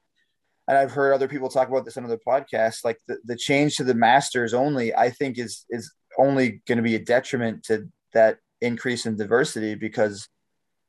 and 0.67 0.77
I've 0.77 0.91
heard 0.91 1.13
other 1.13 1.29
people 1.29 1.47
talk 1.47 1.69
about 1.69 1.85
this 1.85 1.95
on 1.95 2.03
other 2.03 2.19
podcasts, 2.27 2.83
like 2.83 2.99
the, 3.07 3.17
the 3.23 3.37
change 3.37 3.77
to 3.77 3.85
the 3.85 3.93
masters 3.93 4.53
only, 4.53 4.93
I 4.93 5.09
think 5.09 5.39
is 5.39 5.65
is 5.69 5.89
only 6.19 6.61
going 6.67 6.79
to 6.79 6.83
be 6.83 6.95
a 6.95 6.99
detriment 6.99 7.63
to 7.67 7.87
that 8.11 8.39
increase 8.59 9.05
in 9.05 9.15
diversity 9.15 9.75
because, 9.75 10.27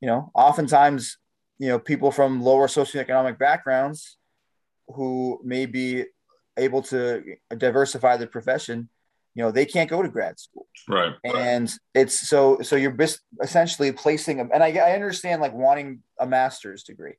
you 0.01 0.09
know, 0.09 0.33
oftentimes, 0.35 1.19
you 1.59 1.69
know, 1.69 1.79
people 1.79 2.11
from 2.11 2.43
lower 2.43 2.67
socioeconomic 2.67 3.39
backgrounds 3.39 4.19
who 4.89 5.41
may 5.45 5.67
be 5.67 6.07
able 6.57 6.83
to 6.83 7.37
diversify 7.57 8.17
the 8.17 8.27
profession 8.27 8.89
you 9.35 9.43
know 9.43 9.51
they 9.51 9.67
can't 9.67 9.91
go 9.91 10.03
to 10.03 10.09
grad 10.09 10.39
school. 10.39 10.67
Right. 10.89 11.13
And 11.25 11.73
it's 11.95 12.29
so 12.29 12.59
so 12.63 12.77
you're 12.77 12.97
essentially 13.43 13.93
placing 13.93 14.37
them 14.37 14.51
and 14.53 14.63
I, 14.63 14.69
I 14.69 14.93
understand 14.93 15.43
like 15.43 15.55
wanting 15.55 16.01
a 16.19 16.27
master's 16.27 16.83
degree. 16.85 17.15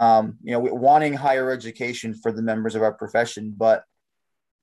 Um 0.00 0.38
you 0.42 0.52
know 0.52 0.60
wanting 0.60 1.14
higher 1.14 1.50
education 1.50 2.14
for 2.14 2.32
the 2.32 2.42
members 2.42 2.74
of 2.74 2.82
our 2.82 2.92
profession 2.92 3.54
but 3.56 3.84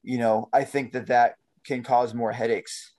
you 0.01 0.17
know 0.17 0.47
i 0.53 0.63
think 0.63 0.93
that 0.93 1.07
that 1.07 1.35
can 1.65 1.83
cause 1.83 2.13
more 2.13 2.31
headaches 2.31 2.93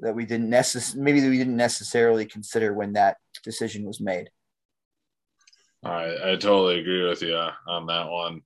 that 0.00 0.14
we 0.14 0.24
didn't 0.24 0.50
necessarily 0.50 1.04
maybe 1.04 1.28
we 1.28 1.38
didn't 1.38 1.56
necessarily 1.56 2.24
consider 2.24 2.74
when 2.74 2.94
that 2.94 3.18
decision 3.44 3.84
was 3.84 4.00
made. 4.00 4.30
I, 5.82 6.32
I 6.32 6.36
totally 6.36 6.80
agree 6.80 7.08
with 7.08 7.22
you 7.22 7.36
on 7.66 7.86
that 7.86 8.08
one. 8.10 8.42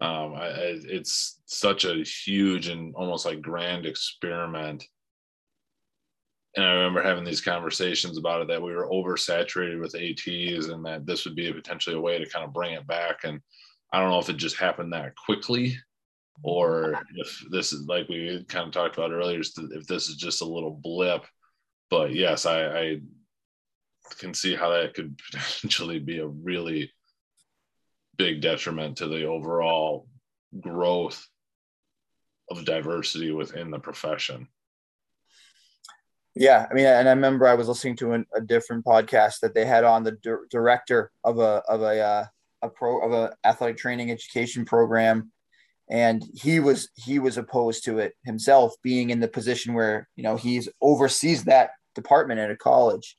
Um, 0.00 0.34
I, 0.34 0.50
it's 0.54 1.40
such 1.46 1.84
a 1.84 2.02
huge 2.02 2.68
and 2.68 2.94
almost 2.94 3.26
like 3.26 3.40
grand 3.40 3.86
experiment. 3.86 4.84
And 6.56 6.64
I 6.64 6.72
remember 6.72 7.02
having 7.02 7.24
these 7.24 7.40
conversations 7.40 8.16
about 8.16 8.42
it 8.42 8.48
that 8.48 8.62
we 8.62 8.74
were 8.74 8.88
oversaturated 8.88 9.80
with 9.80 9.94
ATs 9.94 10.68
and 10.68 10.84
that 10.84 11.06
this 11.06 11.24
would 11.24 11.34
be 11.34 11.52
potentially 11.52 11.96
a 11.96 12.00
way 12.00 12.18
to 12.18 12.28
kind 12.28 12.44
of 12.44 12.52
bring 12.52 12.74
it 12.74 12.86
back. 12.86 13.24
And 13.24 13.40
I 13.92 14.00
don't 14.00 14.10
know 14.10 14.20
if 14.20 14.28
it 14.28 14.36
just 14.36 14.56
happened 14.56 14.92
that 14.92 15.16
quickly 15.16 15.76
or 16.42 17.00
if 17.16 17.44
this 17.50 17.72
is 17.72 17.86
like 17.86 18.08
we 18.08 18.44
kind 18.48 18.66
of 18.66 18.72
talked 18.72 18.96
about 18.96 19.12
earlier, 19.12 19.40
if 19.40 19.86
this 19.86 20.08
is 20.08 20.16
just 20.16 20.42
a 20.42 20.46
little 20.46 20.78
blip. 20.82 21.24
But 21.90 22.12
yes, 22.14 22.46
I, 22.46 22.66
I 22.66 23.00
can 24.18 24.34
see 24.34 24.54
how 24.54 24.70
that 24.70 24.94
could 24.94 25.18
potentially 25.32 25.98
be 25.98 26.18
a 26.18 26.26
really 26.26 26.92
big 28.16 28.40
detriment 28.40 28.98
to 28.98 29.08
the 29.08 29.24
overall 29.24 30.06
growth 30.60 31.26
of 32.50 32.64
diversity 32.64 33.32
within 33.32 33.70
the 33.70 33.78
profession. 33.78 34.48
Yeah, 36.36 36.66
I 36.68 36.74
mean, 36.74 36.86
and 36.86 37.08
I 37.08 37.12
remember 37.12 37.46
I 37.46 37.54
was 37.54 37.68
listening 37.68 37.96
to 37.96 38.12
an, 38.12 38.26
a 38.34 38.40
different 38.40 38.84
podcast 38.84 39.40
that 39.40 39.54
they 39.54 39.64
had 39.64 39.84
on 39.84 40.02
the 40.02 40.12
di- 40.12 40.46
director 40.50 41.12
of 41.22 41.38
a 41.38 41.62
of 41.68 41.80
a 41.82 42.00
uh, 42.00 42.24
a 42.62 42.68
pro 42.68 43.00
of 43.00 43.12
a 43.12 43.36
athletic 43.44 43.76
training 43.76 44.10
education 44.10 44.64
program, 44.64 45.30
and 45.88 46.24
he 46.34 46.58
was 46.58 46.88
he 46.96 47.20
was 47.20 47.38
opposed 47.38 47.84
to 47.84 48.00
it 48.00 48.14
himself, 48.24 48.74
being 48.82 49.10
in 49.10 49.20
the 49.20 49.28
position 49.28 49.74
where 49.74 50.08
you 50.16 50.24
know 50.24 50.36
he's 50.36 50.68
oversees 50.82 51.44
that 51.44 51.70
department 51.94 52.40
at 52.40 52.50
a 52.50 52.56
college, 52.56 53.16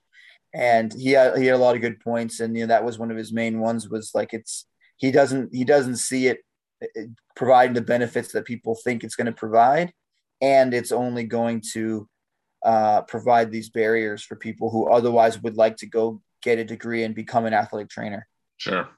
and 0.53 0.93
he 0.93 1.11
had 1.11 1.37
he 1.37 1.45
had 1.45 1.55
a 1.55 1.59
lot 1.59 1.75
of 1.75 1.81
good 1.81 2.01
points, 2.01 2.41
and 2.41 2.53
you 2.53 2.63
know 2.63 2.67
that 2.67 2.83
was 2.83 2.99
one 2.99 3.11
of 3.11 3.17
his 3.17 3.31
main 3.31 3.61
ones 3.61 3.87
was 3.87 4.11
like 4.13 4.33
it's 4.33 4.65
he 4.97 5.11
doesn't 5.11 5.53
he 5.53 5.63
doesn't 5.63 5.97
see 5.97 6.27
it 6.27 6.39
providing 7.35 7.73
the 7.73 7.81
benefits 7.81 8.31
that 8.31 8.45
people 8.45 8.75
think 8.75 9.03
it's 9.03 9.15
going 9.15 9.25
to 9.25 9.31
provide. 9.31 9.93
And 10.41 10.73
it's 10.73 10.91
only 10.91 11.23
going 11.23 11.61
to 11.73 12.07
uh, 12.63 13.01
provide 13.03 13.51
these 13.51 13.69
barriers 13.69 14.23
for 14.23 14.35
people 14.35 14.69
who 14.69 14.89
otherwise 14.89 15.41
would 15.41 15.55
like 15.55 15.77
to 15.77 15.87
go 15.87 16.21
get 16.41 16.59
a 16.59 16.63
degree 16.63 17.03
and 17.03 17.15
become 17.15 17.45
an 17.45 17.53
athletic 17.53 17.89
trainer. 17.89 18.27
Sure. 18.57 18.89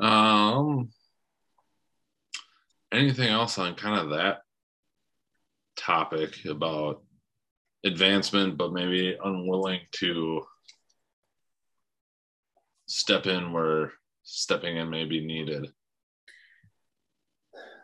Um 0.00 0.90
anything 2.92 3.28
else 3.28 3.58
on 3.58 3.74
kind 3.74 4.00
of 4.00 4.10
that 4.10 4.38
topic 5.76 6.44
about 6.46 7.02
advancement 7.84 8.56
but 8.56 8.72
maybe 8.72 9.18
unwilling 9.22 9.80
to 9.92 10.46
step 12.88 13.26
in 13.26 13.52
where 13.52 13.92
stepping 14.24 14.76
in 14.76 14.90
may 14.90 15.04
be 15.04 15.24
needed? 15.24 15.72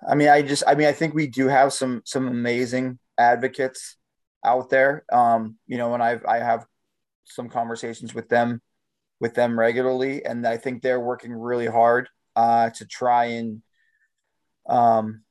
I 0.07 0.15
mean, 0.15 0.29
I 0.29 0.43
just, 0.43 0.65
I 0.67 0.75
mean, 0.75 0.89
I 0.89 0.93
think 0.93 1.15
we 1.15 1.27
do 1.27 1.49
have 1.49 1.73
some 1.73 2.03
some 2.05 2.27
amazing 2.27 2.99
advocates 3.17 3.97
out 4.45 4.69
there. 4.69 5.05
Um, 5.13 5.57
you 5.67 5.79
know, 5.79 5.95
and 5.95 6.03
I've 6.03 6.25
I 6.27 6.39
have 6.39 6.67
some 7.25 7.49
conversations 7.49 8.15
with 8.15 8.29
them 8.29 8.61
with 9.21 9.35
them 9.35 9.59
regularly, 9.59 10.25
and 10.25 10.47
I 10.47 10.57
think 10.57 10.83
they're 10.83 11.01
working 11.01 11.33
really 11.33 11.67
hard 11.67 12.09
uh, 12.37 12.71
to 12.71 12.87
try 12.87 13.27
and 13.27 13.63
um, 14.69 15.23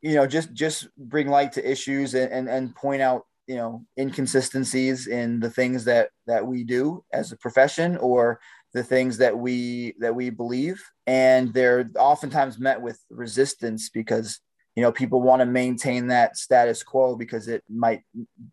you 0.00 0.14
know 0.14 0.26
just 0.26 0.52
just 0.52 0.88
bring 0.96 1.28
light 1.28 1.52
to 1.52 1.70
issues 1.70 2.14
and, 2.14 2.32
and 2.32 2.48
and 2.48 2.74
point 2.74 3.02
out 3.02 3.26
you 3.46 3.56
know 3.56 3.84
inconsistencies 3.98 5.06
in 5.06 5.40
the 5.40 5.50
things 5.50 5.84
that 5.84 6.10
that 6.26 6.46
we 6.46 6.64
do 6.64 7.04
as 7.12 7.32
a 7.32 7.36
profession 7.36 7.96
or 7.96 8.40
the 8.74 8.82
things 8.82 9.18
that 9.18 9.36
we 9.36 9.94
that 9.98 10.14
we 10.14 10.30
believe. 10.30 10.82
And 11.06 11.52
they're 11.52 11.90
oftentimes 11.98 12.58
met 12.58 12.80
with 12.80 13.00
resistance 13.10 13.88
because 13.88 14.40
you 14.78 14.82
know 14.82 14.92
people 14.92 15.20
want 15.20 15.40
to 15.40 15.46
maintain 15.46 16.06
that 16.06 16.36
status 16.36 16.84
quo 16.84 17.16
because 17.16 17.48
it 17.48 17.64
might 17.68 18.02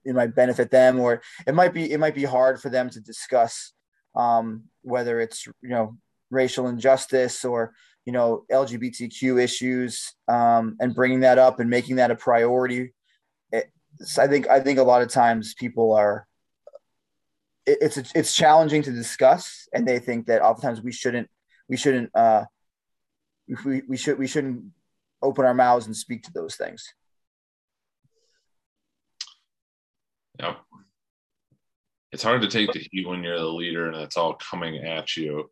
it 0.03 0.15
might 0.15 0.33
benefit 0.33 0.71
them 0.71 0.99
or 0.99 1.21
it 1.45 1.53
might 1.53 1.73
be 1.73 1.91
it 1.91 1.99
might 1.99 2.15
be 2.15 2.23
hard 2.23 2.59
for 2.59 2.69
them 2.69 2.89
to 2.89 2.99
discuss 2.99 3.73
um, 4.15 4.63
whether 4.81 5.19
it's 5.19 5.45
you 5.45 5.69
know 5.69 5.97
racial 6.31 6.67
injustice 6.67 7.45
or 7.45 7.73
you 8.05 8.11
know 8.11 8.43
lgbtq 8.51 9.39
issues 9.39 10.15
um, 10.27 10.75
and 10.79 10.95
bringing 10.95 11.19
that 11.19 11.37
up 11.37 11.59
and 11.59 11.69
making 11.69 11.97
that 11.97 12.09
a 12.09 12.15
priority. 12.15 12.91
It, 13.51 13.69
i 14.17 14.27
think 14.27 14.47
i 14.47 14.59
think 14.59 14.79
a 14.79 14.83
lot 14.83 15.03
of 15.03 15.09
times 15.09 15.53
people 15.53 15.93
are 15.93 16.27
it's 17.65 17.97
it's 17.97 18.35
challenging 18.35 18.81
to 18.83 18.91
discuss, 18.91 19.67
and 19.73 19.87
they 19.87 19.99
think 19.99 20.27
that 20.27 20.41
oftentimes 20.41 20.81
we 20.81 20.91
shouldn't 20.91 21.29
we 21.67 21.77
shouldn't 21.77 22.11
uh, 22.15 22.45
we, 23.65 23.81
we 23.87 23.97
should 23.97 24.17
we 24.17 24.27
shouldn't 24.27 24.65
open 25.21 25.45
our 25.45 25.53
mouths 25.53 25.85
and 25.85 25.95
speak 25.95 26.23
to 26.23 26.33
those 26.33 26.55
things. 26.55 26.93
Yep. 30.39 30.57
It's 32.11 32.23
hard 32.23 32.41
to 32.41 32.47
take 32.47 32.71
the 32.71 32.79
heat 32.91 33.07
when 33.07 33.23
you're 33.23 33.39
the 33.39 33.45
leader 33.45 33.87
and 33.87 33.95
it's 33.97 34.17
all 34.17 34.35
coming 34.35 34.77
at 34.83 35.17
you. 35.17 35.49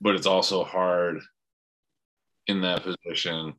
But 0.00 0.14
it's 0.14 0.26
also 0.26 0.64
hard 0.64 1.20
in 2.46 2.62
that 2.62 2.82
position 2.82 3.54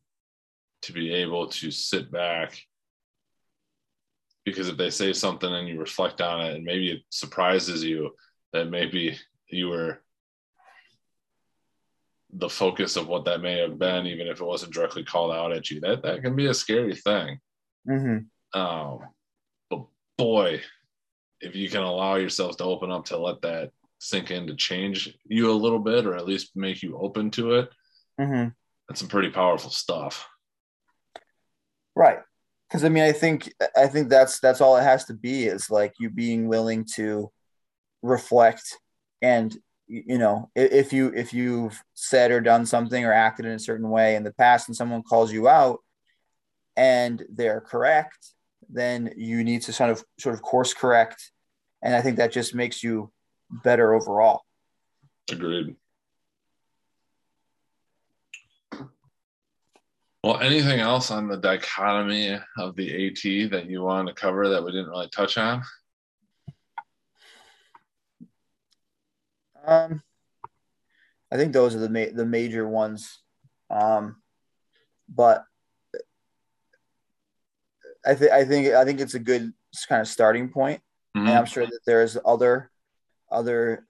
to 0.84 0.94
be 0.94 1.14
able 1.14 1.48
to 1.48 1.72
sit 1.72 2.12
back 2.12 2.60
because 4.46 4.68
if 4.68 4.78
they 4.78 4.90
say 4.90 5.14
something 5.14 5.52
and 5.54 5.68
you 5.68 5.80
reflect 5.80 6.22
on 6.22 6.42
it 6.42 6.56
and 6.56 6.64
maybe 6.64 6.92
it 6.92 7.02
surprises 7.10 7.84
you 7.84 8.12
that 8.54 8.70
maybe 8.70 9.18
you 9.50 9.70
were 9.70 10.02
the 12.34 12.50
focus 12.50 12.96
of 12.96 13.08
what 13.08 13.26
that 13.26 13.42
may 13.42 13.60
have 13.60 13.78
been 13.78 14.06
even 14.06 14.28
if 14.28 14.40
it 14.40 14.46
wasn't 14.46 14.74
directly 14.74 15.04
called 15.04 15.32
out 15.32 15.52
at 15.52 15.70
you 15.70 15.80
that 15.82 16.02
that 16.02 16.22
can 16.22 16.36
be 16.36 16.48
a 16.48 16.54
scary 16.54 16.96
thing 16.96 17.40
mm-hmm. 17.88 18.60
um, 18.60 19.00
but 19.70 19.84
boy 20.18 20.60
if 21.42 21.56
you 21.56 21.70
can 21.70 21.82
allow 21.82 22.16
yourself 22.16 22.56
to 22.58 22.64
open 22.64 22.92
up 22.92 23.06
to 23.06 23.18
let 23.18 23.42
that 23.42 23.72
sink 24.00 24.32
in 24.32 24.48
to 24.48 24.56
change 24.56 25.16
you 25.26 25.52
a 25.52 25.54
little 25.54 25.80
bit 25.80 26.06
or 26.06 26.16
at 26.16 26.26
least 26.26 26.56
make 26.56 26.82
you 26.82 26.98
open 26.98 27.30
to 27.30 27.56
it 27.56 27.70
mm-hmm. 28.20 28.48
that's 28.88 29.02
some 29.02 29.10
pretty 29.10 29.30
powerful 29.30 29.70
stuff 29.70 30.28
right 31.96 32.20
because 32.72 32.86
I 32.86 32.90
mean, 32.90 33.04
I 33.04 33.12
think 33.12 33.54
I 33.76 33.88
think 33.88 34.08
that's 34.08 34.40
that's 34.40 34.62
all 34.62 34.78
it 34.78 34.84
has 34.84 35.04
to 35.06 35.14
be 35.14 35.44
is 35.44 35.70
like 35.70 35.94
you 36.00 36.10
being 36.10 36.48
willing 36.48 36.86
to 36.96 37.30
reflect 38.02 38.78
and 39.22 39.56
you 39.88 40.18
know 40.18 40.50
if 40.56 40.94
you 40.94 41.12
if 41.14 41.34
you've 41.34 41.84
said 41.96 42.32
or 42.32 42.40
done 42.40 42.66
something 42.66 43.04
or 43.04 43.12
acted 43.12 43.46
in 43.46 43.52
a 43.52 43.60
certain 43.60 43.90
way 43.90 44.16
in 44.16 44.24
the 44.24 44.32
past 44.32 44.70
and 44.70 44.76
someone 44.76 45.04
calls 45.04 45.34
you 45.34 45.50
out 45.50 45.80
and 46.78 47.24
they're 47.30 47.62
correct 47.62 48.30
then 48.70 49.14
you 49.18 49.44
need 49.44 49.62
to 49.62 49.74
sort 49.74 49.90
of 49.90 50.04
sort 50.18 50.34
of 50.34 50.42
course 50.42 50.74
correct. 50.74 51.32
And 51.84 51.94
i 51.94 52.02
think 52.02 52.18
that 52.18 52.32
just 52.32 52.56
makes 52.56 52.82
you 52.82 53.12
better 53.64 53.94
overall. 53.94 54.44
Agreed 55.30 55.76
Well, 60.24 60.40
anything 60.40 60.80
else 60.80 61.10
on 61.10 61.28
the 61.28 61.38
dichotomy 61.38 62.38
of 62.58 62.76
the 62.76 63.08
AT 63.08 63.52
that 63.52 63.66
you 63.68 63.82
want 63.82 64.08
to 64.08 64.14
cover 64.14 64.50
that 64.50 64.64
we 64.64 64.72
didn't 64.72 64.90
really 64.90 65.10
touch 65.10 65.38
on? 65.38 65.64
Um, 69.66 70.04
I 71.32 71.38
think 71.38 71.54
those 71.54 71.74
are 71.76 71.80
the 71.80 71.90
ma- 71.90 72.14
the 72.14 72.26
major 72.26 72.68
ones. 72.68 73.20
Um, 73.72 74.18
but 75.10 75.44
I 78.06 78.14
think 78.14 78.32
I 78.32 78.46
think 78.46 78.68
I 78.74 78.86
think 78.86 79.00
it's 79.00 79.16
a 79.16 79.20
good 79.20 79.52
kind 79.88 80.02
of 80.02 80.08
starting 80.08 80.50
point. 80.50 80.82
Mm-hmm. 81.16 81.28
and 81.28 81.38
I'm 81.38 81.46
sure 81.46 81.66
that 81.66 81.80
there's 81.86 82.18
other 82.24 82.72
other 83.30 83.86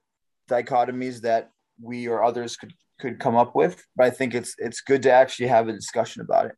dichotomies 0.49 1.21
that 1.21 1.51
we 1.79 2.07
or 2.07 2.23
others 2.23 2.55
could 2.55 2.73
could 3.01 3.19
come 3.19 3.35
up 3.35 3.55
with. 3.55 3.83
But 3.95 4.05
I 4.05 4.09
think 4.11 4.33
it's 4.33 4.55
it's 4.57 4.81
good 4.81 5.03
to 5.03 5.11
actually 5.11 5.47
have 5.47 5.67
a 5.67 5.73
discussion 5.73 6.21
about 6.21 6.45
it. 6.45 6.55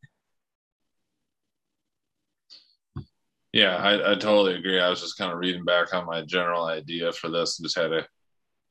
Yeah, 3.53 3.75
I, 3.75 4.13
I 4.13 4.15
totally 4.15 4.55
agree. 4.55 4.79
I 4.79 4.89
was 4.89 4.99
just 4.99 5.17
kind 5.17 5.31
of 5.31 5.37
reading 5.37 5.63
back 5.63 5.93
on 5.93 6.07
my 6.07 6.23
general 6.23 6.65
idea 6.65 7.11
for 7.11 7.29
this 7.29 7.59
and 7.59 7.65
just 7.65 7.77
had 7.77 7.93
a, 7.93 8.05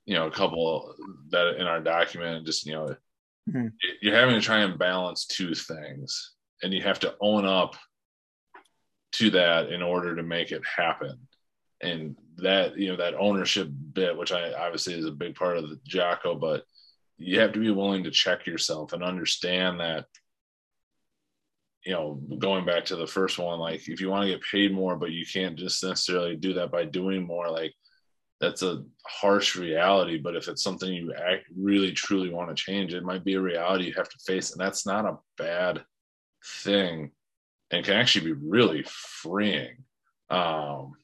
you 0.07 0.15
know, 0.15 0.27
a 0.27 0.31
couple 0.31 0.93
that 1.31 1.57
in 1.57 1.69
our 1.69 1.81
document 1.81 2.39
and 2.39 2.47
just, 2.47 2.67
you 2.67 2.73
know, 2.73 2.97
mm-hmm. 3.49 3.69
you're 4.01 4.17
having 4.17 4.35
to 4.35 4.41
try 4.41 4.59
and 4.59 4.81
balance 4.81 5.25
two 5.27 5.55
things 5.55 6.33
and 6.65 6.75
you 6.75 6.83
have 6.83 6.99
to 6.99 7.15
own 7.21 7.45
up 7.47 7.77
to 9.13 9.31
that 9.31 9.69
in 9.69 9.83
order 9.83 10.17
to 10.17 10.23
make 10.25 10.51
it 10.51 10.63
happen. 10.67 11.17
And 11.81 12.17
that, 12.39 12.77
you 12.77 12.89
know, 12.89 12.97
that 12.97 13.15
ownership 13.15 13.69
bit, 13.93 14.17
which 14.17 14.33
I 14.33 14.53
obviously 14.53 14.95
is 14.95 15.07
a 15.07 15.13
big 15.13 15.37
part 15.37 15.59
of 15.59 15.69
the 15.69 15.79
Jocko, 15.85 16.35
but 16.35 16.65
you 17.23 17.41
have 17.41 17.53
to 17.53 17.61
be 17.61 17.71
willing 17.71 18.05
to 18.05 18.11
check 18.11 18.47
yourself 18.47 18.93
and 18.93 19.03
understand 19.03 19.81
that 19.81 20.07
you 21.85 21.93
know 21.93 22.21
going 22.39 22.65
back 22.65 22.85
to 22.85 22.97
the 22.97 23.07
first 23.07 23.39
one 23.39 23.59
like 23.59 23.89
if 23.89 24.01
you 24.01 24.09
want 24.09 24.25
to 24.25 24.31
get 24.31 24.43
paid 24.43 24.73
more 24.73 24.97
but 24.97 25.11
you 25.11 25.25
can't 25.27 25.59
just 25.59 25.83
necessarily 25.83 26.37
do 26.37 26.53
that 26.55 26.71
by 26.71 26.85
doing 26.85 27.27
more 27.27 27.51
like 27.51 27.75
that's 28.43 28.63
a 28.63 28.83
harsh 29.07 29.55
reality. 29.55 30.19
But 30.19 30.35
if 30.35 30.49
it's 30.49 30.65
something 30.65 30.93
you 30.93 31.15
act, 31.15 31.45
really 31.57 31.93
truly 31.93 32.29
want 32.29 32.51
to 32.51 32.61
change, 32.61 32.93
it 32.93 33.05
might 33.05 33.25
be 33.25 33.35
a 33.35 33.41
reality 33.41 33.85
you 33.87 33.95
have 33.95 34.09
to 34.09 34.19
face, 34.27 34.51
and 34.51 34.61
that's 34.61 34.85
not 34.85 35.07
a 35.07 35.19
bad 35.39 35.85
thing, 36.45 37.13
and 37.71 37.85
can 37.85 37.95
actually 37.95 38.35
be 38.35 38.41
really 38.45 38.85
freeing. 38.85 39.85
Um, 40.29 40.95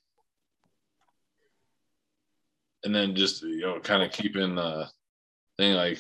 and 2.83 2.93
then 2.93 3.15
just 3.15 3.43
you 3.43 3.61
know, 3.61 3.79
kind 3.79 4.03
of 4.03 4.11
keeping 4.11 4.57
the 4.57 4.89
thing 5.59 5.75
like 5.75 5.99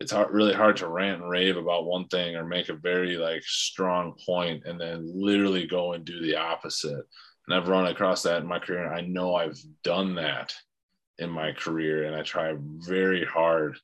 it's 0.00 0.12
hard, 0.12 0.32
really 0.32 0.54
hard 0.54 0.76
to 0.78 0.88
rant 0.88 1.22
and 1.22 1.30
rave 1.30 1.56
about 1.56 1.86
one 1.86 2.06
thing 2.08 2.34
or 2.34 2.44
make 2.44 2.68
a 2.68 2.74
very 2.74 3.16
like 3.16 3.42
strong 3.44 4.14
point 4.26 4.64
and 4.66 4.80
then 4.80 5.10
literally 5.14 5.66
go 5.66 5.92
and 5.92 6.04
do 6.04 6.20
the 6.20 6.36
opposite 6.36 7.04
and 7.46 7.54
I've 7.54 7.68
run 7.68 7.86
across 7.86 8.22
that 8.22 8.40
in 8.40 8.46
my 8.46 8.58
career. 8.58 8.84
And 8.84 8.94
I 8.94 9.00
know 9.02 9.34
I've 9.34 9.58
done 9.82 10.14
that 10.16 10.54
in 11.18 11.30
my 11.30 11.52
career, 11.52 12.04
and 12.04 12.16
I 12.16 12.22
try 12.22 12.54
very 12.58 13.24
hard 13.24 13.78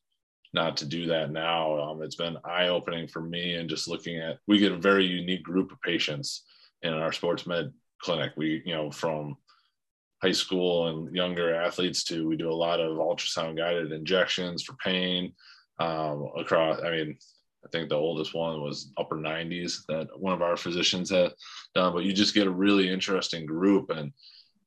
not 0.53 0.77
to 0.79 0.87
do 0.87 1.07
that 1.07 1.31
now. 1.31 1.79
Um, 1.79 2.03
it's 2.03 2.17
been 2.17 2.39
eye 2.45 2.69
opening 2.69 3.07
for 3.07 3.21
me, 3.21 3.55
and 3.55 3.69
just 3.69 3.89
looking 3.89 4.19
at 4.19 4.39
we 4.47 4.59
get 4.59 4.73
a 4.73 4.77
very 4.77 5.05
unique 5.05 5.43
group 5.43 5.73
of 5.73 5.81
patients 5.83 6.45
in 6.83 6.93
our 6.93 7.13
sports 7.13 7.47
med 7.47 7.73
clinic. 8.01 8.33
We, 8.37 8.63
you 8.65 8.75
know, 8.75 8.91
from 8.91 9.37
high 10.23 10.33
school 10.33 10.89
and 10.89 11.15
younger 11.15 11.55
athletes 11.55 12.05
to 12.05 12.29
we 12.29 12.37
do 12.37 12.51
a 12.51 12.53
lot 12.53 12.81
of 12.81 12.99
ultrasound 12.99 13.57
guided 13.57 13.93
injections 13.93 14.63
for 14.63 14.75
pain 14.85 15.33
um, 15.79 16.29
across. 16.37 16.81
I 16.83 16.91
mean, 16.91 17.17
I 17.65 17.69
think 17.69 17.89
the 17.89 17.97
oldest 17.97 18.35
one 18.35 18.61
was 18.63 18.93
upper 18.97 19.17
90s 19.17 19.85
that 19.89 20.09
one 20.19 20.33
of 20.33 20.43
our 20.43 20.57
physicians 20.57 21.11
had 21.11 21.33
done. 21.75 21.93
But 21.93 22.05
you 22.05 22.13
just 22.13 22.35
get 22.35 22.47
a 22.47 22.51
really 22.51 22.89
interesting 22.89 23.47
group. 23.47 23.91
And 23.91 24.13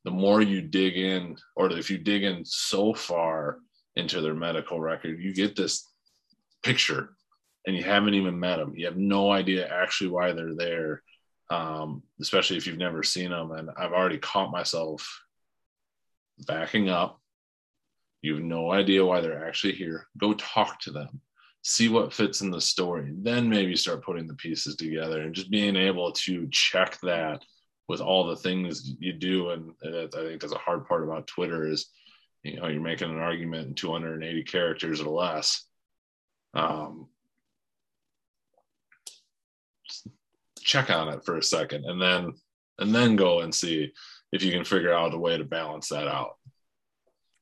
the 0.05 0.11
more 0.11 0.41
you 0.41 0.61
dig 0.61 0.97
in, 0.97 1.35
or 1.55 1.71
if 1.71 1.89
you 1.89 1.97
dig 1.97 2.23
in 2.23 2.43
so 2.45 2.93
far 2.93 3.57
into 3.95 4.21
their 4.21 4.35
medical 4.35 4.79
record, 4.79 5.21
you 5.21 5.33
get 5.33 5.55
this 5.55 5.89
picture 6.61 7.15
and 7.65 7.75
you 7.75 7.83
haven't 7.83 8.13
even 8.13 8.39
met 8.39 8.57
them. 8.57 8.73
You 8.75 8.85
have 8.85 8.97
no 8.97 9.31
idea 9.31 9.67
actually 9.67 10.09
why 10.09 10.31
they're 10.31 10.55
there, 10.55 11.01
um, 11.49 12.03
especially 12.21 12.57
if 12.57 12.67
you've 12.67 12.77
never 12.77 13.03
seen 13.03 13.31
them. 13.31 13.51
And 13.51 13.69
I've 13.77 13.93
already 13.93 14.17
caught 14.17 14.51
myself 14.51 15.07
backing 16.43 16.89
up. 16.89 17.19
You 18.21 18.35
have 18.35 18.43
no 18.43 18.71
idea 18.71 19.05
why 19.05 19.21
they're 19.21 19.45
actually 19.45 19.73
here. 19.73 20.07
Go 20.17 20.33
talk 20.33 20.79
to 20.81 20.91
them 20.91 21.21
see 21.63 21.87
what 21.87 22.13
fits 22.13 22.41
in 22.41 22.51
the 22.51 22.59
story 22.59 23.13
then 23.19 23.49
maybe 23.49 23.75
start 23.75 24.03
putting 24.03 24.27
the 24.27 24.33
pieces 24.35 24.75
together 24.75 25.21
and 25.21 25.33
just 25.33 25.49
being 25.49 25.77
able 25.77 26.11
to 26.11 26.47
check 26.51 26.99
that 27.01 27.41
with 27.87 28.01
all 28.01 28.27
the 28.27 28.35
things 28.35 28.95
you 28.99 29.13
do 29.13 29.49
and 29.51 29.71
i 29.85 30.07
think 30.11 30.41
that's 30.41 30.53
a 30.53 30.57
hard 30.57 30.85
part 30.85 31.03
about 31.03 31.25
twitter 31.25 31.65
is 31.65 31.87
you 32.43 32.57
know 32.57 32.67
you're 32.67 32.81
making 32.81 33.09
an 33.09 33.19
argument 33.19 33.67
in 33.67 33.73
280 33.73 34.43
characters 34.43 34.99
or 34.99 35.09
less 35.09 35.65
um, 36.53 37.07
check 40.59 40.89
on 40.89 41.09
it 41.09 41.23
for 41.25 41.37
a 41.37 41.43
second 41.43 41.85
and 41.85 42.01
then 42.01 42.33
and 42.79 42.93
then 42.93 43.15
go 43.15 43.39
and 43.39 43.55
see 43.55 43.91
if 44.33 44.43
you 44.43 44.51
can 44.51 44.65
figure 44.65 44.93
out 44.93 45.13
a 45.13 45.17
way 45.17 45.37
to 45.37 45.45
balance 45.45 45.89
that 45.89 46.07
out. 46.07 46.37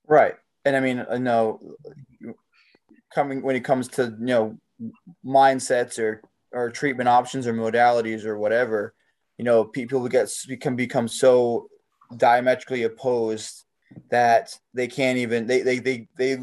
Right. 0.08 0.36
And 0.66 0.76
i 0.76 0.80
mean 0.80 1.04
i 1.10 1.18
know 1.18 1.60
coming 3.12 3.42
when 3.42 3.56
it 3.56 3.64
comes 3.64 3.88
to 3.88 4.16
you 4.20 4.26
know 4.26 4.58
mindsets 5.26 5.98
or 5.98 6.22
or 6.52 6.70
treatment 6.70 7.10
options 7.10 7.48
or 7.48 7.54
modalities 7.54 8.26
or 8.26 8.38
whatever 8.38 8.94
you 9.40 9.44
know 9.44 9.64
people 9.64 10.08
get 10.08 10.32
can 10.60 10.76
become 10.76 11.08
so 11.08 11.68
diametrically 12.16 12.84
opposed 12.84 13.64
that 14.12 14.56
they 14.76 14.88
can't 14.88 15.18
even 15.18 15.48
they 15.48 15.62
they 15.62 15.80
they, 15.80 16.08
they 16.18 16.38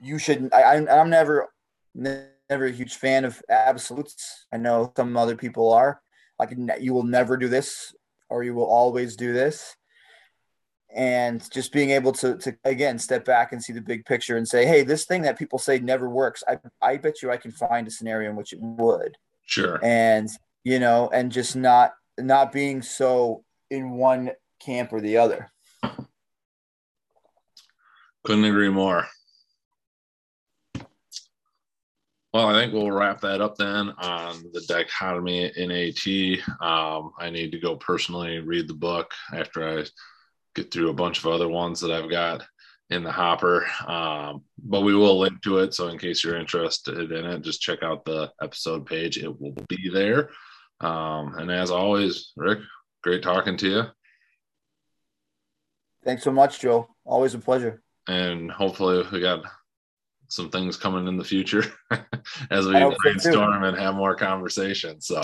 you 0.00 0.18
shouldn't 0.18 0.52
I, 0.52 0.76
i'm 0.76 1.08
never 1.08 1.48
never 1.94 2.66
a 2.66 2.70
huge 2.72 2.96
fan 2.96 3.24
of 3.24 3.42
absolutes. 3.48 4.46
I 4.52 4.58
know 4.58 4.92
some 4.96 5.16
other 5.16 5.36
people 5.36 5.72
are. 5.72 6.00
Like 6.38 6.54
you 6.80 6.92
will 6.92 7.04
never 7.04 7.36
do 7.36 7.48
this 7.48 7.94
or 8.28 8.42
you 8.42 8.54
will 8.54 8.66
always 8.66 9.16
do 9.16 9.32
this 9.32 9.76
and 10.94 11.50
just 11.50 11.72
being 11.72 11.90
able 11.90 12.12
to 12.12 12.36
to 12.36 12.56
again 12.64 12.98
step 12.98 13.24
back 13.24 13.52
and 13.52 13.62
see 13.62 13.72
the 13.72 13.80
big 13.80 14.04
picture 14.04 14.36
and 14.36 14.46
say 14.46 14.66
hey 14.66 14.82
this 14.82 15.04
thing 15.04 15.22
that 15.22 15.38
people 15.38 15.58
say 15.58 15.78
never 15.78 16.08
works 16.08 16.42
i 16.48 16.58
i 16.82 16.96
bet 16.96 17.22
you 17.22 17.30
i 17.30 17.36
can 17.36 17.50
find 17.50 17.86
a 17.86 17.90
scenario 17.90 18.30
in 18.30 18.36
which 18.36 18.52
it 18.52 18.60
would. 18.60 19.16
Sure. 19.46 19.80
And 19.82 20.28
you 20.64 20.78
know 20.78 21.10
and 21.12 21.32
just 21.32 21.56
not 21.56 21.92
not 22.18 22.52
being 22.52 22.82
so 22.82 23.44
in 23.70 23.92
one 23.92 24.30
camp 24.60 24.92
or 24.92 25.00
the 25.00 25.16
other. 25.16 25.50
Couldn't 28.24 28.44
agree 28.44 28.68
more. 28.68 29.06
Well, 32.32 32.46
I 32.46 32.54
think 32.54 32.72
we'll 32.72 32.90
wrap 32.90 33.20
that 33.20 33.42
up 33.42 33.56
then 33.56 33.90
on 33.98 34.42
the 34.54 34.62
dichotomy 34.66 35.52
in 35.54 35.70
AT. 35.70 36.66
Um, 36.66 37.12
I 37.18 37.28
need 37.28 37.52
to 37.52 37.58
go 37.58 37.76
personally 37.76 38.38
read 38.38 38.68
the 38.68 38.74
book 38.74 39.12
after 39.34 39.68
I 39.68 39.84
get 40.54 40.72
through 40.72 40.90
a 40.90 40.94
bunch 40.94 41.18
of 41.18 41.26
other 41.26 41.48
ones 41.48 41.80
that 41.80 41.90
I've 41.90 42.10
got 42.10 42.42
in 42.90 43.04
the 43.04 43.12
hopper. 43.12 43.66
Um, 43.86 44.44
but 44.58 44.82
we 44.82 44.94
will 44.94 45.18
link 45.18 45.42
to 45.42 45.58
it. 45.58 45.74
So 45.74 45.88
in 45.88 45.98
case 45.98 46.22
you're 46.22 46.38
interested 46.38 47.10
in 47.10 47.24
it, 47.24 47.42
just 47.42 47.60
check 47.60 47.82
out 47.82 48.04
the 48.04 48.30
episode 48.42 48.86
page. 48.86 49.18
It 49.18 49.40
will 49.40 49.54
be 49.68 49.90
there. 49.92 50.30
Um, 50.80 51.34
and 51.38 51.50
as 51.50 51.70
always, 51.70 52.32
Rick, 52.36 52.60
great 53.02 53.22
talking 53.22 53.56
to 53.58 53.68
you. 53.68 53.82
Thanks 56.04 56.24
so 56.24 56.32
much, 56.32 56.60
Joe. 56.60 56.88
Always 57.04 57.34
a 57.34 57.38
pleasure. 57.38 57.82
And 58.08 58.50
hopefully 58.50 59.04
we 59.12 59.20
got 59.20 59.44
some 60.28 60.50
things 60.50 60.76
coming 60.76 61.06
in 61.06 61.16
the 61.16 61.24
future 61.24 61.64
as 62.50 62.66
we 62.66 62.94
brainstorm 63.02 63.62
and 63.62 63.78
have 63.78 63.94
more 63.94 64.16
conversations. 64.16 65.06
So 65.06 65.20